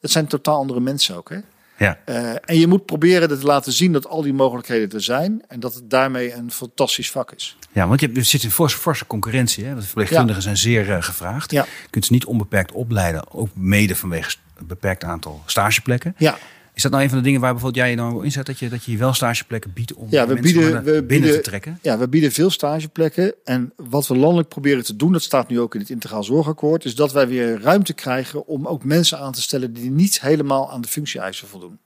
Dat 0.00 0.10
zijn 0.10 0.26
totaal 0.26 0.56
andere 0.56 0.80
mensen 0.80 1.16
ook. 1.16 1.30
Hè? 1.30 1.38
ja. 1.76 1.98
Eh, 2.04 2.32
en 2.44 2.58
je 2.58 2.66
moet 2.66 2.86
proberen 2.86 3.28
te 3.28 3.46
laten 3.46 3.72
zien 3.72 3.92
dat 3.92 4.06
al 4.06 4.22
die 4.22 4.32
mogelijkheden 4.32 4.90
er 4.90 5.02
zijn. 5.02 5.42
En 5.48 5.60
dat 5.60 5.74
het 5.74 5.90
daarmee 5.90 6.34
een 6.34 6.50
fantastisch 6.50 7.10
vak 7.10 7.32
is. 7.32 7.56
Ja, 7.72 7.88
want 7.88 8.00
je 8.00 8.22
zit 8.22 8.42
een 8.42 8.50
forse, 8.50 8.76
forse 8.76 9.06
concurrentie. 9.06 9.64
Hè? 9.64 9.72
Want 9.72 9.84
verpleegkundigen 9.84 10.42
zijn 10.42 10.56
zeer 10.56 10.90
eh, 10.90 11.02
gevraagd. 11.02 11.50
Ja. 11.50 11.62
Je 11.82 11.90
kunt 11.90 12.04
ze 12.04 12.12
niet 12.12 12.24
onbeperkt 12.24 12.72
opleiden. 12.72 13.32
Ook 13.32 13.48
mede 13.54 13.96
vanwege 13.96 14.36
een 14.56 14.66
beperkt 14.66 15.04
aantal 15.04 15.42
stageplekken. 15.46 16.14
Ja, 16.18 16.38
Is 16.80 16.86
dat 16.90 16.94
nou 16.94 17.04
een 17.04 17.10
van 17.10 17.18
de 17.20 17.24
dingen 17.24 17.40
waar 17.40 17.52
bijvoorbeeld 17.52 17.84
jij 17.84 17.90
je 17.90 17.96
dan 17.96 18.24
inzet? 18.24 18.46
Dat 18.46 18.58
je, 18.58 18.68
dat 18.68 18.84
je 18.84 18.96
wel 18.96 19.12
stageplekken 19.14 19.72
biedt 19.72 19.94
om 19.94 20.06
Ja, 20.10 20.26
we 20.26 20.34
mensen 20.34 20.52
bieden- 20.54 20.72
we 20.76 20.82
binnen 20.90 21.06
bieden- 21.06 21.32
te 21.32 21.40
trekken? 21.40 21.78
Ja, 21.82 21.98
we 21.98 22.08
bieden 22.08 22.32
veel 22.32 22.50
stageplekken. 22.50 23.34
En 23.44 23.72
wat 23.76 24.06
we 24.06 24.16
landelijk 24.16 24.48
proberen 24.48 24.84
te 24.84 24.96
doen, 24.96 25.12
dat 25.12 25.22
staat 25.22 25.48
nu 25.48 25.60
ook 25.60 25.74
in 25.74 25.80
het 25.80 25.90
Integraal 25.90 26.24
Zorgakkoord, 26.24 26.84
is 26.84 26.94
dat 26.94 27.12
wij 27.12 27.28
weer 27.28 27.60
ruimte 27.60 27.92
krijgen 27.92 28.46
om 28.46 28.66
ook 28.66 28.84
mensen 28.84 29.18
aan 29.18 29.32
te 29.32 29.40
stellen 29.42 29.72
die 29.72 29.90
niet 29.90 30.20
helemaal 30.20 30.70
aan 30.72 30.80
de 30.80 30.88
functie-eisen 30.88 31.48
voldoen. 31.48 31.78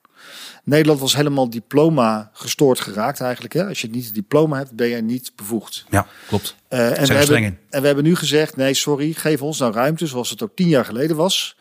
Nederland 0.65 1.01
was 1.01 1.17
helemaal 1.17 1.51
diploma 1.51 2.31
gestoord 2.33 2.81
geraakt 2.81 3.21
eigenlijk. 3.21 3.55
Hè? 3.55 3.67
Als 3.67 3.81
je 3.81 3.89
niet 3.91 4.05
het 4.05 4.15
diploma 4.15 4.57
hebt, 4.57 4.73
ben 4.73 4.89
je 4.89 5.03
niet 5.03 5.33
bevoegd. 5.37 5.85
Ja, 5.91 6.07
klopt. 6.29 6.57
Eh, 6.69 6.79
en, 6.85 6.89
we 6.89 6.95
streng 7.05 7.19
hebben, 7.19 7.43
in. 7.43 7.59
en 7.71 7.81
we 7.81 7.87
hebben 7.87 8.05
nu 8.05 8.17
gezegd, 8.17 8.57
nee 8.57 8.75
sorry, 8.75 9.13
geef 9.13 9.43
ons 9.43 9.59
nou 9.59 9.73
ruimte, 9.73 10.07
zoals 10.07 10.31
het 10.31 10.43
ook 10.43 10.53
tien 10.55 10.69
jaar 10.69 10.85
geleden 10.85 11.17
was. 11.17 11.57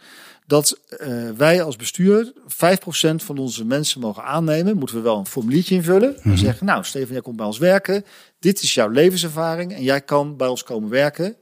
Dat 0.48 0.80
eh, 0.88 1.30
wij 1.38 1.64
als 1.64 1.76
bestuur 1.76 2.34
5% 2.34 3.16
van 3.16 3.38
onze 3.38 3.66
mensen 3.66 4.00
mogen 4.00 4.24
aannemen. 4.24 4.78
Moeten 4.78 4.96
we 4.96 5.02
wel 5.02 5.18
een 5.18 5.26
formuliertje 5.26 5.76
invullen. 5.76 6.16
Mhm. 6.18 6.30
En 6.30 6.38
zeggen, 6.38 6.66
nou 6.66 6.84
Steven, 6.84 7.14
jij 7.14 7.22
komt 7.22 7.36
bij 7.38 7.46
ons 7.46 7.58
werken. 7.58 8.06
Dit 8.40 8.62
is 8.62 8.74
jouw 8.74 8.90
levenservaring. 8.90 9.74
En 9.74 9.84
jij 9.84 10.02
kan 10.02 10.38
bij 10.38 10.48
ons 10.48 10.64
komen 10.64 10.90
werken 10.90 11.36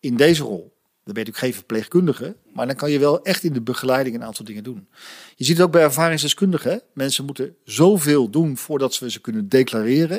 in 0.00 0.16
deze 0.16 0.42
rol. 0.42 0.78
Dan 1.04 1.14
ben 1.14 1.24
je 1.24 1.30
natuurlijk 1.30 1.38
geen 1.38 1.54
verpleegkundige. 1.54 2.36
Maar 2.54 2.66
dan 2.66 2.76
kan 2.76 2.90
je 2.90 2.98
wel 2.98 3.22
echt 3.22 3.42
in 3.44 3.52
de 3.52 3.60
begeleiding 3.60 4.16
een 4.16 4.24
aantal 4.24 4.44
dingen 4.44 4.64
doen. 4.64 4.88
Je 5.36 5.44
ziet 5.44 5.56
het 5.56 5.66
ook 5.66 5.72
bij 5.72 5.82
ervaringsdeskundigen. 5.82 6.82
Mensen 6.94 7.24
moeten 7.24 7.54
zoveel 7.64 8.30
doen 8.30 8.56
voordat 8.56 8.98
we 8.98 9.10
ze 9.10 9.20
kunnen 9.20 9.48
declareren. 9.48 10.16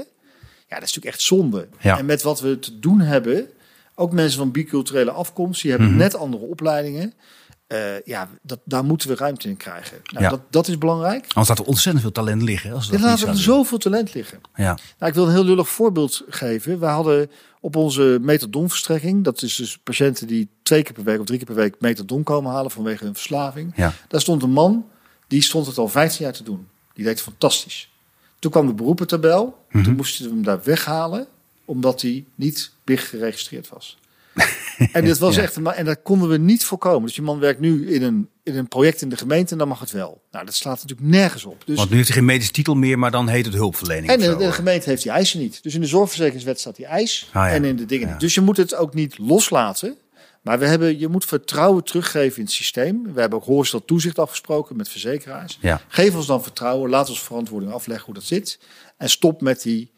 Ja, 0.68 0.80
dat 0.80 0.88
is 0.88 0.94
natuurlijk 0.96 1.06
echt 1.06 1.22
zonde. 1.22 1.68
Ja. 1.80 1.98
En 1.98 2.06
met 2.06 2.22
wat 2.22 2.40
we 2.42 2.60
te 2.60 2.80
doen 2.80 3.00
hebben, 3.00 3.48
ook 3.96 4.12
mensen 4.12 4.38
van 4.38 4.52
biculturele 4.52 5.12
afkomst, 5.12 5.62
die 5.62 5.72
hebben 5.72 5.90
Mhm. 5.90 5.98
net 5.98 6.16
andere 6.16 6.46
opleidingen. 6.46 7.14
Eh, 7.72 8.02
ja, 8.06 8.30
dat, 8.42 8.60
daar 8.64 8.84
moeten 8.84 9.08
we 9.10 9.16
ruimte 9.16 9.48
in 9.50 9.58
krijgen. 9.58 9.98
Nou, 10.04 10.24
Ja. 10.24 10.30
dat, 10.30 10.42
dat 10.50 10.68
is 10.68 10.78
belangrijk. 10.78 11.22
Anders 11.28 11.48
laat 11.48 11.60
er 11.60 11.66
ontzettend 11.66 12.02
veel 12.04 12.12
talent 12.12 12.42
liggen. 12.42 12.74
Als 12.74 12.92
Er 12.92 13.00
dat 13.02 13.22
er 13.22 13.38
zoveel 13.38 13.78
talent 13.78 14.14
liggen. 14.14 14.42
Ja. 14.56 14.78
Nou, 15.00 15.12
ik 15.12 15.14
wil 15.14 15.26
een 15.26 15.32
heel 15.32 15.44
lullig 15.44 15.70
voorbeeld 15.70 16.24
geven. 16.28 16.80
We 16.80 16.86
hadden 16.86 17.32
op 17.60 17.76
onze 17.76 18.18
metadonverstrekking, 18.22 19.24
dat 19.24 19.42
is 19.42 19.56
dus 19.56 19.78
patiënten 19.78 20.28
die 20.28 20.50
twee 20.62 20.84
keer 20.84 20.94
per 20.94 21.04
week 21.04 21.20
of 21.20 21.26
drie 21.26 21.38
keer 21.38 21.48
per 21.48 21.56
week 21.56 21.76
metadon 21.80 22.24
komen 22.24 22.52
halen 22.52 22.72
vanwege 22.72 23.04
hun 23.04 23.14
verslaving. 23.14 23.74
Ja. 23.76 23.94
Daar 24.08 24.22
stond 24.22 24.44
een 24.44 24.52
man, 24.52 24.86
die 25.28 25.42
stond 25.42 25.66
het 25.66 25.78
al 25.78 25.88
15 25.88 26.26
jaar 26.26 26.34
te 26.34 26.44
doen. 26.44 26.68
Die 26.94 27.04
deed 27.04 27.14
het 27.14 27.22
fantastisch. 27.24 27.90
Toen 28.40 28.52
kwam 28.52 28.68
de 28.68 28.74
beroepentabel. 28.74 29.66
Mhm. 29.70 29.84
Toen 29.84 29.96
moesten 29.96 30.26
we 30.26 30.32
hem 30.32 30.44
daar 30.44 30.64
weghalen, 30.64 31.28
omdat 31.66 32.02
hij 32.02 32.26
niet 32.36 32.72
BIG 32.84 33.10
geregistreerd 33.10 33.70
was. 33.70 33.98
en 34.92 35.06
dit 35.06 35.18
was 35.18 35.36
Ja. 35.36 35.42
echt, 35.42 35.58
en 35.58 35.86
dat 35.86 36.00
konden 36.04 36.30
we 36.30 36.38
niet 36.38 36.64
voorkomen. 36.66 37.02
Dus 37.06 37.14
die 37.16 37.24
man 37.24 37.40
werkt 37.40 37.60
nu 37.60 37.94
in 37.94 38.04
een, 38.04 38.30
in 38.44 38.56
een 38.58 38.68
project 38.68 39.02
in 39.02 39.10
de 39.10 39.18
gemeente 39.18 39.52
en 39.52 39.58
dan 39.58 39.68
mag 39.68 39.80
het 39.80 39.92
wel. 39.92 40.22
Nou, 40.32 40.46
dat 40.46 40.56
slaat 40.56 40.82
natuurlijk 40.82 41.10
nergens 41.10 41.46
op. 41.46 41.64
Dus 41.66 41.78
Want 41.78 41.90
nu 41.90 41.96
heeft 41.96 42.08
hij 42.08 42.18
geen 42.18 42.26
medische 42.26 42.52
titel 42.52 42.76
meer, 42.76 43.00
maar 43.00 43.12
dan 43.12 43.28
heet 43.28 43.46
het 43.46 43.54
hulpverlening. 43.54 44.12
en 44.12 44.20
de, 44.20 44.36
de 44.36 44.44
hoor. 44.44 44.54
gemeente 44.54 44.90
heeft 44.90 45.04
die 45.04 45.12
eisen 45.12 45.40
niet. 45.40 45.64
Dus 45.64 45.76
in 45.76 45.82
de 45.82 45.88
zorgverzekeringswet 45.88 46.60
staat 46.60 46.76
die 46.76 46.86
eis. 46.86 47.28
Ah, 47.28 47.34
ja. 47.34 47.50
En 47.50 47.64
in 47.66 47.76
de 47.76 47.86
dingen 47.86 48.06
Ja. 48.08 48.12
niet. 48.12 48.22
Dus 48.22 48.34
je 48.34 48.42
moet 48.42 48.58
het 48.58 48.76
ook 48.76 48.94
niet 48.94 49.18
loslaten. 49.18 49.96
Maar 50.42 50.60
we 50.60 50.66
hebben, 50.66 51.00
je 51.00 51.08
moet 51.08 51.26
vertrouwen 51.26 51.84
teruggeven 51.84 52.38
in 52.38 52.44
het 52.44 52.54
systeem. 52.54 53.14
We 53.14 53.20
hebben 53.20 53.40
ook 53.40 53.46
horizontaal 53.46 53.88
toezicht 53.88 54.20
afgesproken 54.20 54.76
met 54.76 54.90
verzekeraars. 54.90 55.60
Geef 55.88 56.16
ons 56.16 56.26
dan 56.28 56.44
vertrouwen. 56.44 56.90
Laat 56.90 57.10
ons 57.10 57.24
verantwoording 57.24 57.72
afleggen 57.72 58.06
hoe 58.06 58.14
dat 58.14 58.24
zit. 58.24 58.60
En 58.98 59.10
stop 59.10 59.42
met 59.42 59.62
die. 59.62 59.92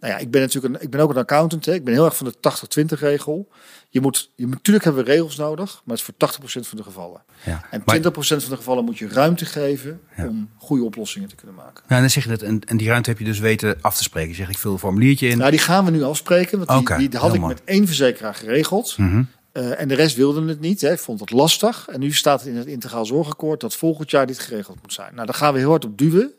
Nou 0.00 0.12
ja, 0.12 0.18
ik 0.18 0.30
ben 0.30 0.40
natuurlijk 0.40 0.74
een, 0.74 0.80
ik 0.82 0.90
ben 0.90 1.00
ook 1.00 1.10
een 1.10 1.16
accountant. 1.16 1.64
Hè. 1.66 1.72
Ik 1.74 1.84
ben 1.84 1.94
heel 1.94 2.04
erg 2.04 2.16
van 2.16 2.32
de 2.40 2.50
80-20 2.96 2.98
regel. 2.98 3.48
Je 3.88 4.00
moet, 4.00 4.30
je, 4.34 4.46
natuurlijk 4.46 4.84
hebben 4.84 5.04
we 5.04 5.10
regels 5.10 5.36
nodig, 5.36 5.82
maar 5.84 5.96
het 5.96 6.08
is 6.08 6.14
voor 6.18 6.38
80% 6.64 6.68
van 6.68 6.76
de 6.76 6.82
gevallen. 6.82 7.22
Ja. 7.44 7.64
En 7.70 7.80
20% 7.80 7.84
Maar- 7.84 8.40
van 8.40 8.50
de 8.50 8.56
gevallen 8.56 8.84
moet 8.84 8.98
je 8.98 9.08
ruimte 9.08 9.44
geven 9.44 10.00
Ja. 10.16 10.26
om 10.26 10.50
goede 10.56 10.84
oplossingen 10.84 11.28
te 11.28 11.34
kunnen 11.34 11.54
maken. 11.54 11.84
Ja, 11.88 12.00
dan 12.00 12.10
zeg 12.10 12.22
je 12.24 12.28
dat. 12.30 12.42
En, 12.42 12.60
en 12.66 12.76
die 12.76 12.88
ruimte 12.88 13.10
heb 13.10 13.18
je 13.18 13.24
dus 13.24 13.38
weten 13.38 13.78
af 13.80 13.96
te 13.96 14.02
spreken. 14.02 14.28
Je 14.30 14.34
zegt, 14.34 14.50
ik 14.50 14.58
vul 14.58 14.72
een 14.72 14.78
formuliertje 14.78 15.28
in. 15.28 15.38
Nou, 15.38 15.50
die 15.50 15.60
gaan 15.60 15.84
we 15.84 15.90
nu 15.90 16.02
afspreken. 16.02 16.64
Want 16.66 16.86
die, 16.98 17.08
die 17.08 17.18
had 17.18 17.34
ik 17.34 17.40
mooi. 17.40 17.54
met 17.54 17.62
één 17.64 17.86
verzekeraar 17.86 18.34
geregeld. 18.34 18.98
Mhm. 18.98 19.22
Eh, 19.52 19.80
en 19.80 19.88
de 19.88 19.94
rest 19.94 20.16
wilde 20.16 20.48
het 20.48 20.60
niet. 20.60 20.80
Hè. 20.80 20.96
Vond 20.98 21.20
het 21.20 21.30
lastig. 21.30 21.88
En 21.88 22.00
nu 22.00 22.12
staat 22.12 22.40
het 22.40 22.48
in 22.48 22.56
het 22.56 22.66
integraal 22.66 23.06
zorgakkoord 23.06 23.60
dat 23.60 23.76
volgend 23.76 24.10
jaar 24.10 24.26
dit 24.26 24.38
geregeld 24.38 24.78
moet 24.82 24.92
zijn. 24.92 25.14
Nou, 25.14 25.26
daar 25.26 25.34
gaan 25.34 25.52
we 25.52 25.58
heel 25.58 25.70
hard 25.70 25.84
op 25.84 25.98
duwen 25.98 26.32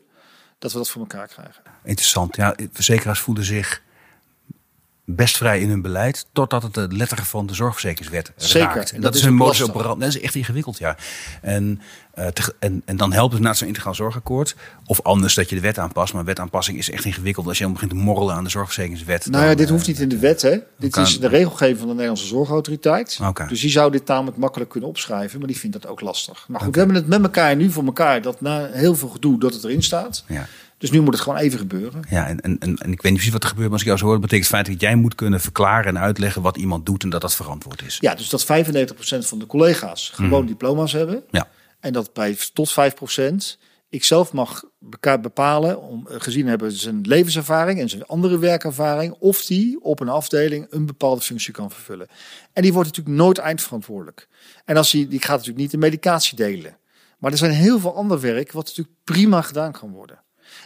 dat 0.58 0.72
we 0.72 0.78
dat 0.78 0.90
voor 0.90 1.00
elkaar 1.00 1.26
krijgen. 1.28 1.62
Interessant. 1.84 2.36
Ja, 2.36 2.54
verzekeraars 2.72 3.20
voelen 3.20 3.44
zich 3.44 3.82
best 5.04 5.36
vrij 5.36 5.60
in 5.60 5.68
hun 5.68 5.82
beleid, 5.82 6.26
totdat 6.32 6.62
het 6.62 6.74
de 6.74 6.86
letter 6.90 7.24
van 7.24 7.46
de 7.46 7.54
zorgverzekeringswet 7.54 8.32
Zeker. 8.36 8.68
raakt. 8.68 8.90
En 8.90 9.00
dat, 9.00 9.12
dat 9.12 9.14
is 9.14 9.26
een 9.26 9.34
modus 9.34 9.58
lastig. 9.58 9.76
operandi. 9.76 10.04
Dat 10.04 10.14
is 10.14 10.20
echt 10.20 10.34
ingewikkeld, 10.34 10.78
ja. 10.78 10.96
En, 11.42 11.80
eh, 12.14 12.26
te- 12.26 12.54
en, 12.58 12.82
en 12.84 12.96
dan 12.96 13.12
helpt 13.12 13.32
het 13.32 13.42
na 13.42 13.54
zo'n 13.54 13.66
integraal 13.68 13.94
zorgakkoord. 13.94 14.56
Of 14.86 15.02
anders 15.02 15.34
dat 15.34 15.48
je 15.48 15.54
de 15.54 15.60
wet 15.60 15.78
aanpast. 15.78 16.12
Maar 16.14 16.24
wetaanpassing 16.24 16.78
is 16.78 16.90
echt 16.90 17.04
ingewikkeld 17.04 17.46
als 17.46 17.58
je 17.58 17.64
helemaal 17.64 17.82
begint 17.86 18.00
te 18.02 18.06
morrelen 18.10 18.34
aan 18.34 18.44
de 18.44 18.50
zorgverzekeringswet. 18.50 19.26
Nou 19.26 19.44
ja, 19.44 19.54
dit 19.54 19.66
eh, 19.66 19.72
hoeft 19.72 19.86
niet 19.86 19.98
in 20.00 20.08
de 20.08 20.18
wet. 20.18 20.42
Hè. 20.42 20.58
Dit 20.78 20.92
kan- 20.92 21.02
is 21.02 21.20
de 21.20 21.28
regelgeving 21.28 21.78
van 21.78 21.86
de 21.86 21.92
Nederlandse 21.92 22.26
Zorgautoriteit. 22.26 23.18
Dus 23.48 23.60
die 23.60 23.70
zou 23.70 23.90
dit 23.90 24.06
tamelijk 24.06 24.36
makkelijk 24.36 24.70
kunnen 24.70 24.88
opschrijven. 24.88 25.38
Maar 25.38 25.48
die 25.48 25.58
vindt 25.58 25.80
dat 25.82 25.90
ook 25.90 26.00
lastig. 26.00 26.44
Maar 26.48 26.60
goed, 26.60 26.72
we 26.72 26.78
hebben 26.78 26.96
het 26.96 27.06
met 27.06 27.22
elkaar 27.22 27.56
nu 27.56 27.70
voor 27.70 27.84
elkaar. 27.84 28.22
Dat 28.22 28.40
na 28.40 28.66
heel 28.72 28.96
veel 28.96 29.08
gedoe 29.08 29.38
dat 29.40 29.54
het 29.54 29.64
erin 29.64 29.82
staat. 29.82 30.24
Ja. 30.26 30.46
Dus 30.80 30.90
nu 30.90 31.00
moet 31.00 31.12
het 31.12 31.22
gewoon 31.22 31.38
even 31.38 31.58
gebeuren. 31.58 32.02
Ja, 32.08 32.26
en, 32.26 32.40
en, 32.40 32.58
en, 32.58 32.72
ik 32.72 32.78
weet 32.78 33.02
niet 33.02 33.12
precies 33.12 33.32
wat 33.32 33.42
er 33.42 33.48
gebeurt, 33.48 33.70
maar 33.70 33.78
als 33.78 33.80
ik 33.80 33.86
jou 33.86 33.98
zo 33.98 34.04
hoor, 34.04 34.14
dat 34.14 34.22
betekent 34.22 34.48
het 34.48 34.56
feit 34.56 34.66
dat 34.66 34.80
jij 34.80 34.96
moet 34.96 35.14
kunnen 35.14 35.40
verklaren 35.40 35.96
en 35.96 35.98
uitleggen 35.98 36.42
wat 36.42 36.56
iemand 36.56 36.86
doet 36.86 37.02
en 37.02 37.10
dat 37.10 37.20
dat 37.20 37.34
verantwoord 37.34 37.82
is. 37.82 37.98
Ja, 38.00 38.14
dus 38.14 38.28
dat 38.28 38.44
95% 38.44 38.46
van 39.18 39.38
de 39.38 39.46
collega's 39.46 40.10
gewoon 40.14 40.46
diploma's 40.46 40.92
hebben. 40.92 41.14
Mhm. 41.26 41.36
Ja. 41.36 41.48
En 41.80 41.92
dat 41.92 42.12
bij 42.12 42.36
tot 42.52 42.72
5% 42.72 43.58
ik 43.88 44.04
zelf 44.04 44.32
mag 44.32 44.64
bepalen, 45.20 45.80
om, 45.80 46.06
eh, 46.06 46.16
gezien 46.18 46.46
hebben 46.46 46.72
zijn 46.72 47.00
levenservaring 47.02 47.80
en 47.80 47.88
zijn 47.88 48.06
andere 48.06 48.38
werkervaring, 48.38 49.14
of 49.18 49.44
die 49.44 49.82
op 49.82 50.00
een 50.00 50.08
afdeling 50.08 50.66
een 50.70 50.86
bepaalde 50.86 51.20
functie 51.20 51.52
kan 51.52 51.70
vervullen. 51.70 52.06
En 52.52 52.62
die 52.62 52.72
wordt 52.72 52.88
natuurlijk 52.88 53.16
nooit 53.16 53.38
eindverantwoordelijk. 53.38 54.28
En 54.64 54.76
als 54.76 54.90
die, 54.90 55.08
die 55.08 55.18
gaat 55.18 55.30
natuurlijk 55.30 55.58
niet 55.58 55.70
de 55.70 55.78
medicatie 55.78 56.36
delen. 56.36 56.76
Maar 57.18 57.32
er 57.32 57.38
zijn 57.38 57.52
heel 57.52 57.80
veel 57.80 57.94
ander 57.94 58.20
werk 58.20 58.52
wat 58.52 58.66
natuurlijk 58.66 58.96
prima 59.04 59.42
gedaan 59.42 59.72
kan 59.72 59.90
worden. 59.90 60.18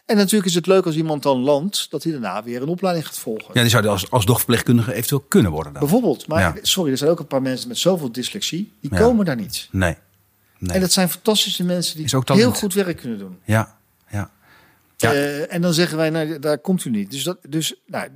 En 0.06 0.16
natuurlijk 0.16 0.46
is 0.50 0.54
het 0.54 0.66
leuk 0.66 0.86
als 0.86 0.96
iemand 0.96 1.22
dan 1.22 1.38
landt, 1.38 1.86
dat 1.90 2.02
hij 2.02 2.12
daarna 2.12 2.42
weer 2.42 2.62
een 2.62 2.68
opleiding 2.68 3.06
gaat 3.06 3.18
volgen. 3.18 3.50
Ja, 3.52 3.60
die 3.60 3.70
zou 3.70 3.86
als, 3.86 4.10
als 4.10 4.24
dogverpleegkundige 4.26 4.92
eventueel 4.94 5.24
kunnen 5.28 5.50
worden 5.50 5.72
dan. 5.72 5.82
Bijvoorbeeld. 5.82 6.26
Maar 6.26 6.40
Ja. 6.40 6.54
sorry, 6.62 6.90
er 6.90 6.98
zijn 6.98 7.10
ook 7.10 7.18
een 7.18 7.26
paar 7.26 7.42
mensen 7.42 7.68
met 7.68 7.78
zoveel 7.78 8.12
dyslexie, 8.12 8.72
die 8.80 8.90
Ja. 8.90 8.98
komen 8.98 9.24
daar 9.24 9.36
niet. 9.36 9.68
Nee. 9.70 9.96
nee. 10.58 10.74
En 10.74 10.80
dat 10.80 10.92
zijn 10.92 11.08
fantastische 11.08 11.64
mensen 11.64 11.96
die 11.96 12.06
heel 12.24 12.52
goed 12.52 12.74
werk 12.74 12.96
kunnen 12.96 13.18
doen. 13.18 13.38
Ja, 13.44 13.76
ja. 14.10 14.30
Ja. 14.96 15.12
Eh, 15.12 15.52
en 15.54 15.62
dan 15.62 15.74
zeggen 15.74 15.96
wij, 15.96 16.10
nou, 16.10 16.38
daar 16.38 16.58
komt 16.58 16.84
u 16.84 16.90
niet. 16.90 17.10
Dus, 17.10 17.22
dat, 17.22 17.38
dus, 17.48 17.74
nou, 17.86 18.08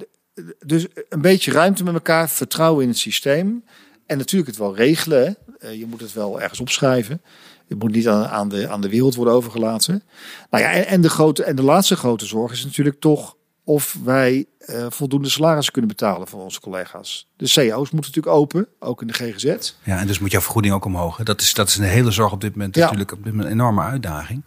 dus 0.67 0.87
een 1.09 1.21
beetje 1.21 1.53
ruimte 1.53 1.85
met 1.85 1.95
elkaar, 1.95 2.31
vertrouwen 2.31 2.83
in 2.83 2.89
het 2.89 2.99
systeem. 2.99 3.65
En 4.07 4.19
natuurlijk 4.19 4.51
het 4.51 4.59
wel 4.59 4.77
regelen. 4.77 5.37
Eh, 5.59 5.79
je 5.79 5.87
moet 5.87 6.01
het 6.01 6.13
wel 6.13 6.41
ergens 6.41 6.61
opschrijven. 6.61 7.23
Het 7.69 7.79
moet 7.79 7.93
niet 7.95 8.09
aan, 8.09 8.49
de, 8.49 8.69
aan 8.69 8.81
de 8.81 8.89
wereld 8.89 9.15
worden 9.15 9.35
overgelaten. 9.35 10.03
Nou 10.51 10.65
ja, 10.65 10.71
en, 10.71 11.01
de 11.01 11.11
grote, 11.11 11.45
en 11.45 11.57
de 11.57 11.63
laatste 11.63 11.97
grote 11.97 12.27
zorg 12.27 12.53
is 12.53 12.65
natuurlijk 12.65 13.01
toch 13.01 13.37
of 13.65 13.97
wij 14.05 14.47
eh, 14.59 14.87
voldoende 14.89 15.29
salarissen 15.29 15.73
kunnen 15.73 15.91
betalen 15.91 16.29
voor 16.29 16.41
onze 16.43 16.61
collega's. 16.61 17.29
De 17.37 17.45
CO's 17.45 17.91
moeten 17.91 17.97
natuurlijk 18.13 18.37
open, 18.37 18.69
ook 18.79 19.01
in 19.01 19.07
de 19.07 19.13
GGZ. 19.13 19.73
ja, 19.83 19.99
en 19.99 20.07
dus 20.07 20.19
moet 20.19 20.31
jouw 20.31 20.41
vergoeding 20.41 20.75
ook 20.75 20.85
omhoog. 20.85 21.17
hè. 21.17 21.25
Dat 21.25 21.41
is, 21.41 21.55
dat 21.55 21.69
is 21.69 21.77
een 21.77 21.85
hele 21.85 22.11
zorg 22.11 22.33
op 22.33 22.41
dit 22.41 22.53
moment 22.53 22.75
Ja. 22.75 22.83
natuurlijk 22.83 23.13
op 23.13 23.25
dit 23.25 23.33
moment 23.33 23.51
een 23.51 23.59
enorme 23.59 23.83
uitdaging. 23.83 24.45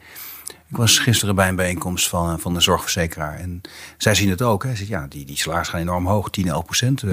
Ik 0.69 0.77
was 0.77 0.99
gisteren 0.99 1.35
bij 1.35 1.47
een 1.47 1.55
bijeenkomst 1.55 2.09
van, 2.09 2.39
van 2.39 2.53
de 2.53 2.59
zorgverzekeraar. 2.61 3.39
En 3.39 3.61
zij 3.97 4.15
zien 4.15 4.29
het 4.29 4.41
ook. 4.41 4.63
Hè. 4.63 4.69
Ze 4.69 4.75
zeggen, 4.75 4.95
ja, 4.99 5.07
die, 5.07 5.25
die 5.25 5.37
salarissen 5.37 5.73
gaan 5.73 5.83
enorm 5.87 6.07
hoog, 6.07 6.29
10, 6.29 6.47
11 6.47 6.65
procent. 6.65 7.03
Eh, 7.03 7.11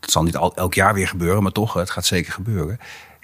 dat 0.00 0.10
zal 0.10 0.22
niet 0.22 0.36
al, 0.36 0.54
elk 0.54 0.74
jaar 0.74 0.94
weer 0.94 1.08
gebeuren, 1.08 1.42
maar 1.42 1.52
toch, 1.52 1.74
het 1.74 1.90
gaat 1.90 2.06
zeker 2.06 2.32
gebeuren. 2.32 2.78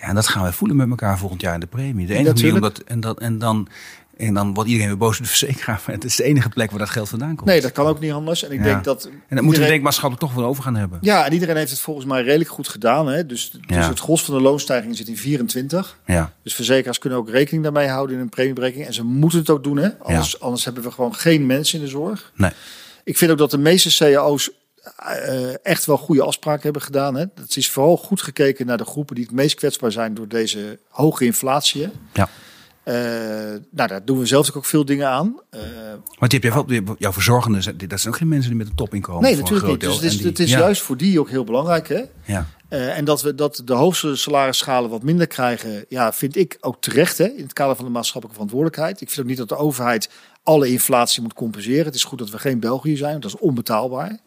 Ja, 0.04 0.10
en 0.10 0.14
dat 0.16 0.28
gaan 0.28 0.44
we 0.44 0.52
voelen 0.52 0.76
met 0.76 0.88
elkaar 0.88 1.18
volgend 1.18 1.40
jaar 1.40 1.54
in 1.54 1.60
de 1.60 1.66
premie. 1.66 2.06
De 2.06 2.14
enige 2.14 2.32
manier 2.32 2.44
om 2.54 2.60
Natuurlijk. 2.60 2.76
dat, 2.76 2.86
en, 2.86 3.00
dat, 3.00 3.20
en, 3.20 3.38
dan, 3.38 3.68
en 4.16 4.34
dan 4.34 4.54
wordt 4.54 4.68
iedereen 4.68 4.88
weer 4.90 4.98
boos 4.98 5.16
op 5.16 5.22
de 5.22 5.28
verzekeraar. 5.28 5.82
Maar 5.86 5.94
het 5.94 6.04
is 6.04 6.16
de 6.16 6.22
enige 6.24 6.48
plek 6.48 6.70
waar 6.70 6.78
dat 6.78 6.90
geld 6.90 7.08
vandaan 7.08 7.34
komt. 7.36 7.48
Nee, 7.48 7.60
dat 7.60 7.72
kan 7.72 7.86
ook 7.86 8.00
niet 8.00 8.12
anders. 8.12 8.44
En 8.44 8.52
ik 8.52 8.58
Ja. 8.58 8.64
denk 8.64 8.84
dat. 8.84 9.04
en 9.04 9.10
dat 9.10 9.20
moeten 9.28 9.40
we 9.40 9.46
iedereen- 9.46 9.70
denk 9.70 9.82
maatschappelijk 9.82 10.26
toch 10.26 10.34
wel 10.40 10.48
over 10.48 10.62
gaan 10.62 10.76
hebben. 10.76 10.98
Ja, 11.00 11.26
en 11.26 11.32
iedereen 11.32 11.56
heeft 11.56 11.70
het 11.70 11.80
volgens 11.80 12.06
mij 12.06 12.22
redelijk 12.22 12.50
goed 12.50 12.68
gedaan. 12.68 13.06
Hè? 13.08 13.26
Dus, 13.26 13.50
dus 13.50 13.76
Ja. 13.76 13.88
het 13.88 13.98
gros 13.98 14.24
van 14.24 14.34
de 14.34 14.40
loonstijging 14.40 14.96
zit 14.96 15.08
in 15.08 15.16
24. 15.16 15.98
Ja. 16.06 16.32
Dus 16.42 16.54
verzekeraars 16.54 16.98
kunnen 16.98 17.18
ook 17.18 17.28
rekening 17.30 17.62
daarmee 17.62 17.88
houden 17.88 18.16
in 18.16 18.22
een 18.22 18.28
premieberekening. 18.28 18.86
En 18.86 18.94
ze 18.94 19.04
moeten 19.04 19.38
het 19.38 19.50
ook 19.50 19.64
doen. 19.64 19.76
Hè? 19.76 19.88
Anders, 19.98 20.40
anders 20.40 20.64
hebben 20.64 20.82
we 20.82 20.90
gewoon 20.90 21.14
geen 21.14 21.46
mensen 21.46 21.78
in 21.78 21.84
de 21.84 21.90
zorg. 21.90 22.32
Nee. 22.36 22.50
Ik 23.04 23.16
vind 23.18 23.30
ook 23.30 23.38
dat 23.38 23.50
de 23.50 23.58
meeste 23.58 24.04
cao's 24.12 24.50
echt 25.62 25.84
wel 25.84 25.96
goede 25.96 26.22
afspraken 26.22 26.62
hebben 26.62 26.82
gedaan. 26.82 27.14
Hè? 27.14 27.24
Dat 27.34 27.56
is 27.56 27.70
vooral 27.70 27.96
goed 27.96 28.22
gekeken 28.22 28.66
naar 28.66 28.78
de 28.78 28.84
groepen 28.84 29.14
die 29.14 29.24
het 29.24 29.34
meest 29.34 29.54
kwetsbaar 29.54 29.92
zijn 29.92 30.14
door 30.14 30.28
deze 30.28 30.78
hoge 30.88 31.24
inflatie. 31.24 31.82
hè. 31.82 31.90
Ja. 32.12 32.28
Eh, 32.84 32.94
nou, 33.70 33.88
daar 33.88 34.04
doen 34.04 34.18
we 34.18 34.26
zelf 34.26 34.56
ook 34.56 34.64
veel 34.64 34.84
dingen 34.84 35.08
aan. 35.08 35.40
Eh, 35.50 35.60
Want 36.18 36.32
je 36.32 36.40
wel, 36.84 36.96
jouw 36.98 37.12
verzorgenden, 37.12 37.88
dat 37.88 38.00
zijn 38.00 38.12
ook 38.12 38.18
geen 38.18 38.28
mensen 38.28 38.48
die 38.48 38.58
met 38.58 38.68
een 38.68 38.74
topinkomen 38.74 39.22
nee, 39.22 39.36
natuurlijk 39.36 39.64
groot 39.64 39.80
niet. 39.80 39.90
Dus 39.90 39.94
het 39.94 40.04
is, 40.04 40.24
het 40.24 40.38
is 40.38 40.50
ja, 40.50 40.58
juist 40.58 40.82
voor 40.82 40.96
die 40.96 41.20
ook 41.20 41.30
heel 41.30 41.44
belangrijk. 41.44 41.88
Hè? 41.88 42.02
Ja. 42.24 42.46
Eh, 42.68 42.96
en 42.96 43.04
dat 43.04 43.22
we 43.22 43.34
dat 43.34 43.62
de 43.64 43.72
hoogste 43.72 44.16
salarisschalen 44.16 44.90
wat 44.90 45.02
minder 45.02 45.26
krijgen, 45.26 45.84
ja, 45.88 46.12
vind 46.12 46.36
ik 46.36 46.56
ook 46.60 46.80
terecht 46.80 47.18
hè, 47.18 47.26
in 47.26 47.42
het 47.42 47.52
kader 47.52 47.76
van 47.76 47.84
de 47.84 47.90
maatschappelijke 47.90 48.34
verantwoordelijkheid. 48.34 49.00
Ik 49.00 49.08
vind 49.08 49.20
ook 49.20 49.26
niet 49.26 49.38
dat 49.38 49.48
de 49.48 49.56
overheid 49.56 50.08
alle 50.42 50.68
inflatie 50.68 51.22
moet 51.22 51.34
compenseren. 51.34 51.84
Het 51.84 51.94
is 51.94 52.04
goed 52.04 52.18
dat 52.18 52.30
we 52.30 52.38
geen 52.38 52.60
België 52.60 52.96
zijn, 52.96 53.10
want 53.10 53.22
dat 53.22 53.34
is 53.34 53.40
onbetaalbaar. 53.40 54.18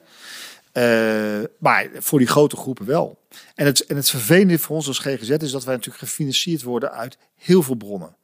Eh, 0.71 0.83
maar 1.59 1.87
voor 1.99 2.19
die 2.19 2.27
grote 2.27 2.55
groepen 2.55 2.85
wel. 2.85 3.19
En 3.55 3.65
het, 3.65 3.85
en 3.85 3.95
het 3.95 4.09
vervelende 4.09 4.59
voor 4.59 4.75
ons 4.75 4.87
als 4.87 4.99
GGZ 4.99 5.29
is 5.29 5.51
dat 5.51 5.63
wij 5.63 5.75
natuurlijk 5.75 6.03
gefinancierd 6.03 6.63
worden 6.63 6.91
uit 6.91 7.17
heel 7.35 7.61
veel 7.63 7.75
bronnen. 7.75 8.15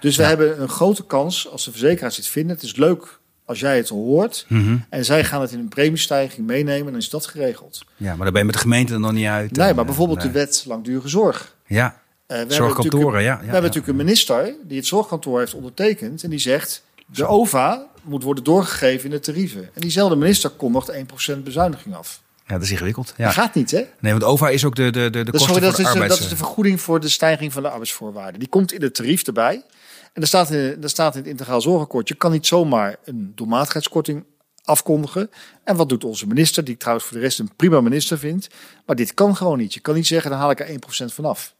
Dus 0.00 0.16
we 0.16 0.22
hebben 0.22 0.60
een 0.62 0.68
grote 0.68 1.06
kans 1.06 1.48
als 1.50 1.64
de 1.64 1.70
verzekeraars 1.70 2.16
dit 2.16 2.26
vinden. 2.26 2.54
Het 2.54 2.64
is 2.64 2.76
leuk 2.76 3.18
als 3.44 3.60
jij 3.60 3.76
het 3.76 3.88
hoort. 3.88 4.44
Mhm. 4.48 4.76
En 4.90 5.04
zij 5.04 5.24
gaan 5.24 5.40
het 5.40 5.52
in 5.52 5.58
een 5.58 5.68
premiestijging 5.68 6.46
meenemen, 6.46 6.92
dan 6.92 7.00
is 7.00 7.10
dat 7.10 7.26
geregeld. 7.26 7.84
ja, 7.96 8.08
maar 8.14 8.18
daar 8.22 8.30
ben 8.30 8.40
je 8.40 8.46
met 8.46 8.54
de 8.54 8.60
gemeente 8.60 8.92
er 8.92 9.00
nog 9.00 9.12
niet 9.12 9.26
uit. 9.26 9.52
Nee, 9.56 9.66
En, 9.66 9.70
maar 9.74 9.80
eh, 9.80 9.86
bijvoorbeeld 9.90 10.18
nee. 10.18 10.26
de 10.32 10.38
wet 10.38 10.64
langdurige 10.66 11.08
zorg. 11.08 11.56
Ja, 11.66 11.86
Eh, 11.86 11.92
we 12.26 12.34
hebben 12.36 12.56
Zorgkantoren, 12.56 12.98
natuurlijk- 12.98 13.24
ja, 13.24 13.32
ja, 13.32 13.38
we 13.38 13.42
hebben 13.44 13.62
natuurlijk 13.62 13.88
een 13.88 14.04
minister 14.04 14.54
die 14.64 14.76
het 14.76 14.86
zorgkantoor 14.86 15.38
heeft 15.38 15.54
ondertekend. 15.54 16.22
En 16.22 16.30
die 16.30 16.38
zegt, 16.38 16.82
de 17.06 17.26
OVA 17.26 17.86
moet 18.08 18.22
worden 18.22 18.44
doorgegeven 18.44 19.04
in 19.04 19.10
de 19.10 19.20
tarieven. 19.20 19.62
En 19.62 19.80
diezelfde 19.80 20.16
minister 20.16 20.50
kondigt 20.50 20.92
1% 21.32 21.38
bezuiniging 21.42 21.94
af. 21.94 22.22
ja, 22.46 22.54
dat 22.54 22.62
is 22.62 22.70
ingewikkeld. 22.70 23.14
Ja. 23.16 23.24
Dat 23.24 23.34
gaat 23.34 23.54
niet, 23.54 23.70
hè? 23.70 23.86
Nee, 24.00 24.12
want 24.12 24.24
OVA 24.24 24.48
is 24.48 24.64
ook 24.64 24.76
de, 24.76 24.90
de, 24.90 24.90
de, 24.90 25.10
de 25.10 25.24
Dat 25.24 25.34
is, 25.34 25.40
kosten 25.40 25.48
sorry, 25.48 25.60
voor 25.60 25.68
dat, 25.68 25.76
de 25.76 25.82
is 25.82 25.88
de, 25.88 25.92
arbeids... 25.92 26.14
dat 26.14 26.24
is 26.24 26.30
de 26.30 26.44
vergoeding 26.44 26.80
voor 26.80 27.00
de 27.00 27.08
stijging 27.08 27.52
van 27.52 27.62
de 27.62 27.68
arbeidsvoorwaarden. 27.68 28.38
Die 28.38 28.48
komt 28.48 28.72
in 28.72 28.82
het 28.82 28.94
tarief 28.94 29.22
erbij. 29.22 29.64
En 30.12 30.22
er 30.22 30.28
staat 30.28 30.50
in, 30.50 30.82
er 30.82 30.88
staat 30.88 31.14
in 31.14 31.20
het 31.20 31.30
integraal 31.30 31.60
zorgakkoord... 31.60 32.08
je 32.08 32.14
kan 32.14 32.32
niet 32.32 32.46
zomaar 32.46 32.96
een 33.04 33.32
doelmatigheidskorting 33.34 34.24
afkondigen. 34.64 35.30
En 35.64 35.76
wat 35.76 35.88
doet 35.88 36.04
onze 36.04 36.26
minister, 36.26 36.64
die 36.64 36.74
ik 36.74 36.80
trouwens 36.80 37.06
voor 37.06 37.16
de 37.16 37.22
rest 37.22 37.38
een 37.38 37.50
prima 37.56 37.80
minister 37.80 38.18
vind. 38.18 38.48
Maar 38.86 38.96
dit 38.96 39.14
kan 39.14 39.36
gewoon 39.36 39.58
niet. 39.58 39.74
Je 39.74 39.80
kan 39.80 39.94
niet 39.94 40.06
zeggen, 40.06 40.30
dan 40.30 40.38
haal 40.38 40.50
ik 40.50 40.60
er 40.60 40.68
1% 40.68 41.12
vanaf. 41.12 41.56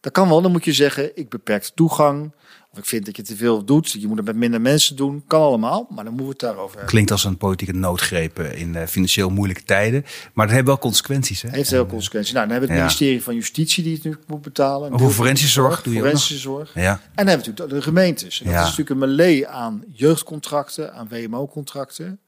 Dat 0.00 0.12
kan 0.12 0.28
wel, 0.28 0.42
dan 0.42 0.52
moet 0.52 0.64
je 0.64 0.72
zeggen, 0.72 1.16
ik 1.16 1.28
beperk 1.28 1.62
de 1.62 1.70
toegang. 1.74 2.32
Ik 2.78 2.84
vind 2.86 3.06
dat 3.06 3.16
je 3.16 3.22
te 3.22 3.36
veel 3.36 3.64
doet. 3.64 3.90
Je 3.92 4.06
moet 4.06 4.16
het 4.16 4.26
met 4.26 4.36
minder 4.36 4.60
mensen 4.60 4.96
doen. 4.96 5.22
Kan 5.26 5.40
allemaal, 5.40 5.86
maar 5.90 6.04
dan 6.04 6.12
moeten 6.12 6.24
we 6.24 6.30
het 6.32 6.40
daarover 6.40 6.70
hebben. 6.70 6.86
Klinkt 6.90 7.10
als 7.10 7.24
een 7.24 7.36
politieke 7.36 7.72
noodgreep 7.78 8.38
eh, 8.38 8.60
in 8.60 8.74
eh, 8.76 8.86
financieel 8.86 9.30
moeilijke 9.30 9.62
tijden. 9.62 10.04
Maar 10.34 10.46
dat 10.46 10.54
heeft 10.54 10.66
wel 10.66 10.78
consequenties. 10.78 11.42
Hè? 11.42 11.48
Heeft 11.50 11.70
heel 11.70 11.78
veel 11.78 11.88
consequenties. 11.90 12.32
Nou, 12.32 12.44
dan 12.46 12.52
hebben 12.56 12.68
we 12.76 12.80
het 12.80 12.84
Ja. 12.90 12.96
ministerie 12.96 13.22
van 13.24 13.34
Justitie 13.34 13.82
die 13.84 13.94
het 13.94 14.04
nu 14.04 14.16
moet 14.26 14.42
betalen. 14.42 14.92
Over 14.92 15.10
forensische 15.10 15.52
zorg 15.52 15.82
doe 15.82 15.92
je. 15.94 15.98
Forensische 16.00 16.38
zorg. 16.38 16.74
Ja, 16.74 16.82
En 16.92 16.98
dan 17.14 17.26
hebben 17.26 17.44
we 17.44 17.50
natuurlijk 17.50 17.70
de 17.78 17.82
gemeentes. 17.82 18.38
En 18.40 18.44
dat 18.44 18.54
Ja. 18.54 18.60
is 18.60 18.64
natuurlijk 18.76 18.90
een 19.00 19.08
melee 19.08 19.46
aan 19.48 19.84
jeugdcontracten, 19.92 20.94
aan 20.94 21.08
WMO-contracten. 21.08 22.20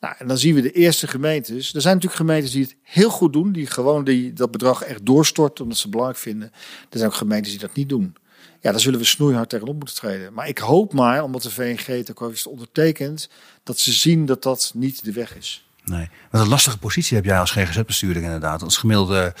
Nou, 0.00 0.14
en 0.18 0.26
dan 0.28 0.38
zien 0.38 0.54
we 0.54 0.60
de 0.60 0.72
eerste 0.72 1.06
gemeentes. 1.06 1.74
Er 1.74 1.80
zijn 1.80 1.94
natuurlijk 1.94 2.20
gemeentes 2.22 2.50
die 2.50 2.62
het 2.62 2.76
heel 2.82 3.10
goed 3.10 3.32
doen, 3.32 3.52
die 3.52 3.66
gewoon 3.66 4.04
die, 4.04 4.32
dat 4.32 4.50
bedrag 4.50 4.82
echt 4.82 5.06
doorstorten 5.06 5.62
omdat 5.62 5.76
ze 5.78 5.82
het 5.82 5.92
belangrijk 5.92 6.22
vinden. 6.24 6.50
Er 6.90 6.98
zijn 6.98 7.10
ook 7.10 7.14
gemeentes 7.16 7.50
die 7.50 7.60
dat 7.60 7.74
niet 7.74 7.88
doen. 7.88 8.14
Ja, 8.60 8.70
daar 8.70 8.80
zullen 8.80 8.98
we 8.98 9.04
snoeihard 9.04 9.48
tegenop 9.48 9.76
moeten 9.76 9.94
treden. 9.94 10.32
Maar 10.32 10.48
ik 10.48 10.58
hoop 10.58 10.92
maar, 10.92 11.22
omdat 11.22 11.42
de 11.42 11.50
VNG 11.50 11.86
het 11.86 12.10
ook 12.10 12.20
heeft 12.28 12.46
ondertekend, 12.46 13.28
dat 13.62 13.78
ze 13.78 13.92
zien 13.92 14.26
dat 14.26 14.42
dat 14.42 14.70
niet 14.74 15.04
de 15.04 15.12
weg 15.12 15.36
is. 15.36 15.66
nee. 15.84 16.08
Wat 16.30 16.40
een 16.40 16.48
lastige 16.48 16.78
positie 16.78 17.16
heb 17.16 17.24
jij 17.24 17.38
als 17.38 17.50
GGZ-bestuurder 17.50 18.22
inderdaad. 18.22 18.62
Als 18.62 18.76
gemiddelde 18.76 19.34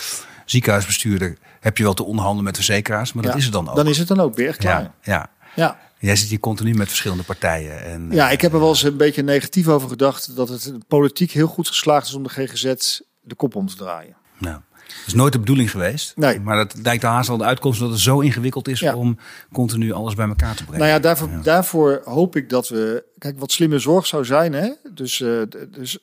ziekenhuisbestuurder 0.44 1.36
heb 1.60 1.76
je 1.76 1.82
wel 1.82 1.94
te 1.94 2.04
onderhandelen 2.04 2.44
met 2.44 2.56
verzekeraars. 2.56 3.12
Maar 3.12 3.24
dat 3.24 3.36
is 3.36 3.44
het 3.44 3.52
dan 3.52 3.68
ook. 3.68 3.76
Dan 3.76 3.88
is 3.88 3.98
het 3.98 4.08
dan 4.08 4.20
ook 4.20 4.34
weer 4.34 4.56
klaar. 4.56 4.82
ja, 4.82 4.94
ja. 5.02 5.30
ja. 5.54 5.78
Jij 5.98 6.16
zit 6.16 6.28
hier 6.28 6.40
continu 6.40 6.74
met 6.74 6.88
verschillende 6.88 7.22
partijen. 7.22 7.84
En, 7.84 8.08
Ja, 8.10 8.30
ik 8.30 8.40
heb 8.40 8.52
er 8.52 8.58
wel 8.58 8.68
eens 8.68 8.82
een 8.82 8.96
beetje 8.96 9.22
negatief 9.22 9.68
over 9.68 9.88
gedacht 9.88 10.36
dat 10.36 10.48
het 10.48 10.88
politiek 10.88 11.30
heel 11.30 11.46
goed 11.46 11.68
geslaagd 11.68 12.06
is 12.06 12.14
om 12.14 12.22
de 12.22 12.28
GGZ 12.28 13.00
de 13.20 13.34
kop 13.34 13.54
om 13.54 13.66
te 13.66 13.76
draaien. 13.76 14.16
Nou, 14.38 14.60
dat 14.98 15.06
is 15.06 15.14
nooit 15.14 15.32
de 15.32 15.38
bedoeling 15.38 15.70
geweest. 15.70 16.16
Nee. 16.16 16.40
Maar 16.40 16.56
dat 16.56 16.74
lijkt 16.82 17.00
de 17.00 17.06
haast 17.08 17.28
wel 17.28 17.36
de 17.36 17.44
uitkomst 17.44 17.80
dat 17.80 17.90
het 17.90 17.98
zo 17.98 18.20
ingewikkeld 18.20 18.68
is 18.68 18.80
Ja. 18.80 18.94
om 18.94 19.18
continu 19.52 19.92
alles 19.92 20.14
bij 20.14 20.28
elkaar 20.28 20.54
te 20.54 20.62
brengen. 20.64 20.80
Nou 20.80 20.90
ja, 20.92 20.98
daarvoor, 20.98 21.28
daarvoor 21.42 22.00
hoop 22.04 22.36
ik 22.36 22.48
dat 22.48 22.68
we. 22.68 23.04
Kijk, 23.18 23.38
wat 23.38 23.52
slimme 23.52 23.78
zorg 23.78 24.06
zou 24.06 24.24
zijn. 24.24 24.52
Hè? 24.52 24.70
Dus, 24.94 25.20
eh, 25.20 25.42
dus 25.70 25.98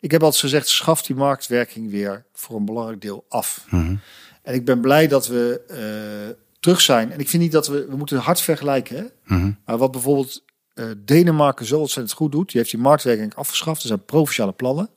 ik 0.00 0.10
heb 0.10 0.22
altijd 0.22 0.42
gezegd: 0.42 0.68
schaf 0.68 1.02
die 1.02 1.16
marktwerking 1.16 1.90
weer 1.90 2.24
voor 2.32 2.56
een 2.56 2.64
belangrijk 2.64 3.00
deel 3.00 3.24
af. 3.28 3.64
Mhm. 3.70 3.96
En 4.42 4.54
ik 4.54 4.64
ben 4.64 4.80
blij 4.80 5.06
dat 5.08 5.26
we 5.26 5.60
eh, 5.68 6.36
terug 6.60 6.80
zijn. 6.80 7.12
En 7.12 7.18
ik 7.20 7.28
vind 7.28 7.42
niet 7.42 7.52
dat 7.52 7.66
we. 7.66 7.86
We 7.88 7.96
moeten 7.96 8.18
hard 8.18 8.40
vergelijken. 8.40 8.96
Hè? 8.96 9.04
Mhm. 9.36 9.52
Maar 9.64 9.78
wat 9.78 9.90
bijvoorbeeld 9.90 10.44
eh, 10.74 10.84
Denemarken 11.04 11.66
zo 11.66 11.78
ontzettend 11.78 12.16
goed 12.16 12.32
doet, 12.32 12.50
die 12.50 12.60
heeft 12.60 12.70
die 12.72 12.80
marktwerking 12.80 13.34
afgeschaft. 13.34 13.80
Er 13.82 13.88
zijn 13.88 14.04
provinciale 14.04 14.52
plannen. 14.52 14.90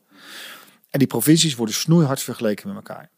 En 0.90 1.00
die 1.00 1.08
provincies 1.08 1.56
worden 1.56 1.76
snoeihard 1.76 2.22
vergeleken 2.22 2.68
met 2.68 2.76
elkaar. 2.76 3.10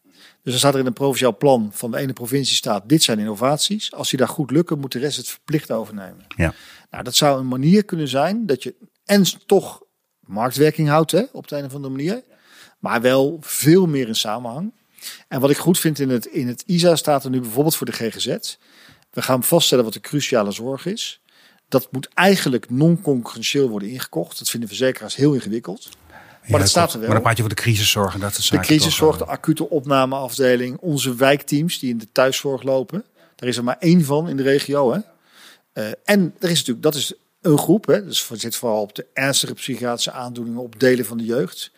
Dus 0.44 0.52
dan 0.52 0.58
staat 0.58 0.74
er 0.74 0.80
in 0.80 0.86
een 0.86 0.92
provinciaal 0.92 1.36
plan 1.36 1.70
van 1.72 1.90
de 1.90 1.98
ene 1.98 2.12
provincie 2.12 2.56
staat, 2.56 2.88
dit 2.88 3.02
zijn 3.02 3.18
innovaties. 3.18 3.92
Als 3.92 4.10
die 4.10 4.18
daar 4.18 4.28
goed 4.28 4.50
lukken, 4.50 4.78
moet 4.78 4.92
de 4.92 4.98
rest 4.98 5.16
het 5.16 5.28
verplicht 5.28 5.70
overnemen. 5.70 6.26
Ja. 6.36 6.54
Nou, 6.90 7.04
dat 7.04 7.14
zou 7.14 7.40
een 7.40 7.48
manier 7.48 7.84
kunnen 7.84 8.08
zijn 8.08 8.46
dat 8.46 8.62
je 8.62 8.74
en 9.04 9.24
toch 9.46 9.82
marktwerking 10.20 10.88
houdt 10.88 11.10
hè, 11.10 11.22
op 11.32 11.48
de 11.48 11.56
een 11.56 11.64
of 11.64 11.74
andere 11.74 11.94
manier. 11.94 12.22
Maar 12.78 13.00
wel 13.00 13.36
veel 13.40 13.86
meer 13.86 14.08
in 14.08 14.14
samenhang. 14.14 14.72
En 15.28 15.40
wat 15.40 15.50
ik 15.50 15.56
goed 15.56 15.78
vind 15.78 15.98
in 15.98 16.08
het, 16.08 16.26
in 16.26 16.48
het 16.48 16.62
ISA 16.66 16.96
staat 16.96 17.24
er 17.24 17.30
nu 17.30 17.40
bijvoorbeeld 17.40 17.76
voor 17.76 17.86
de 17.86 17.92
GGZ. 17.92 18.56
We 19.10 19.22
gaan 19.22 19.42
vaststellen 19.42 19.84
wat 19.84 19.92
de 19.92 20.00
cruciale 20.00 20.50
zorg 20.50 20.86
is. 20.86 21.20
Dat 21.68 21.92
moet 21.92 22.08
eigenlijk 22.14 22.70
non-concurrentieel 22.70 23.68
worden 23.68 23.88
ingekocht. 23.88 24.38
Dat 24.38 24.50
vinden 24.50 24.68
verzekeraars 24.68 25.16
heel 25.16 25.34
ingewikkeld. 25.34 25.88
Maar 26.46 26.60
dat 26.60 26.68
staat 26.68 26.92
er 26.92 26.98
wel. 26.98 27.06
Maar 27.06 27.14
dan 27.14 27.24
praat 27.24 27.36
je 27.36 27.42
over 27.42 27.56
de 27.56 27.62
crisiszorg 27.62 28.14
en 28.14 28.20
dat 28.20 28.34
soort 28.34 28.60
De 28.60 28.66
crisiszorg, 28.66 29.18
de 29.18 29.24
acute 29.24 29.70
opnameafdeling, 29.70 30.78
onze 30.78 31.14
wijkteams 31.14 31.78
die 31.78 31.90
in 31.90 31.98
de 31.98 32.08
thuiszorg 32.12 32.62
lopen. 32.62 33.04
Daar 33.36 33.48
is 33.48 33.56
er 33.56 33.64
maar 33.64 33.76
één 33.78 34.04
van 34.04 34.28
in 34.28 34.36
de 34.36 34.42
regio. 34.42 34.92
Hè? 34.92 35.00
Eh, 35.72 35.92
en 36.04 36.34
er 36.38 36.50
is 36.50 36.58
natuurlijk, 36.58 36.82
dat 36.82 36.94
is 36.94 37.12
een 37.40 37.58
groep. 37.58 37.86
Hè? 37.86 38.04
Dus 38.04 38.28
het 38.28 38.40
zit 38.40 38.56
vooral 38.56 38.80
op 38.80 38.94
de 38.94 39.06
ernstige 39.12 39.54
psychiatrische 39.54 40.12
aandoeningen 40.12 40.62
op 40.62 40.80
delen 40.80 41.04
van 41.04 41.18
de 41.18 41.24
jeugd. 41.24 41.70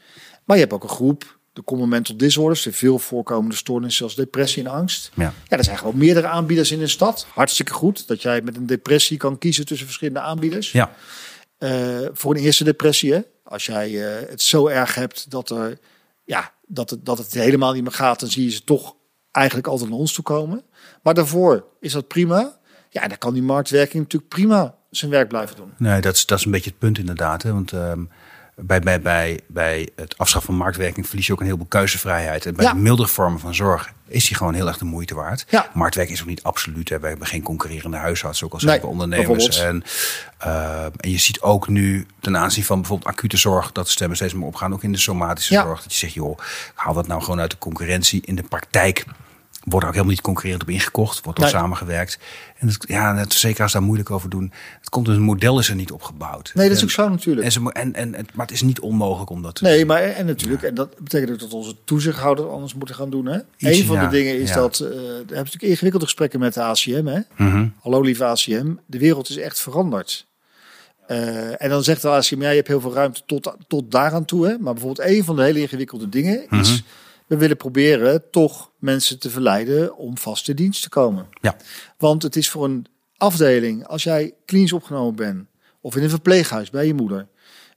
Maar 0.44 0.57
je 0.57 0.62
hebt 0.62 0.74
ook 0.74 0.83
een 0.83 0.88
groep, 0.88 1.38
de 1.52 1.64
common 1.64 1.88
mental 1.88 2.16
disorders, 2.16 2.62
de 2.62 2.72
veel 2.72 2.98
voorkomende 2.98 3.57
stoornissen 3.57 3.98
zoals 3.98 4.14
depressie 4.14 4.64
en 4.64 4.70
angst. 4.70 5.11
Ja. 5.14 5.33
Ja, 5.48 5.57
er 5.57 5.64
zijn 5.64 5.79
gewoon 5.79 5.96
meerdere 5.96 6.26
aanbieders 6.26 6.70
in 6.70 6.81
een 6.81 6.88
stad. 6.88 7.26
Hartstikke 7.35 7.72
goed 7.72 8.09
dat 8.09 8.22
jij 8.22 8.40
met 8.42 8.57
een 8.57 8.66
depressie 8.66 9.16
kan 9.16 9.38
kiezen 9.38 9.66
tussen 9.66 9.87
verschillende 9.87 10.20
aanbieders. 10.20 10.72
Ja. 10.72 10.94
Eh, 11.59 11.70
voor 12.12 12.35
een 12.35 12.42
eerste 12.42 12.64
depressie, 12.64 13.12
hè? 13.12 13.20
Als 13.48 13.66
jij 13.66 14.06
eh, 14.06 14.28
het 14.28 14.42
zo 14.42 14.66
erg 14.66 14.94
hebt 14.94 15.30
dat, 15.30 15.50
er, 15.50 15.78
ja, 16.24 16.52
dat, 16.66 16.90
het, 16.90 17.06
dat 17.06 17.18
het 17.18 17.32
helemaal 17.32 17.72
niet 17.72 17.82
meer 17.82 17.92
gaat, 17.92 18.20
dan 18.20 18.28
zie 18.28 18.44
je 18.44 18.51
ze 18.51 18.64
toch 18.64 18.94
eigenlijk 19.30 19.66
altijd 19.66 19.90
naar 19.90 19.99
ons 19.99 20.12
toe 20.12 20.24
komen. 20.24 20.62
Maar 21.03 21.14
daarvoor 21.14 21.64
is 21.80 21.92
dat 21.92 22.09
prima. 22.09 22.59
Ja, 22.90 23.09
dan 23.09 23.18
kan 23.18 23.34
die 23.34 23.42
marktwerking 23.42 24.03
natuurlijk 24.03 24.32
prima 24.32 24.74
zijn 24.90 25.11
werk 25.11 25.28
blijven 25.28 25.57
doen. 25.57 25.72
Nee, 25.78 26.01
dat 26.01 26.14
is, 26.14 26.26
dat 26.26 26.38
is 26.38 26.44
een 26.44 26.51
beetje 26.51 26.70
het 26.70 26.78
punt 26.78 26.99
inderdaad. 26.99 27.42
Hè? 27.42 27.53
Want 27.53 27.72
ehm, 27.72 28.05
bij, 28.61 28.80
bij, 28.80 29.00
bij, 29.00 29.40
bij 29.46 29.88
het 29.96 30.18
afschaffen 30.18 30.52
van 30.54 30.62
marktwerking 30.62 31.07
verlies 31.07 31.26
je 31.26 31.32
ook 31.32 31.38
een 31.40 31.44
heleboel 31.44 31.66
keuzevrijheid. 31.66 32.46
En 32.46 32.54
bij 32.54 32.64
Ja. 32.64 32.72
de 32.72 32.78
mildere 32.78 33.09
vormen 33.09 33.40
van 33.40 33.54
zorg 33.54 33.92
is 34.09 34.26
die 34.26 34.36
gewoon 34.36 34.54
heel 34.54 34.66
erg 34.66 34.78
de 34.78 34.84
moeite 34.84 35.14
waard. 35.14 35.44
Ja. 35.48 35.70
Marktwerking 35.74 36.16
is 36.16 36.22
ook 36.22 36.28
niet 36.28 36.42
absoluut. 36.42 36.88
Hè? 36.88 36.98
We 37.00 37.09
hebben 37.09 37.26
geen 37.26 37.42
concurrerende 37.42 37.96
huisartsen, 37.96 38.46
ook 38.46 38.52
al 38.52 38.59
Nee, 38.59 38.68
zijn 38.68 38.80
we 38.80 38.86
ondernemers. 38.86 39.59
En, 39.59 39.82
ehm, 40.38 40.90
en 40.96 41.11
je 41.11 41.18
ziet 41.18 41.40
ook 41.40 41.68
nu 41.68 42.07
ten 42.20 42.36
aanzien 42.36 42.64
van 42.64 42.80
bijvoorbeeld 42.80 43.09
acute 43.11 43.36
zorg... 43.36 43.72
dat 43.72 43.84
de 43.84 43.90
stemmen 43.90 44.16
steeds 44.16 44.34
meer 44.34 44.46
opgaan, 44.46 44.72
ook 44.72 44.82
in 44.82 44.92
de 44.92 44.98
somatische 44.98 45.54
Ja. 45.54 45.62
zorg. 45.62 45.82
Dat 45.82 45.92
je 45.92 45.98
zegt, 45.98 46.12
joh, 46.14 46.38
haal 46.74 46.94
dat 46.94 47.07
nou 47.07 47.22
gewoon 47.22 47.40
uit 47.40 47.50
de 47.50 47.59
concurrentie. 47.59 48.22
In 48.24 48.34
de 48.34 48.42
praktijk 48.42 49.04
Wordt 49.67 49.87
ook 49.87 49.93
helemaal 49.93 50.14
niet 50.14 50.23
concurrerend 50.23 50.62
op 50.62 50.71
ingekocht. 50.71 51.25
Wordt 51.25 51.39
al 51.39 51.45
Nee. 51.45 51.55
samengewerkt. 51.55 52.19
En 52.59 52.67
het, 52.69 52.85
ja, 52.89 53.12
net, 53.12 53.33
zeker 53.33 53.62
als 53.62 53.73
daar 53.73 53.83
moeilijk 53.83 54.11
over 54.11 54.31
doen. 54.31 54.53
Het 54.81 54.89
komt 54.89 55.07
dus 55.07 55.17
een 55.17 55.23
model 55.23 55.59
is 55.59 55.69
er 55.69 55.75
niet 55.75 55.93
opgebouwd. 55.93 56.51
Nee, 56.55 56.67
dat 56.69 56.77
is 56.77 56.83
En- 56.83 56.89
ook 56.89 56.93
zo 56.95 57.09
natuurlijk. 57.09 57.47
En, 57.47 57.53
ze, 57.53 57.71
en, 57.73 57.95
en, 57.95 58.11
maar 58.35 58.47
het 58.47 58.55
is 58.55 58.62
niet 58.62 58.81
onmogelijk 58.81 59.31
om 59.31 59.43
dat 59.43 59.55
te 59.55 59.62
Nee, 59.64 59.87
maar 59.87 60.03
en 60.03 60.27
natuurlijk, 60.27 60.62
en 60.62 60.75
dat 60.75 60.99
betekent 60.99 61.31
ook 61.31 61.39
dat 61.41 61.53
onze 61.53 61.75
toezichthouder 61.85 62.49
anders 62.51 62.75
moeten 62.75 62.95
gaan 62.95 63.11
doen. 63.11 63.27
Hè? 63.27 63.37
Iets, 63.57 63.79
een 63.79 63.85
van 63.87 63.97
ja, 63.97 64.05
de 64.05 64.17
dingen 64.17 64.39
is 64.41 64.49
ja. 64.49 64.55
dat, 64.55 64.79
eh 64.81 64.89
we 64.89 64.95
hebben 64.97 65.27
natuurlijk 65.37 65.62
ingewikkelde 65.62 66.05
gesprekken 66.07 66.41
met 66.41 66.55
de 66.55 66.62
ACM. 66.62 67.07
Hè? 67.07 67.21
Mhm. 67.37 67.69
Hallo 67.81 68.01
lieve 68.01 68.25
ACM, 68.25 68.75
de 68.87 68.99
wereld 68.99 69.29
is 69.29 69.37
echt 69.37 69.61
veranderd. 69.61 70.27
Eh, 71.07 71.62
en 71.62 71.69
dan 71.69 71.83
zegt 71.83 72.03
de 72.03 72.09
ACM, 72.09 72.41
ja, 72.43 72.49
je 72.51 72.57
hebt 72.57 72.69
heel 72.69 72.81
veel 72.81 72.95
ruimte 72.95 73.23
tot, 73.27 73.55
tot 73.69 73.91
daaraan 73.91 74.25
toe. 74.25 74.47
Hè? 74.47 74.59
Maar 74.59 74.73
bijvoorbeeld 74.75 75.09
een 75.09 75.25
van 75.25 75.37
de 75.37 75.43
hele 75.43 75.61
ingewikkelde 75.61 76.09
dingen 76.09 76.47
is, 76.51 76.71
Mhm. 76.71 76.81
We 77.27 77.37
willen 77.37 77.57
proberen 77.57 78.22
toch 78.31 78.70
mensen 78.79 79.18
te 79.18 79.31
verleiden 79.31 79.97
om 79.97 80.18
vaste 80.18 80.55
dienst 80.55 80.83
te 80.83 80.89
komen. 80.89 81.27
Ja. 81.41 81.57
Want 81.99 82.22
het 82.22 82.37
is 82.37 82.51
voor 82.51 82.64
een 82.64 82.87
afdeling, 83.16 83.87
als 83.87 84.03
jij 84.03 84.35
klinisch 84.45 84.72
opgenomen 84.72 85.14
bent, 85.14 85.47
of 85.81 85.97
in 85.97 86.03
een 86.03 86.11
verpleeghuis 86.11 86.70
bij 86.70 86.87
je 86.87 86.95
moeder 86.95 87.27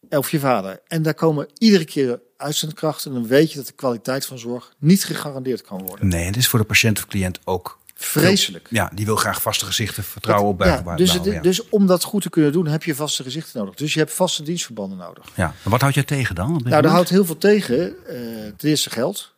of 0.10 0.32
je 0.32 0.40
vader, 0.40 0.80
en 0.88 1.02
daar 1.02 1.14
komen 1.14 1.48
iedere 1.58 1.86
keer 1.86 2.20
uitzendkrachten, 2.38 3.14
dan 3.14 3.28
weet 3.28 3.52
je 3.52 3.58
dat 3.58 3.68
de 3.68 3.74
kwaliteit 3.74 4.26
van 4.26 4.40
zorg 4.40 4.74
niet 4.78 5.04
gegarandeerd 5.06 5.62
kan 5.62 5.82
worden. 5.86 6.08
Nee, 6.08 6.26
het 6.26 6.38
is 6.38 6.48
voor 6.48 6.60
de 6.60 6.66
patiënt 6.66 6.98
of 6.98 7.06
cliënt 7.08 7.40
ook. 7.46 7.80
Vreselijk. 7.96 8.68
Ja, 8.70 8.92
die 8.96 9.06
wil 9.06 9.16
graag 9.16 9.42
vaste 9.42 9.66
gezichten, 9.66 10.04
vertrouwen 10.04 10.50
op 10.54 10.64
ja, 10.64 10.96
dus, 10.96 11.14
het- 11.14 11.26
ja. 11.26 11.42
dus 11.42 11.70
om 11.70 11.88
dat 11.88 12.04
goed 12.04 12.22
te 12.22 12.30
kunnen 12.30 12.52
doen, 12.52 12.68
heb 12.68 12.84
je 12.84 12.96
vaste 12.96 13.24
gezichten 13.24 13.60
nodig. 13.60 13.76
Dus 13.76 13.94
je 13.94 14.00
hebt 14.00 14.12
vaste 14.14 14.44
dienstverbanden 14.44 14.98
nodig. 14.98 15.26
ja. 15.36 15.54
Wat 15.64 15.82
houd 15.82 15.94
jij 15.94 16.04
tegen 16.04 16.36
dan? 16.36 16.62
Nou, 16.64 16.82
daar 16.82 16.92
houdt 16.92 17.10
heel 17.10 17.26
veel 17.26 17.38
tegen. 17.38 18.06
eh 18.08 18.16
ten 18.58 18.70
eerste 18.70 18.90
geld. 18.90 19.34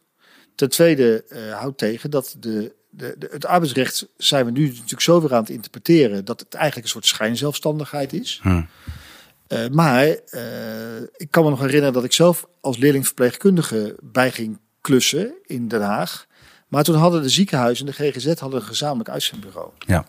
Ten 0.56 0.70
tweede 0.70 1.24
eh, 1.24 1.60
houdt 1.60 1.78
tegen 1.78 2.12
dat 2.12 2.36
de, 2.39 2.76
de, 2.89 3.16
de, 3.18 3.28
het 3.32 3.45
arbeidsrecht 3.45 4.08
zijn 4.18 4.45
we 4.45 4.52
nu 4.52 4.68
natuurlijk 4.68 5.02
zo 5.02 5.22
weer 5.22 5.34
aan 5.34 5.41
het 5.41 5.49
interpreteren 5.49 6.26
dat 6.26 6.39
het 6.39 6.54
eigenlijk 6.54 6.86
een 6.86 6.91
soort 6.91 7.06
schijnzelfstandigheid 7.06 8.14
is. 8.14 8.39
Hm. 8.41 8.62
Eh, 9.47 9.68
maar 9.68 10.06
eh, 10.06 11.02
ik 11.16 11.28
kan 11.30 11.43
me 11.43 11.49
nog 11.49 11.60
herinneren 11.60 11.93
dat 11.93 12.04
ik 12.04 12.14
zelf 12.14 12.47
als 12.62 12.78
leerlingverpleegkundige 12.78 13.95
bij 14.02 14.32
ging 14.32 14.60
klussen 14.82 15.34
in 15.45 15.68
Den 15.68 15.82
Haag. 15.82 16.28
Maar 16.68 16.84
toen 16.84 16.95
hadden 16.95 17.22
de 17.22 17.30
ziekenhuizen 17.30 17.88
en 17.88 17.93
de 17.97 18.12
GGZ 18.12 18.39
hadden 18.39 18.60
een 18.60 18.66
gezamenlijk 18.66 19.10
uitzendbureau. 19.10 19.72
Ja. 19.78 20.06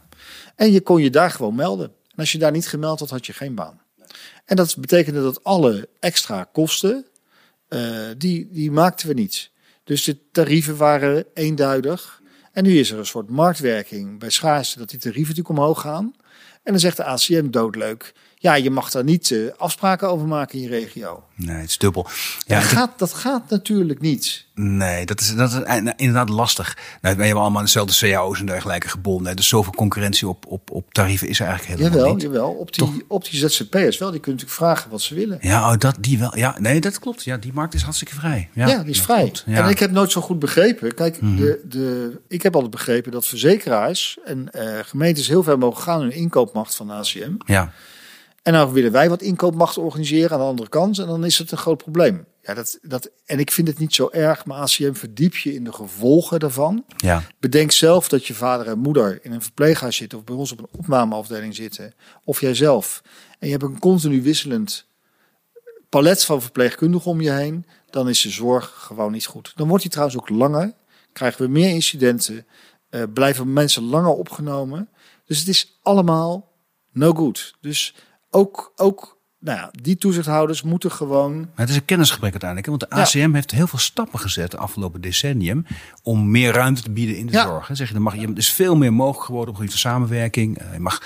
En 0.56 0.72
je 0.72 0.80
kon 0.80 1.02
je 1.02 1.10
daar 1.10 1.30
gewoon 1.30 1.54
melden. 1.54 1.86
En 1.86 2.16
als 2.16 2.32
je 2.32 2.38
daar 2.38 2.52
niet 2.52 2.68
gemeld 2.68 3.00
had, 3.00 3.10
had 3.10 3.26
je 3.26 3.32
geen 3.32 3.54
baan. 3.54 3.80
En 4.44 4.56
dat 4.56 4.76
betekende 4.78 5.22
dat 5.22 5.44
alle 5.44 5.88
extra 6.00 6.48
kosten, 6.52 7.06
die, 8.16 8.48
die 8.50 8.70
maakten 8.70 9.08
we 9.08 9.14
niet. 9.14 9.51
Dus 9.92 10.04
de 10.04 10.18
tarieven 10.30 10.76
waren 10.76 11.24
eenduidig. 11.34 12.22
En 12.52 12.64
nu 12.64 12.78
is 12.78 12.90
er 12.90 12.98
een 12.98 13.06
soort 13.06 13.30
marktwerking 13.30 14.18
bij 14.18 14.30
schaarste 14.30 14.78
dat 14.78 14.90
die 14.90 14.98
tarieven 14.98 15.28
natuurlijk 15.28 15.58
omhoog 15.58 15.80
gaan. 15.80 16.14
En 16.62 16.72
dan 16.72 16.78
zegt 16.78 16.96
de 16.96 17.04
ACM 17.04 17.50
doodleuk, 17.50 18.12
ja, 18.42 18.54
je 18.54 18.70
mag 18.70 18.90
daar 18.90 19.04
niet 19.04 19.30
eh, 19.30 19.38
afspraken 19.56 20.08
over 20.08 20.26
maken 20.26 20.54
in 20.58 20.62
je 20.64 20.68
regio. 20.68 21.22
Nee, 21.34 21.56
het 21.56 21.68
is 21.68 21.78
dubbel. 21.78 22.06
Ja, 22.46 22.58
dat, 22.58 22.68
gaat, 22.68 22.98
dat 22.98 23.14
gaat 23.14 23.50
natuurlijk 23.50 24.00
niet. 24.00 24.44
Nee, 24.54 25.06
dat 25.06 25.20
is, 25.20 25.34
dat 25.34 25.52
is 25.52 25.58
inderdaad 25.96 26.28
lastig. 26.28 26.76
Nou, 27.00 27.16
we 27.16 27.24
hebben 27.24 27.42
allemaal 27.42 27.62
dezelfde 27.62 28.08
cao's 28.08 28.40
en 28.40 28.46
dergelijke 28.46 28.88
gebonden. 28.88 29.36
Dus 29.36 29.48
zoveel 29.48 29.72
concurrentie 29.72 30.28
op, 30.28 30.46
op, 30.46 30.70
op 30.70 30.92
tarieven 30.94 31.28
is 31.28 31.40
er 31.40 31.46
eigenlijk 31.46 31.78
helemaal 31.78 31.98
Jawel, 31.98 32.14
niet. 32.14 32.22
jawel. 32.22 32.50
Op 32.50 32.72
die, 32.72 33.04
op 33.08 33.30
die 33.30 33.48
ZZP'ers 33.48 33.98
wel. 33.98 34.10
Die 34.10 34.20
kunnen 34.20 34.40
natuurlijk 34.42 34.50
vragen 34.50 34.90
wat 34.90 35.00
ze 35.00 35.14
willen. 35.14 35.38
Ja, 35.40 35.72
oh, 35.72 35.78
dat, 35.78 35.96
die 36.00 36.18
wel. 36.18 36.36
Ja, 36.36 36.56
nee, 36.58 36.80
dat 36.80 36.98
klopt. 36.98 37.24
Ja, 37.24 37.36
die 37.36 37.52
markt 37.52 37.74
is 37.74 37.82
hartstikke 37.82 38.14
vrij. 38.14 38.48
Ja, 38.52 38.68
Ja, 38.68 38.82
die 38.82 38.90
is 38.90 39.02
vrij. 39.02 39.24
Ja. 39.24 39.52
Mhm. 39.52 39.62
En 39.62 39.68
ik 39.70 39.78
heb 39.78 39.90
nooit 39.90 40.10
zo 40.12 40.20
goed 40.20 40.38
begrepen. 40.38 40.94
Kijk, 40.94 41.20
de, 41.20 41.60
de, 41.68 42.18
ik 42.28 42.42
heb 42.42 42.54
altijd 42.54 42.72
begrepen 42.72 43.12
dat 43.12 43.26
verzekeraars 43.26 44.18
en 44.24 44.50
eh, 44.52 44.78
gemeentes 44.84 45.28
heel 45.28 45.42
ver 45.42 45.58
mogen 45.58 45.82
gaan 45.82 46.00
in 46.00 46.06
hun 46.06 46.16
inkoopmacht 46.16 46.74
van 46.74 46.90
ACM. 46.90 47.32
ja. 47.46 47.72
En 48.42 48.52
nou 48.52 48.72
willen 48.72 48.92
wij 48.92 49.08
wat 49.08 49.22
inkoopmacht 49.22 49.78
organiseren 49.78 50.30
aan 50.30 50.38
de 50.38 50.44
andere 50.44 50.68
kant. 50.68 50.98
En 50.98 51.06
dan 51.06 51.24
is 51.24 51.38
het 51.38 51.50
een 51.50 51.58
groot 51.58 51.78
probleem. 51.82 52.24
Ja, 52.42 52.54
dat, 52.54 52.78
dat, 52.82 53.10
en 53.24 53.38
ik 53.38 53.50
vind 53.52 53.68
het 53.68 53.78
niet 53.78 53.94
zo 53.94 54.08
erg, 54.10 54.44
maar 54.44 54.58
ACM 54.58 54.92
verdiep 54.92 55.36
je 55.36 55.54
in 55.54 55.64
de 55.64 55.72
gevolgen 55.72 56.40
daarvan. 56.40 56.84
ja. 56.96 57.22
Bedenk 57.40 57.70
zelf 57.72 58.08
dat 58.08 58.26
je 58.26 58.34
vader 58.34 58.66
en 58.66 58.78
moeder 58.78 59.18
in 59.24 59.32
een 59.32 59.42
verpleeghuis 59.42 59.96
zitten 59.96 60.18
of 60.18 60.24
bij 60.24 60.34
ons 60.34 60.52
op 60.52 60.58
een 60.58 60.68
opnameafdeling 60.78 61.54
zitten. 61.54 61.94
Of 62.24 62.40
jijzelf. 62.40 63.02
En 63.38 63.46
je 63.46 63.52
hebt 63.52 63.64
een 63.64 63.78
continu 63.78 64.22
wisselend 64.22 64.86
palet 65.88 66.24
van 66.24 66.42
verpleegkundigen 66.42 67.10
om 67.10 67.20
je 67.20 67.30
heen. 67.30 67.66
Dan 67.90 68.08
is 68.08 68.20
de 68.20 68.30
zorg 68.30 68.72
gewoon 68.76 69.12
niet 69.12 69.26
goed. 69.26 69.52
Dan 69.56 69.68
wordt 69.68 69.82
die 69.82 69.92
trouwens 69.92 70.18
ook 70.18 70.28
langer. 70.28 70.72
Krijgen 71.12 71.42
we 71.42 71.48
meer 71.50 71.70
incidenten. 71.70 72.46
eh, 72.90 73.02
blijven 73.14 73.52
mensen 73.52 73.82
langer 73.82 74.12
opgenomen. 74.12 74.88
Dus 75.26 75.38
het 75.38 75.48
is 75.48 75.78
allemaal 75.82 76.50
no 76.92 77.12
good. 77.12 77.54
Dus 77.60 77.94
ook, 78.32 78.72
ook 78.76 79.20
nou 79.38 79.58
ja, 79.58 79.68
die 79.80 79.96
toezichthouders 79.96 80.62
moeten 80.62 80.90
gewoon 80.92 81.38
Maar 81.38 81.48
het 81.54 81.68
is 81.68 81.76
een 81.76 81.84
kennisgebrek 81.84 82.30
uiteindelijk. 82.30 82.70
hè, 82.70 82.76
Want 82.78 82.90
de 82.90 82.96
Ja. 83.20 83.24
ACM 83.26 83.34
heeft 83.34 83.50
heel 83.50 83.66
veel 83.66 83.78
stappen 83.78 84.18
gezet 84.18 84.50
de 84.50 84.56
afgelopen 84.56 85.00
decennium. 85.00 85.66
om 86.02 86.30
meer 86.30 86.52
ruimte 86.52 86.82
te 86.82 86.90
bieden 86.90 87.16
in 87.16 87.26
de 87.26 87.32
Ja. 87.32 87.42
zorg. 87.46 87.68
hè. 87.68 87.74
Zeg 87.74 87.86
je, 87.88 87.94
dan 87.94 88.02
mag 88.02 88.14
je, 88.16 88.26
er 88.26 88.36
is 88.36 88.52
veel 88.52 88.76
meer 88.76 88.92
mogelijk 88.92 89.24
geworden 89.24 89.54
op 89.54 89.60
het 89.60 89.68
gebied 89.70 89.82
van 89.82 89.90
samenwerking. 89.92 90.58
Eh, 90.58 90.72
Je 90.72 90.80
mag, 90.80 91.02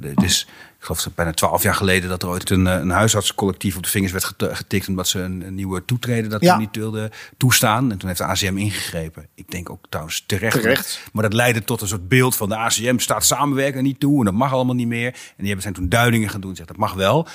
het 0.00 0.22
is, 0.22 0.46
ik 0.75 0.75
geloof 0.86 1.02
dat 1.02 1.14
bijna 1.14 1.32
twaalf 1.32 1.62
jaar 1.62 1.74
geleden 1.74 2.08
dat 2.08 2.22
er 2.22 2.28
ooit 2.28 2.50
een, 2.50 2.66
eh, 2.66 2.74
een 2.74 2.90
huisartsencollectief 2.90 3.76
op 3.76 3.82
de 3.82 3.88
vingers 3.88 4.12
werd 4.12 4.24
get- 4.24 4.56
getikt. 4.56 4.88
omdat 4.88 5.08
ze 5.08 5.20
een, 5.20 5.40
een 5.46 5.54
nieuwe 5.54 5.84
toetreden 5.84 6.30
dat 6.30 6.40
Ja. 6.42 6.52
ze 6.54 6.60
niet 6.60 6.76
wilden 6.76 7.10
toestaan. 7.36 7.90
En 7.90 7.98
toen 7.98 8.08
heeft 8.08 8.20
de 8.20 8.26
ACM 8.26 8.56
ingegrepen. 8.56 9.26
Ik 9.34 9.50
denk 9.50 9.70
ook 9.70 9.84
trouwens 9.88 10.24
terecht. 10.26 10.60
Terecht. 10.60 11.00
Maar 11.12 11.22
dat 11.22 11.32
leidde 11.32 11.64
tot 11.64 11.80
een 11.80 11.88
soort 11.88 12.08
beeld 12.08 12.36
van 12.36 12.48
de 12.48 12.56
ACM 12.56 12.98
staat 12.98 13.24
samenwerken 13.24 13.82
niet 13.82 14.00
toe. 14.00 14.18
En 14.18 14.24
dat 14.24 14.34
mag 14.34 14.52
allemaal 14.52 14.74
niet 14.74 14.86
meer. 14.88 15.06
En 15.06 15.14
die 15.36 15.46
hebben 15.46 15.62
zijn 15.62 15.74
toen 15.74 15.88
duidingen 15.88 16.28
gaan 16.28 16.40
doen. 16.40 16.56
Zegt 16.56 16.68
dat 16.68 16.76
mag 16.76 16.92
wel. 16.94 17.26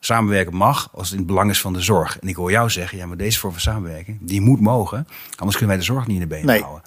Samenwerken 0.00 0.54
mag 0.56 0.88
als 0.92 1.02
het 1.02 1.12
in 1.12 1.18
het 1.18 1.26
belang 1.26 1.50
is 1.50 1.60
van 1.60 1.72
de 1.72 1.80
zorg. 1.80 2.18
En 2.18 2.28
ik 2.28 2.36
hoor 2.36 2.50
jou 2.50 2.70
zeggen, 2.70 2.98
ja, 2.98 3.06
maar 3.06 3.16
deze 3.16 3.38
vorm 3.38 3.52
van 3.52 3.60
samenwerking, 3.62 4.18
die 4.20 4.40
moet 4.40 4.60
mogen. 4.60 5.06
Anders 5.36 5.56
kunnen 5.56 5.76
wij 5.76 5.76
de 5.86 5.92
zorg 5.92 6.06
niet 6.06 6.14
in 6.16 6.22
de 6.22 6.28
benen 6.28 6.46
Nee. 6.46 6.60
houden. 6.62 6.82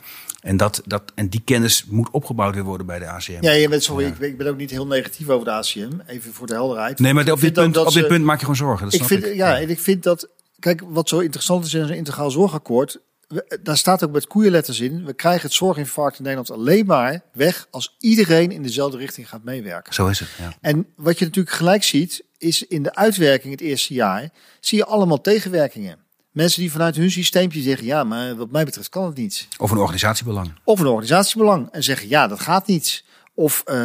En, 0.48 0.58
dat, 0.58 0.82
dat, 0.86 1.04
en 1.16 1.30
die 1.30 1.41
kennis 1.45 1.86
moet 1.89 2.10
opgebouwd 2.12 2.54
weer 2.54 2.64
worden 2.64 2.86
bij 2.88 3.00
de 3.00 3.06
ACM. 3.08 3.38
Ja, 3.41 3.52
je 3.52 3.70
bent 3.70 3.84
sorry, 3.84 4.06
ik, 4.06 4.18
ben- 4.18 4.30
ik 4.30 4.38
ben 4.38 4.48
ook 4.48 4.58
niet 4.58 4.70
heel 4.72 4.88
negatief 4.88 5.30
over 5.30 5.45
de 5.45 5.52
ACM. 5.52 5.89
Even 6.08 6.34
voor 6.34 6.48
de 6.48 6.54
helderheid. 6.54 7.00
nee, 7.00 7.14
maar 7.14 7.32
op 7.32 7.39
dit, 7.39 7.54
punt, 7.54 7.78
op 7.78 7.93
dit 7.93 8.08
punt 8.08 8.24
maak 8.24 8.36
je 8.36 8.41
gewoon 8.41 8.56
zorgen. 8.56 8.84
Dat 8.86 8.93
ik 8.93 9.00
snap 9.04 9.10
vind, 9.12 9.26
ik. 9.26 9.36
Ja, 9.36 9.60
en 9.60 9.70
ik 9.70 9.80
vind 9.80 10.04
dat... 10.04 10.28
Kijk, 10.60 10.82
wat 10.88 11.10
zo 11.10 11.20
interessant 11.20 11.66
is 11.66 11.74
in 11.74 11.82
een 11.82 11.89
integraal 11.95 12.32
zorgakkoord... 12.32 13.00
we- 13.28 13.60
daar 13.64 13.78
staat 13.78 14.04
ook 14.04 14.12
met 14.12 14.28
koeienletters 14.28 14.80
in... 14.80 15.06
we 15.06 15.14
krijgen 15.14 15.41
het 15.41 15.54
zorginfarct 15.54 16.18
in 16.18 16.24
Nederland 16.24 16.52
alleen 16.52 16.86
maar 16.86 17.22
weg... 17.34 17.68
als 17.72 17.95
iedereen 18.00 18.52
in 18.52 18.64
dezelfde 18.64 18.98
richting 18.98 19.30
gaat 19.30 19.43
meewerken. 19.43 19.93
Zo 19.93 20.08
is 20.08 20.20
het, 20.20 20.30
ja. 20.39 20.54
En 20.62 20.88
wat 20.95 21.20
je 21.20 21.26
natuurlijk 21.26 21.56
gelijk 21.56 21.84
ziet... 21.84 22.24
is 22.38 22.64
in 22.68 22.84
de 22.84 22.95
uitwerking 22.95 23.52
het 23.54 23.62
eerste 23.62 23.93
jaar... 23.93 24.30
zie 24.60 24.78
je 24.78 24.86
allemaal 24.86 25.22
tegenwerkingen. 25.22 25.98
Mensen 26.38 26.62
die 26.62 26.72
vanuit 26.72 26.96
hun 26.96 27.12
systeempje 27.12 27.62
zeggen... 27.62 27.86
ja, 27.86 28.04
maar 28.04 28.36
wat 28.36 28.52
mij 28.52 28.66
betreft 28.66 28.90
kan 28.90 29.06
het 29.06 29.18
niet. 29.18 29.48
Of 29.58 29.72
een 29.72 29.78
organisatiebelang. 29.78 30.54
Of 30.64 30.80
een 30.80 30.86
organisatiebelang 30.86 31.70
en 31.72 31.84
zeggen 31.84 32.10
ja, 32.10 32.28
dat 32.28 32.40
gaat 32.40 32.68
niet. 32.68 33.04
Of 33.34 33.62
eh, 33.66 33.76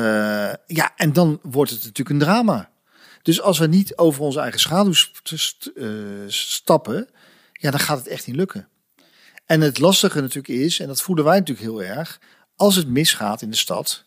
ja, 0.67 0.93
en 0.97 1.13
dan 1.13 1.39
wordt 1.43 1.71
het 1.71 1.81
natuurlijk 1.83 2.09
een 2.11 2.19
drama. 2.19 2.71
Dus 3.23 3.41
als 3.41 3.59
we 3.59 3.67
niet 3.67 3.97
over 3.97 4.23
onze 4.23 4.41
eigen 4.41 4.61
schaduw 4.61 4.93
st- 4.93 5.71
eh, 5.75 5.87
stappen, 6.27 7.09
ja, 7.53 7.71
dan 7.71 7.81
gaat 7.81 7.99
het 7.99 8.07
echt 8.07 8.27
niet 8.27 8.37
lukken. 8.37 8.69
En 9.47 9.61
het 9.61 9.79
lastige 9.79 10.21
natuurlijk 10.21 10.61
is, 10.61 10.81
en 10.81 10.87
dat 10.87 11.03
voelen 11.03 11.25
wij 11.25 11.39
natuurlijk 11.39 11.67
heel 11.67 11.83
erg, 11.83 12.21
als 12.57 12.77
het 12.77 12.89
misgaat 12.89 13.43
in 13.43 13.51
de 13.51 13.57
stad, 13.57 14.05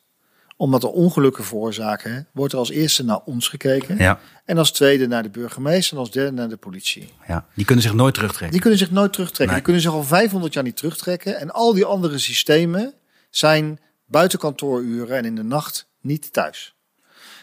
omdat 0.58 0.84
er 0.84 0.90
ongelukken 0.90 1.44
veroorzaken, 1.44 2.28
wordt 2.34 2.54
er 2.54 2.60
als 2.60 2.70
eerste 2.70 3.04
naar 3.04 3.20
ons 3.26 3.48
gekeken. 3.48 3.98
Ja, 3.98 4.20
En 4.46 4.58
als 4.58 4.72
tweede 4.72 5.08
naar 5.08 5.24
de 5.24 5.30
burgemeester 5.30 5.94
en 5.94 6.00
als 6.00 6.12
derde 6.12 6.32
naar 6.32 6.50
de 6.50 6.58
politie. 6.58 7.10
ja. 7.28 7.46
Die 7.56 7.66
kunnen 7.66 7.84
zich 7.84 7.94
nooit 7.94 8.14
terugtrekken. 8.14 8.52
Die 8.52 8.62
kunnen 8.62 8.80
zich 8.80 8.92
nooit 8.92 9.14
terugtrekken. 9.14 9.56
Nee. 9.56 9.56
Die 9.56 9.64
kunnen 9.64 9.82
zich 9.82 9.92
al 9.92 10.04
500 10.04 10.54
jaar 10.54 10.64
niet 10.64 10.78
terugtrekken. 10.78 11.40
En 11.40 11.52
al 11.52 11.74
die 11.74 11.86
andere 11.86 12.18
systemen 12.18 12.94
zijn 13.30 13.80
buiten 14.06 14.40
kantooruren 14.40 15.18
en 15.18 15.26
in 15.26 15.36
de 15.36 15.44
nacht 15.44 15.88
niet 16.02 16.34
thuis. 16.34 16.76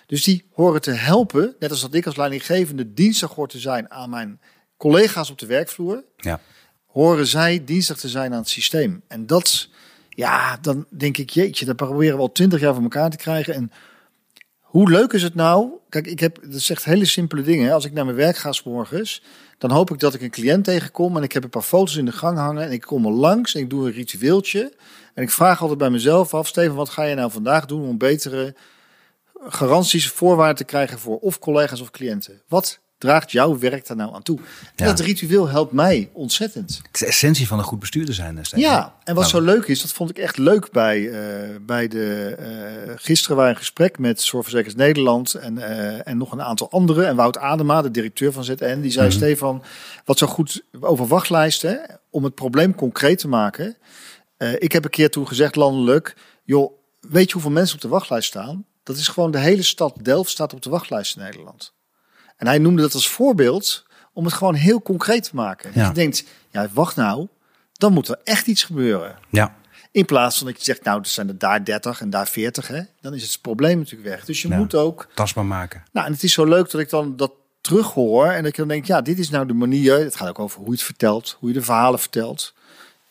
Dus 0.06 0.22
die 0.24 0.48
horen 0.52 0.80
te 0.80 0.90
helpen, 0.90 1.56
net 1.58 1.70
als 1.70 1.80
dat 1.80 1.94
ik 1.94 2.06
als 2.06 2.16
leidinggevende 2.16 2.92
dienstig 2.92 3.30
hoor 3.34 3.48
te 3.48 3.58
zijn 3.58 3.90
aan 3.90 4.10
mijn 4.10 4.40
collega's 4.76 5.30
op 5.30 5.38
de 5.38 5.46
werkvloer, 5.46 6.04
Ja. 6.16 6.40
horen 6.86 7.26
zij 7.26 7.64
dienstig 7.64 7.96
te 7.96 8.08
zijn 8.08 8.32
aan 8.32 8.38
het 8.38 8.48
systeem. 8.48 9.02
En 9.08 9.26
dat, 9.26 9.68
ja, 10.14 10.56
dan 10.60 10.86
denk 10.90 11.16
ik, 11.16 11.30
jeetje, 11.30 11.64
dat 11.64 11.76
proberen 11.76 12.16
we 12.16 12.22
al 12.22 12.32
twintig 12.32 12.60
jaar 12.60 12.74
voor 12.74 12.82
elkaar 12.82 13.10
te 13.10 13.16
krijgen. 13.16 13.54
En 13.54 13.72
hoe 14.60 14.90
leuk 14.90 15.12
is 15.12 15.22
het 15.22 15.34
nou? 15.34 15.70
Kijk, 15.88 16.06
ik 16.06 16.20
heb, 16.20 16.38
dat 16.50 16.60
zegt 16.60 16.84
hele 16.84 17.04
simpele 17.04 17.42
dingen. 17.42 17.72
Als 17.72 17.84
ik 17.84 17.92
naar 17.92 18.04
mijn 18.04 18.16
werk 18.16 18.36
ga 18.36 18.52
's 18.52 18.62
morgens, 18.62 19.22
dan 19.58 19.70
hoop 19.70 19.90
ik 19.90 19.98
dat 19.98 20.14
ik 20.14 20.20
een 20.20 20.30
cliënt 20.30 20.64
tegenkom 20.64 21.16
en 21.16 21.22
ik 21.22 21.32
heb 21.32 21.44
een 21.44 21.50
paar 21.50 21.62
foto's 21.62 21.96
in 21.96 22.04
de 22.04 22.12
gang 22.12 22.38
hangen 22.38 22.64
en 22.64 22.72
ik 22.72 22.80
kom 22.80 23.06
er 23.06 23.12
langs 23.12 23.54
en 23.54 23.60
ik 23.60 23.70
doe 23.70 23.86
een 23.86 23.92
ritueeltje. 23.92 24.72
En 25.14 25.22
ik 25.22 25.30
vraag 25.30 25.60
altijd 25.60 25.78
bij 25.78 25.90
mezelf 25.90 26.34
af, 26.34 26.46
Steven, 26.46 26.74
wat 26.74 26.88
ga 26.88 27.02
je 27.02 27.14
nou 27.14 27.30
vandaag 27.30 27.66
doen 27.66 27.88
om 27.88 27.98
betere 27.98 28.54
garanties, 29.34 30.08
voorwaarden 30.08 30.56
te 30.56 30.64
krijgen 30.64 30.98
voor 30.98 31.18
of 31.18 31.38
collega's 31.38 31.80
of 31.80 31.90
cliënten? 31.90 32.42
Wat 32.48 32.80
draagt 33.02 33.32
jouw 33.32 33.58
werk 33.58 33.86
daar 33.86 33.96
nou 33.96 34.14
aan 34.14 34.22
toe? 34.22 34.38
En 34.38 34.44
Ja. 34.76 34.86
dat 34.86 35.00
ritueel 35.00 35.48
helpt 35.48 35.72
mij 35.72 36.10
ontzettend. 36.12 36.76
Het 36.76 36.88
is 36.94 37.00
de 37.00 37.06
essentie 37.06 37.46
van 37.46 37.58
een 37.58 37.64
goed 37.64 37.78
bestuurder 37.78 38.14
zijn. 38.14 38.38
Stefan. 38.44 38.60
Ja, 38.70 38.94
en 39.04 39.14
wat 39.14 39.32
Nou, 39.32 39.44
zo 39.44 39.52
leuk 39.52 39.66
is, 39.66 39.80
dat 39.82 39.92
vond 39.92 40.10
ik 40.10 40.18
echt 40.18 40.36
leuk 40.38 40.70
bij, 40.70 41.10
eh, 41.10 41.56
bij 41.62 41.88
de. 41.88 42.34
eh, 42.38 42.92
gisteren 42.96 43.36
waren 43.36 43.50
we 43.52 43.56
in 43.58 43.64
gesprek 43.64 43.98
met 43.98 44.20
Zorgverzekers 44.20 44.74
Nederland 44.74 45.34
en, 45.34 45.58
en 46.04 46.16
nog 46.16 46.32
een 46.32 46.42
aantal 46.42 46.70
anderen. 46.70 47.06
En 47.06 47.16
Wout 47.16 47.38
Adema, 47.38 47.82
de 47.82 47.90
directeur 47.90 48.32
van 48.32 48.44
ZN, 48.44 48.80
die 48.80 48.90
zei: 48.90 49.06
Mhm. 49.08 49.16
Stefan, 49.16 49.62
wat 50.04 50.18
zo 50.18 50.26
goed 50.26 50.62
over 50.80 51.06
wachtlijsten, 51.06 52.00
om 52.10 52.24
het 52.24 52.34
probleem 52.34 52.74
concreet 52.74 53.18
te 53.18 53.28
maken. 53.28 53.76
Ik 54.58 54.72
heb 54.72 54.84
een 54.84 54.90
keer 54.90 55.10
toen 55.10 55.26
gezegd, 55.28 55.56
landelijk, 55.56 56.16
joh, 56.44 56.72
weet 57.00 57.26
je 57.26 57.32
hoeveel 57.32 57.50
mensen 57.50 57.74
op 57.76 57.80
de 57.82 57.88
wachtlijst 57.88 58.28
staan? 58.28 58.66
Dat 58.82 58.96
is 58.96 59.08
gewoon 59.08 59.30
de 59.30 59.38
hele 59.38 59.62
stad 59.62 59.98
Delft 60.02 60.30
staat 60.30 60.52
op 60.54 60.62
de 60.62 60.70
wachtlijst 60.70 61.16
in 61.16 61.22
Nederland. 61.22 61.74
En 62.36 62.46
hij 62.46 62.58
noemde 62.58 62.82
dat 62.82 62.94
als 62.94 63.08
voorbeeld 63.08 63.86
om 64.12 64.24
het 64.24 64.34
gewoon 64.34 64.54
heel 64.54 64.82
concreet 64.82 65.22
te 65.24 65.30
maken. 65.34 65.70
Ja. 65.74 65.86
Je 65.86 65.92
denkt, 65.94 66.24
ja, 66.50 66.68
wacht 66.72 66.96
nou, 66.96 67.26
dan 67.72 67.92
moet 67.92 68.08
er 68.08 68.20
echt 68.24 68.46
iets 68.46 68.64
gebeuren. 68.64 69.16
Ja, 69.30 69.54
In 69.90 70.04
plaats 70.04 70.38
van 70.38 70.46
dat 70.46 70.58
je 70.58 70.64
zegt, 70.64 70.84
nou, 70.84 71.00
er 71.00 71.06
zijn 71.06 71.28
er 71.28 71.38
daar 71.38 71.64
30 71.64 72.00
en 72.00 72.10
daar 72.10 72.26
40, 72.28 72.68
hè, 72.68 72.80
dan 73.00 73.14
is 73.14 73.22
het 73.32 73.40
probleem 73.40 73.78
natuurlijk 73.78 74.08
weg. 74.08 74.24
Dus 74.24 74.42
je 74.42 74.48
Ja. 74.48 74.56
moet 74.56 74.74
ook. 74.74 75.08
tastbaar 75.14 75.46
maken. 75.46 75.82
Nou, 75.92 76.06
en 76.06 76.12
het 76.12 76.22
is 76.22 76.32
zo 76.32 76.44
leuk 76.44 76.70
dat 76.70 76.80
ik 76.80 76.90
dan 76.90 77.16
dat 77.16 77.32
terughoor 77.60 78.26
en 78.26 78.36
dat 78.42 78.46
ik 78.46 78.56
dan 78.56 78.68
denk, 78.68 78.84
ja, 78.84 79.00
dit 79.00 79.18
is 79.18 79.30
nou 79.30 79.46
de 79.46 79.52
manier. 79.52 79.98
Het 79.98 80.16
gaat 80.16 80.28
ook 80.28 80.38
over 80.38 80.58
hoe 80.58 80.66
je 80.66 80.72
het 80.74 80.82
vertelt, 80.82 81.36
hoe 81.40 81.48
je 81.48 81.54
de 81.54 81.62
verhalen 81.62 81.98
vertelt. 81.98 82.54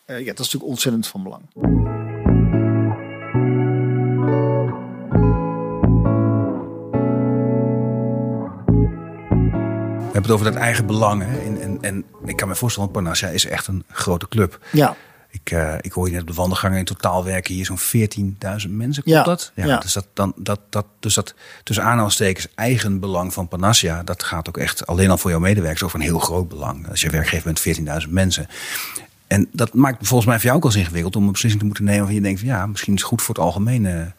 Eh, 0.04 0.18
ja, 0.18 0.24
dat 0.24 0.32
is 0.32 0.38
natuurlijk 0.38 0.70
ontzettend 0.70 1.06
van 1.06 1.22
belang. 1.22 1.42
Het 10.22 10.30
over 10.30 10.52
dat 10.52 10.54
eigen 10.54 10.86
belang. 10.86 11.22
Hè? 11.22 11.38
En, 11.38 11.60
en, 11.60 11.78
en 11.80 12.04
ik 12.24 12.36
kan 12.36 12.48
me 12.48 12.54
voorstellen, 12.54 12.90
want 12.92 13.04
Panassia 13.04 13.28
is 13.28 13.46
echt 13.46 13.66
een 13.66 13.84
grote 13.90 14.28
club. 14.28 14.58
Ja, 14.72 14.96
Ik, 15.30 15.50
eh, 15.50 15.74
ik 15.80 15.92
hoor 15.92 16.06
je 16.06 16.12
net 16.12 16.20
op 16.20 16.26
de 16.26 16.34
wandelgangen. 16.34 16.78
In 16.78 16.84
totaal 16.84 17.24
werken 17.24 17.54
hier 17.54 17.64
zo'n 17.64 17.78
14.000 17.78 18.70
mensen. 18.70 19.02
Klopt 19.02 19.04
Ja, 19.04 19.22
dat? 19.22 19.52
ja. 19.54 19.78
Dus 19.78 19.92
dat, 19.92 20.06
dan, 20.14 20.32
dat, 20.36 20.60
dat, 20.68 20.86
dus 21.00 21.14
dat 21.14 21.34
tussen 21.62 21.84
aanhalingstekens 21.84 22.48
eigen 22.54 23.00
belang 23.00 23.32
van 23.32 23.48
Panassia. 23.48 24.02
Dat 24.02 24.22
gaat 24.22 24.48
ook 24.48 24.56
echt 24.56 24.86
alleen 24.86 25.10
al 25.10 25.18
voor 25.18 25.30
jouw 25.30 25.40
medewerkers 25.40 25.82
over 25.82 25.98
een 25.98 26.04
heel 26.04 26.18
groot 26.18 26.48
belang. 26.48 26.88
Als 26.88 27.00
je 27.00 27.10
werkgever 27.10 27.52
bent, 27.52 28.02
14.000 28.04 28.10
mensen. 28.10 28.46
En 29.26 29.48
dat 29.52 29.74
maakt 29.74 30.06
volgens 30.06 30.28
mij 30.28 30.36
voor 30.36 30.44
jou 30.44 30.56
ook 30.56 30.62
wel 30.62 30.72
eens 30.72 30.80
ingewikkeld 30.80 31.16
om 31.16 31.24
een 31.24 31.32
beslissing 31.32 31.60
te 31.60 31.66
moeten 31.66 31.84
nemen. 31.84 32.00
Waarvan 32.00 32.20
je 32.22 32.26
denkt 32.26 32.40
van 32.40 32.48
ja, 32.48 32.66
misschien 32.66 32.94
is 32.94 33.00
het 33.00 33.08
goed 33.08 33.22
voor 33.22 33.34
het 33.34 33.44
algemene. 33.44 34.12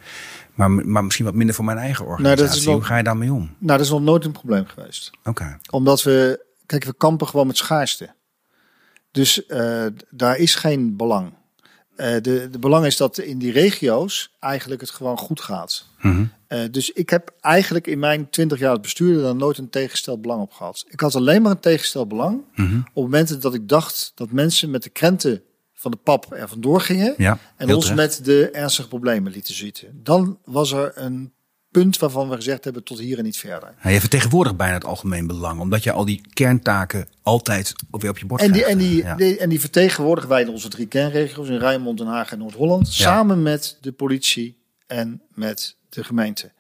Maar, 0.54 0.72
maar 0.72 1.04
misschien 1.04 1.26
wat 1.26 1.34
minder 1.34 1.56
voor 1.56 1.66
mijn 1.66 1.78
eigen 1.78 2.06
organisatie. 2.06 2.46
dat 2.46 2.56
is 2.56 2.66
wel- 2.66 2.74
Hoe 2.74 2.84
ga 2.84 2.98
je 2.98 3.04
daarmee 3.04 3.34
om? 3.34 3.40
nou, 3.40 3.78
dat 3.78 3.80
is 3.80 3.90
nog 3.90 4.02
nooit 4.02 4.26
een 4.26 4.32
probleem 4.32 4.66
geweest. 4.66 5.12
Oké. 5.24 5.58
Omdat 5.70 6.04
we, 6.04 6.46
kijk, 6.66 6.84
we 6.84 6.94
kampen 6.98 7.28
gewoon 7.28 7.48
met 7.48 7.58
schaarste. 7.58 8.14
Dus 9.12 9.46
eh, 9.46 9.86
daar 10.10 10.38
is 10.38 10.56
geen 10.56 10.96
belang. 10.98 11.34
Eh, 11.96 12.14
de, 12.22 12.48
de 12.52 12.60
belang 12.60 12.86
is 12.86 12.98
dat 12.98 13.18
in 13.18 13.38
die 13.38 13.52
regio's 13.52 14.36
eigenlijk 14.40 14.82
het 14.82 14.90
gewoon 14.90 15.18
goed 15.18 15.42
gaat. 15.42 15.86
Mhm. 16.02 16.26
Eh, 16.48 16.60
dus 16.72 16.90
ik 16.92 17.10
heb 17.10 17.34
eigenlijk 17.42 17.88
in 17.88 18.00
mijn 18.00 18.30
20 18.30 18.60
jaar 18.60 18.70
als 18.70 18.80
bestuurder 18.80 19.24
daar 19.24 19.36
nooit 19.36 19.58
een 19.58 19.70
tegengesteld 19.70 20.22
belang 20.22 20.42
op 20.42 20.52
gehad. 20.52 20.86
Ik 20.88 21.00
had 21.00 21.16
alleen 21.16 21.42
maar 21.42 21.52
een 21.52 21.60
tegengesteld 21.60 22.08
belang 22.08 22.42
Mhm. 22.56 22.78
op 22.94 23.04
momenten 23.04 23.40
dat 23.42 23.54
ik 23.54 23.68
dacht 23.70 24.12
dat 24.16 24.32
mensen 24.32 24.70
met 24.72 24.84
de 24.84 24.90
krenten 24.90 25.42
van 25.84 25.92
de 25.92 25.98
pap 25.98 26.34
er 26.34 26.48
vandoor 26.50 26.82
gingen. 26.82 27.14
Ja, 27.18 27.38
en 27.58 27.74
ons 27.76 27.86
terecht. 27.86 28.18
met 28.18 28.26
de 28.26 28.50
ernstige 28.50 28.88
problemen 28.88 29.32
lieten 29.32 29.54
zitten. 29.54 30.00
Dan 30.04 30.38
was 30.46 30.72
er 30.72 30.92
een 30.96 31.34
punt 31.72 31.98
waarvan 31.98 32.30
we 32.30 32.36
gezegd 32.36 32.64
hebben 32.64 32.84
tot 32.84 33.00
hier 33.00 33.18
en 33.18 33.24
niet 33.24 33.38
verder. 33.38 33.74
Nou, 33.82 33.94
je 33.94 34.00
vertegenwoordigt 34.00 34.58
bijna 34.58 34.74
het 34.74 34.86
algemeen 34.86 35.28
belang. 35.28 35.60
Omdat 35.60 35.84
je 35.84 35.92
al 35.92 36.06
die 36.06 36.22
kerntaken 36.34 37.08
altijd 37.22 37.74
weer 37.92 38.10
op 38.10 38.18
je 38.18 38.26
bord 38.26 38.42
En 38.42 38.52
die, 38.52 38.62
krijgt. 38.62 38.80
en, 38.82 38.88
die, 38.88 39.04
Ja. 39.04 39.16
die- 39.16 39.38
en 39.38 39.50
die 39.50 39.60
vertegenwoordigen 39.60 40.30
wij 40.30 40.42
in 40.42 40.50
onze 40.50 40.70
drie 40.70 40.88
kernregio's 40.88 41.48
in 41.48 41.58
Rijnmond, 41.58 41.98
Den 41.98 42.08
Haag 42.08 42.32
en 42.32 42.38
Noord-Holland. 42.40 42.88
Samen 42.88 43.42
met 43.42 43.78
de 43.82 43.92
politie 43.92 44.58
en 44.88 45.22
met 45.34 45.76
de 45.90 46.04
gemeente. 46.04 46.52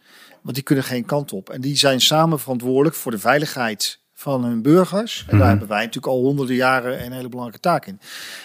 Want 0.42 0.56
die 0.56 0.64
kunnen 0.64 0.84
geen 0.84 1.06
kant 1.06 1.32
op. 1.34 1.50
En 1.50 1.62
die 1.62 1.78
zijn 1.78 2.02
samen 2.02 2.40
verantwoordelijk 2.40 2.96
voor 2.96 3.12
de 3.12 3.20
veiligheid 3.20 4.00
van 4.24 4.44
hun 4.44 4.62
burgers. 4.62 5.26
En 5.28 5.38
daar 5.38 5.48
hebben 5.48 5.68
wij 5.68 5.86
natuurlijk 5.86 6.14
al 6.14 6.22
honderden 6.22 6.56
jaren 6.56 7.06
een 7.06 7.12
hele 7.12 7.30
belangrijke 7.30 7.60
taak 7.60 7.86
in. 7.86 8.00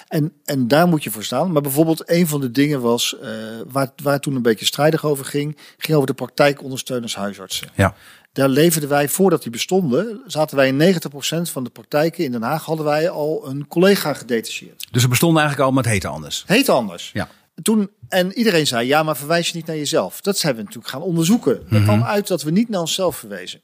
En, 0.08 0.32
en 0.44 0.68
daar 0.68 0.88
moet 0.88 1.04
je 1.04 1.10
voor 1.10 1.24
staan. 1.24 1.52
Maar 1.52 1.62
bijvoorbeeld 1.62 2.10
een 2.10 2.26
van 2.26 2.40
de 2.40 2.50
dingen 2.50 2.80
was, 2.80 3.18
eh, 3.18 3.30
waar, 3.68 3.90
waar 4.02 4.20
toen 4.20 4.34
een 4.34 4.42
beetje 4.42 4.66
strijdig 4.66 5.04
over 5.04 5.24
ging, 5.24 5.56
ging 5.76 5.96
over 5.96 6.06
de 6.06 6.14
praktijkondersteuners 6.14 7.14
huisartsen. 7.14 7.68
Ja. 7.74 7.94
Daar 8.32 8.48
leverden 8.48 8.88
wij, 8.88 9.08
voordat 9.08 9.42
die 9.42 9.52
bestonden, 9.52 10.20
zaten 10.26 10.56
wij 10.56 10.68
in 10.68 10.76
90% 10.76 11.50
van 11.50 11.64
de 11.64 11.70
praktijken 11.70 12.24
in 12.24 12.32
Den 12.32 12.42
Haag, 12.42 12.64
hadden 12.64 12.84
wij 12.84 13.10
al 13.10 13.48
een 13.48 13.66
collega 13.68 14.14
gedetacheerd. 14.14 14.86
Dus 14.90 15.02
er 15.02 15.08
bestonden 15.08 15.40
eigenlijk 15.42 15.68
al, 15.68 15.74
maar 15.74 15.84
het 15.84 15.92
heette 15.92 16.08
anders. 16.08 16.44
Heet 16.46 16.68
anders. 16.68 17.10
Ja. 17.12 17.28
Toen, 17.62 17.90
en 18.08 18.32
iedereen 18.32 18.66
zei, 18.66 18.86
ja, 18.86 19.02
maar 19.02 19.16
verwijs 19.16 19.48
je 19.48 19.56
niet 19.56 19.66
naar 19.66 19.76
jezelf. 19.76 20.20
Dat 20.20 20.38
zijn 20.38 20.54
we 20.54 20.62
natuurlijk 20.62 20.88
gaan 20.88 21.02
onderzoeken. 21.02 21.60
Er 21.70 21.82
kwam 21.82 22.02
uit 22.02 22.26
dat 22.26 22.42
we 22.42 22.50
niet 22.50 22.68
naar 22.68 22.80
onszelf 22.80 23.16
verwezen. 23.16 23.60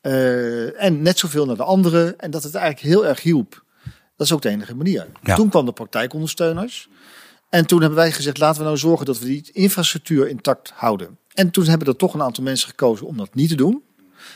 Eh, 0.00 0.82
en 0.82 1.02
net 1.02 1.18
zoveel 1.18 1.46
naar 1.46 1.56
de 1.56 1.62
anderen. 1.62 2.18
En 2.18 2.30
dat 2.30 2.42
het 2.42 2.54
eigenlijk 2.54 2.94
heel 2.94 3.06
erg 3.06 3.22
hielp. 3.22 3.64
Dat 4.16 4.26
is 4.26 4.32
ook 4.32 4.42
de 4.42 4.48
enige 4.48 4.74
manier. 4.74 5.06
Ja. 5.22 5.34
Toen 5.34 5.48
kwam 5.48 5.66
de 5.66 5.72
praktijkondersteuners. 5.72 6.88
En 7.48 7.66
toen 7.66 7.80
hebben 7.80 7.98
wij 7.98 8.12
gezegd, 8.12 8.38
laten 8.38 8.58
we 8.58 8.66
nou 8.66 8.76
zorgen 8.76 9.06
dat 9.06 9.18
we 9.18 9.24
die 9.24 9.50
infrastructuur 9.52 10.28
intact 10.28 10.72
houden. 10.74 11.18
En 11.34 11.50
toen 11.50 11.66
hebben 11.66 11.88
er 11.88 11.96
toch 11.96 12.14
een 12.14 12.22
aantal 12.22 12.44
mensen 12.44 12.68
gekozen 12.68 13.06
om 13.06 13.16
dat 13.16 13.34
niet 13.34 13.48
te 13.48 13.54
doen. 13.54 13.82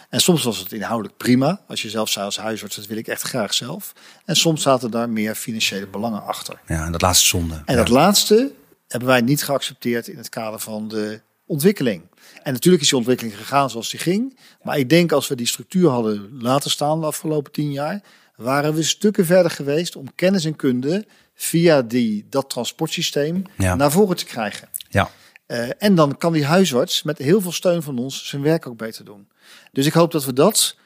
En 0.09 0.21
soms 0.21 0.43
was 0.43 0.59
het 0.59 0.73
inhoudelijk 0.73 1.17
prima. 1.17 1.61
Als 1.69 1.83
je 1.83 1.91
zelf 1.91 2.09
zei 2.09 2.25
als 2.25 2.37
huisarts, 2.37 2.77
dat 2.77 2.87
wil 2.87 2.97
ik 2.97 3.09
echt 3.09 3.23
graag 3.23 3.55
zelf. 3.55 3.93
En 4.25 4.37
soms 4.37 4.63
zaten 4.63 4.91
daar 4.91 5.09
meer 5.09 5.35
financiële 5.35 5.87
belangen 5.87 6.23
achter. 6.23 6.61
Ja, 6.67 6.85
en 6.85 6.93
dat 6.93 7.03
laatste 7.03 7.27
zonde. 7.27 7.55
En 7.55 7.75
ja. 7.75 7.75
dat 7.75 7.89
laatste 7.89 8.53
hebben 8.89 9.09
wij 9.09 9.21
niet 9.21 9.45
geaccepteerd 9.45 10.09
in 10.09 10.17
het 10.17 10.29
kader 10.29 10.61
van 10.61 10.89
de 10.89 11.21
ontwikkeling. 11.47 12.03
En 12.43 12.53
natuurlijk 12.53 12.83
is 12.83 12.89
die 12.89 12.99
ontwikkeling 12.99 13.37
gegaan 13.37 13.71
zoals 13.71 13.91
die 13.91 14.01
ging. 14.01 14.39
Maar 14.63 14.79
ik 14.79 14.89
denk 14.89 15.13
als 15.13 15.29
we 15.29 15.35
die 15.37 15.47
structuur 15.47 15.89
hadden 15.89 16.43
laten 16.43 16.71
staan 16.71 17.01
de 17.01 17.07
afgelopen 17.07 17.53
tien 17.53 17.73
jaar, 17.73 18.03
waren 18.37 18.75
we 18.75 18.83
stukken 18.83 19.27
verder 19.27 19.51
geweest 19.51 19.97
om 19.97 20.15
kennis 20.15 20.45
en 20.45 20.57
kunde 20.57 21.07
via 21.35 21.83
die, 21.83 22.27
dat 22.29 22.51
transportsysteem 22.51 23.43
Ja. 23.57 23.75
naar 23.75 23.91
voren 23.93 24.17
te 24.17 24.25
krijgen. 24.25 24.69
Ja. 24.89 25.11
Eh, 25.47 25.69
en 25.79 25.95
dan 25.95 26.17
kan 26.17 26.33
die 26.33 26.45
huisarts 26.45 27.03
met 27.03 27.19
heel 27.19 27.41
veel 27.41 27.53
steun 27.53 27.83
van 27.83 27.99
ons 27.99 28.29
zijn 28.29 28.43
werk 28.43 28.67
ook 28.67 28.77
beter 28.77 29.05
doen. 29.05 29.29
Dus 29.73 29.87
ik 29.87 29.93
hoop 29.93 30.13
dat 30.13 30.25
we 30.25 30.33
dat. 30.33 30.77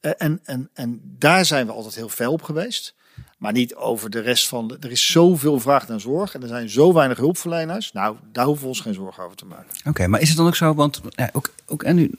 eh, 0.00 0.10
en, 0.16 0.40
en, 0.44 0.70
en 0.74 1.00
daar 1.18 1.44
zijn 1.44 1.66
we 1.66 1.72
altijd 1.72 1.94
heel 1.94 2.08
fel 2.08 2.32
op 2.32 2.42
geweest. 2.42 2.94
Maar 3.36 3.52
niet 3.52 3.74
over 3.74 4.10
de 4.10 4.20
rest 4.20 4.48
van. 4.48 4.68
De, 4.68 4.76
er 4.80 4.90
is 4.90 5.10
zoveel 5.10 5.60
vraag 5.60 5.88
naar 5.88 6.00
zorg 6.00 6.34
en 6.34 6.42
er 6.42 6.48
zijn 6.48 6.68
zo 6.68 6.92
weinig 6.92 7.18
hulpverleners. 7.18 7.92
Nou, 7.92 8.16
daar 8.32 8.44
hoeven 8.44 8.62
we 8.62 8.68
ons 8.68 8.80
geen 8.80 8.94
zorgen 8.94 9.24
over 9.24 9.36
te 9.36 9.46
maken. 9.46 9.66
Oké, 9.84 10.06
maar 10.06 10.20
is 10.20 10.28
het 10.28 10.36
dan 10.36 10.46
ook 10.46 10.56
zo, 10.56 10.74
want 10.74 11.00
ja, 11.10 11.30
ook, 11.32 11.52
ook 11.66 11.82
en 11.82 11.96
nu, 11.96 12.10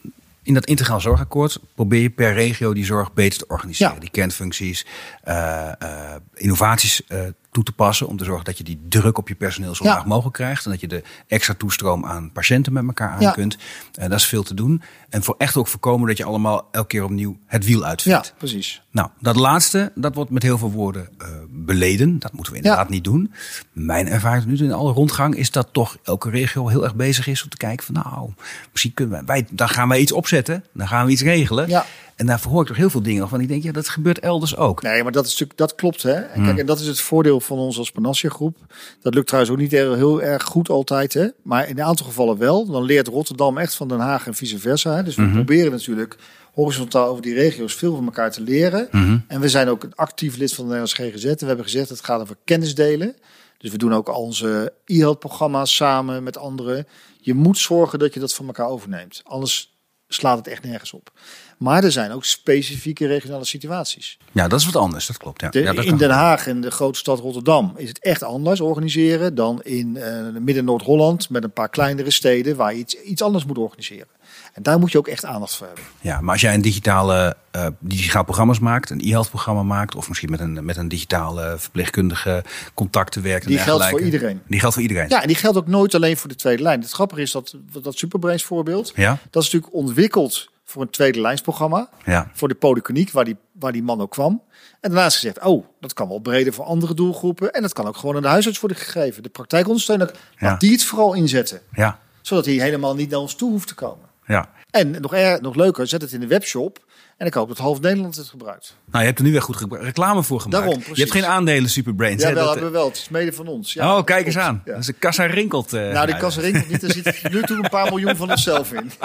in 0.47 0.53
dat 0.53 0.65
integraal 0.65 1.01
zorgakkoord 1.01 1.59
probeer 1.75 2.01
je 2.01 2.09
per 2.09 2.33
regio 2.33 2.73
die 2.73 2.85
zorg 2.85 3.13
beter 3.13 3.39
te 3.39 3.47
organiseren. 3.47 3.93
Ja. 3.93 3.99
Die 3.99 4.09
kernfuncties, 4.09 4.85
eh, 5.23 5.81
eh, 5.81 6.15
innovaties 6.33 7.05
eh, 7.07 7.19
toe 7.57 7.65
te 7.65 7.71
passen 7.83 8.07
om 8.07 8.17
te 8.17 8.23
zorgen 8.23 8.45
dat 8.45 8.57
je 8.57 8.63
die 8.63 8.79
druk 8.89 9.17
op 9.17 9.27
je 9.27 9.35
personeel 9.35 9.75
zo 9.75 9.83
Ja. 9.83 9.93
laag 9.93 10.05
mogelijk 10.05 10.35
krijgt. 10.35 10.65
En 10.65 10.71
dat 10.71 10.79
je 10.79 10.87
de 10.87 11.03
extra 11.27 11.53
toestroom 11.53 12.05
aan 12.05 12.31
patiënten 12.31 12.73
met 12.73 12.83
elkaar 12.87 13.09
aan 13.09 13.19
Ja. 13.21 13.31
kunt. 13.31 13.57
Eh, 13.93 14.09
dat 14.09 14.19
is 14.19 14.25
veel 14.25 14.43
te 14.43 14.53
doen. 14.53 14.81
En 15.09 15.23
voor 15.23 15.35
echt 15.37 15.55
ook 15.57 15.67
voorkomen 15.67 16.07
dat 16.07 16.17
je 16.17 16.23
allemaal 16.23 16.67
elke 16.71 16.87
keer 16.87 17.03
opnieuw 17.03 17.37
het 17.45 17.65
wiel 17.65 17.79
Ja, 17.79 17.87
uitvindt. 17.87 18.33
precies. 18.37 18.81
Nou, 18.91 19.09
dat 19.19 19.35
laatste, 19.35 19.91
dat 19.95 20.15
wordt 20.15 20.31
met 20.31 20.43
heel 20.43 20.57
veel 20.57 20.71
woorden 20.71 21.09
eh, 21.17 21.27
beleden. 21.49 22.19
Dat 22.19 22.33
moeten 22.33 22.51
we 22.53 22.57
inderdaad 22.59 22.87
Ja. 22.87 22.93
niet 22.93 23.03
doen. 23.03 23.33
Mijn 23.71 24.07
ervaring 24.07 24.45
nu 24.45 24.57
in 24.57 24.71
alle 24.73 24.91
rondgang 24.91 25.35
is 25.35 25.51
dat 25.51 25.67
toch 25.71 25.97
elke 26.03 26.29
regio 26.29 26.67
heel 26.67 26.83
erg 26.83 26.95
bezig 26.95 27.27
is 27.27 27.43
om 27.43 27.49
te 27.49 27.57
kijken 27.57 27.85
van 27.85 27.93
nou, 27.95 28.31
misschien 28.71 28.93
kunnen 28.93 29.13
wij, 29.15 29.23
wij 29.25 29.47
dan 29.51 29.69
gaan 29.69 29.87
wij 29.89 29.99
iets 29.99 30.11
opzetten, 30.11 30.63
dan 30.73 30.87
gaan 30.87 31.05
we 31.05 31.11
iets 31.11 31.21
regelen. 31.21 31.69
Ja. 31.69 31.85
En 32.17 32.25
daar 32.25 32.41
hoor 32.49 32.61
ik 32.61 32.67
toch 32.67 32.77
heel 32.77 32.89
veel 32.89 33.01
dingen 33.01 33.29
van. 33.29 33.41
Ik 33.41 33.47
denk, 33.47 33.63
ja, 33.63 33.71
dat 33.71 33.89
gebeurt 33.89 34.19
elders 34.19 34.55
ook. 34.55 34.81
Nee, 34.81 35.03
maar 35.03 35.11
dat, 35.11 35.25
is 35.25 35.31
natuurlijk, 35.31 35.59
dat 35.59 35.75
klopt. 35.75 36.03
Hè? 36.03 36.11
En, 36.13 36.33
Hmm. 36.33 36.45
kijk, 36.45 36.57
en 36.57 36.65
dat 36.65 36.79
is 36.79 36.87
het 36.87 36.99
voordeel 36.99 37.39
van 37.39 37.57
ons 37.57 37.77
als 37.77 37.91
Panassia 37.91 38.29
Groep. 38.29 38.57
Dat 39.01 39.13
lukt 39.13 39.27
trouwens 39.27 39.53
ook 39.53 39.59
niet 39.59 39.71
heel, 39.71 39.93
heel 39.93 40.21
erg 40.21 40.43
goed 40.43 40.69
altijd. 40.69 41.13
Hè? 41.13 41.27
Maar 41.43 41.67
in 41.69 41.77
een 41.79 41.83
aantal 41.85 42.05
gevallen 42.05 42.37
wel. 42.37 42.65
Dan 42.65 42.83
leert 42.83 43.07
Rotterdam 43.07 43.57
echt 43.57 43.75
van 43.75 43.87
Den 43.87 43.99
Haag 43.99 44.27
en 44.27 44.33
vice 44.33 44.59
versa. 44.59 44.95
Hè? 44.95 45.03
Dus 45.03 45.15
Mhm. 45.15 45.27
we 45.27 45.33
proberen 45.33 45.71
natuurlijk 45.71 46.17
horizontaal 46.53 47.07
over 47.07 47.21
die 47.21 47.33
regio's 47.33 47.73
veel 47.75 47.95
van 47.95 48.05
elkaar 48.05 48.31
te 48.31 48.41
leren. 48.41 48.87
Mhm. 48.91 49.17
En 49.27 49.39
we 49.39 49.49
zijn 49.49 49.69
ook 49.69 49.83
een 49.83 49.95
actief 49.95 50.37
lid 50.37 50.53
van 50.53 50.67
de 50.67 50.71
Nederlandse 50.73 51.03
GGZ. 51.11 51.25
En 51.25 51.37
we 51.39 51.45
hebben 51.45 51.65
gezegd, 51.65 51.89
het 51.89 52.03
gaat 52.03 52.21
over 52.21 52.35
kennis 52.43 52.75
delen. 52.75 53.15
Dus 53.57 53.71
we 53.71 53.77
doen 53.77 53.93
ook 53.93 54.07
al 54.09 54.21
onze 54.21 54.73
e-health 54.85 55.19
programma's 55.19 55.75
samen 55.75 56.23
met 56.23 56.37
anderen. 56.37 56.87
Je 57.21 57.33
moet 57.33 57.57
zorgen 57.57 57.99
dat 57.99 58.13
je 58.13 58.19
dat 58.19 58.33
van 58.33 58.45
elkaar 58.45 58.67
overneemt. 58.67 59.21
Anders 59.23 59.75
slaat 60.07 60.37
het 60.37 60.47
echt 60.47 60.63
nergens 60.63 60.93
op. 60.93 61.11
Maar 61.57 61.83
er 61.83 61.91
zijn 61.91 62.11
ook 62.11 62.25
specifieke 62.25 63.07
regionale 63.07 63.45
situaties. 63.45 64.17
Ja, 64.31 64.47
dat 64.47 64.59
is 64.59 64.65
wat 64.65 64.75
anders. 64.75 65.07
Dat 65.07 65.17
klopt. 65.17 65.41
Ja. 65.41 65.49
De- 65.49 65.59
ja, 65.59 65.73
dat 65.73 65.85
in. 65.85 65.97
Den 65.97 66.09
Haag 66.09 66.47
en 66.47 66.61
de 66.61 66.71
grote 66.71 66.99
stad 66.99 67.19
Rotterdam 67.19 67.73
is 67.77 67.87
het 67.89 67.99
echt 67.99 68.23
anders 68.23 68.59
organiseren 68.61 69.35
dan 69.35 69.61
in 69.63 69.97
eh, 69.97 70.13
Midden-Noord-Holland 70.39 71.29
met 71.29 71.43
een 71.43 71.51
paar 71.51 71.69
kleinere 71.69 72.11
steden 72.11 72.55
waar 72.55 72.73
je 72.73 72.79
iets, 72.79 73.01
iets 73.01 73.21
anders 73.21 73.45
moet 73.45 73.57
organiseren. 73.57 74.07
En 74.53 74.63
daar 74.63 74.79
moet 74.79 74.91
je 74.91 74.97
ook 74.97 75.07
echt 75.07 75.25
aandacht 75.25 75.55
voor 75.55 75.65
hebben. 75.67 75.83
Ja, 76.01 76.21
maar 76.21 76.31
als 76.31 76.41
jij 76.41 76.53
een 76.53 76.61
digitale, 76.61 77.35
digitaal 77.79 78.23
programma's 78.23 78.59
maakt, 78.59 78.89
een 78.89 78.99
e-health 79.03 79.29
programma 79.29 79.63
maakt, 79.63 79.95
of 79.95 80.07
misschien 80.07 80.29
met 80.29 80.39
een, 80.39 80.65
met 80.65 80.77
een 80.77 80.87
digitale 80.87 81.55
verpleegkundige 81.57 82.43
contacten 82.73 83.21
werkt. 83.21 83.45
en 83.45 83.49
Die 83.51 83.59
geldt 83.59 83.85
voor 83.85 84.01
iedereen. 84.01 84.41
Die 84.47 84.59
geldt 84.59 84.73
voor 84.75 84.83
iedereen. 84.83 85.09
Ja, 85.09 85.21
en 85.21 85.27
die 85.27 85.35
geldt 85.35 85.57
ook 85.57 85.67
nooit 85.67 85.95
alleen 85.95 86.17
voor 86.17 86.29
de 86.29 86.35
tweede 86.35 86.63
lijn. 86.63 86.81
Het 86.81 86.91
grappige 86.91 87.21
is 87.21 87.31
dat 87.31 87.55
dat 87.81 87.97
Superbrains 87.97 88.43
voorbeeld, 88.43 88.91
Ja? 88.95 89.17
dat 89.29 89.43
is 89.43 89.51
natuurlijk 89.51 89.73
ontwikkeld 89.81 90.49
voor 90.69 90.81
een 90.81 90.89
tweede 90.89 91.21
lijnsprogramma. 91.21 91.89
Ja. 92.05 92.29
Voor 92.33 92.47
de 92.47 92.55
polykliniek, 92.55 93.11
waar 93.11 93.25
die, 93.25 93.37
waar 93.51 93.71
die 93.71 93.83
man 93.83 94.01
ook 94.01 94.11
kwam. 94.11 94.41
En 94.81 94.89
daarna 94.91 95.05
is 95.05 95.13
gezegd, 95.13 95.39
oh, 95.43 95.65
dat 95.79 95.93
kan 95.93 96.07
wel 96.07 96.19
breder 96.19 96.53
voor 96.53 96.65
andere 96.65 96.93
doelgroepen. 96.93 97.51
En 97.53 97.61
dat 97.61 97.73
kan 97.73 97.87
ook 97.87 97.97
gewoon 97.97 98.15
aan 98.15 98.21
de 98.21 98.27
huisarts 98.27 98.59
worden 98.59 98.77
gegeven. 98.77 99.23
De 99.23 99.29
praktijkondersteuner, 99.29 100.11
Ja. 100.37 100.47
laat 100.47 100.59
die 100.59 100.71
het 100.71 100.83
vooral 100.83 101.13
inzetten. 101.13 101.61
Ja. 101.73 101.99
Zodat 102.21 102.45
hij 102.45 102.53
helemaal 102.53 102.95
niet 102.95 103.09
naar 103.09 103.19
ons 103.19 103.35
toe 103.35 103.51
hoeft 103.51 103.67
te 103.67 103.75
komen. 103.75 104.05
Ja. 104.25 104.49
En 104.71 105.01
nog, 105.01 105.13
er, 105.13 105.41
nog 105.41 105.55
leuker, 105.55 105.87
zet 105.87 106.01
het 106.01 106.11
in 106.11 106.19
de 106.19 106.27
webshop. 106.27 106.85
En 107.17 107.27
ik 107.27 107.33
hoop 107.33 107.47
dat 107.47 107.57
half 107.57 107.79
Nederland 107.81 108.15
het 108.15 108.27
gebruikt. 108.27 108.75
Nou, 108.85 108.99
je 108.99 109.05
hebt 109.05 109.19
er 109.19 109.25
nu 109.25 109.31
weer 109.31 109.41
goed 109.41 109.65
reclame 109.69 110.23
voor 110.23 110.41
gemaakt. 110.41 110.63
Daarom, 110.65 110.83
je 110.93 110.99
hebt 111.01 111.11
geen 111.11 111.25
aandelen 111.25 111.69
Superbrains. 111.69 112.21
Ja, 112.21 112.27
hè? 112.27 112.33
wel 112.33 112.43
Dat- 112.43 112.53
hebben 112.53 112.71
we 112.71 112.77
wel. 112.77 112.87
Het 112.87 112.97
is 112.97 113.09
mede 113.09 113.33
van 113.33 113.47
ons. 113.47 113.73
Ja, 113.73 113.97
oh, 113.97 114.03
kijk 114.03 114.25
eens 114.25 114.37
aan. 114.37 114.61
Ja. 114.65 114.71
Dat 114.71 114.81
is 114.81 114.87
een 114.87 114.99
kassa 114.99 115.25
rinkelt. 115.25 115.73
eh, 115.73 115.91
Nou, 115.91 116.05
die 116.05 116.17
kassa 116.17 116.41
rinkelt 116.41 116.67
niet. 116.69 116.83
Er 116.83 116.91
zit 116.91 117.23
nu 117.33 117.41
toe 117.41 117.57
een 117.63 117.69
paar 117.69 117.89
miljoen 117.89 118.15
van 118.15 118.31
onszelf 118.31 118.71
in. 118.73 118.91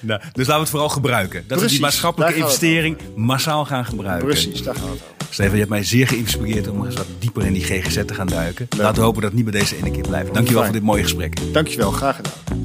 Nou, 0.00 0.20
dus 0.20 0.36
laten 0.36 0.52
we 0.54 0.60
het 0.60 0.68
vooral 0.68 0.88
gebruiken. 0.88 1.34
Dat 1.40 1.48
we 1.48 1.54
Precies, 1.54 1.70
die 1.72 1.80
maatschappelijke 1.80 2.34
investering 2.38 2.98
massaal 3.16 3.64
gaan 3.64 3.84
gebruiken. 3.84 4.26
Precies, 4.28 4.62
daar 4.62 4.74
gaat 4.74 4.82
het 4.84 4.92
over. 4.92 5.04
Steven, 5.30 5.52
je 5.52 5.58
hebt 5.58 5.70
mij 5.70 5.84
zeer 5.84 6.08
geïnspireerd 6.08 6.68
om 6.68 6.84
eens 6.86 6.94
wat 6.94 7.06
dieper 7.18 7.44
in 7.46 7.52
die 7.52 7.64
GGZ 7.64 8.04
te 8.06 8.14
gaan 8.14 8.26
duiken. 8.26 8.66
Laten 8.76 8.94
we 8.94 9.00
hopen 9.02 9.22
dat 9.22 9.30
het 9.32 9.40
niet 9.42 9.50
bij 9.50 9.60
deze 9.60 9.76
ene 9.76 9.90
keer 9.90 10.02
blijft. 10.08 10.34
Dankjewel 10.34 10.62
Fijn. 10.62 10.72
voor 10.72 10.80
dit 10.82 10.90
mooie 10.90 11.02
gesprek. 11.02 11.52
Dankjewel, 11.52 11.90
graag 11.90 12.16
gedaan. 12.16 12.64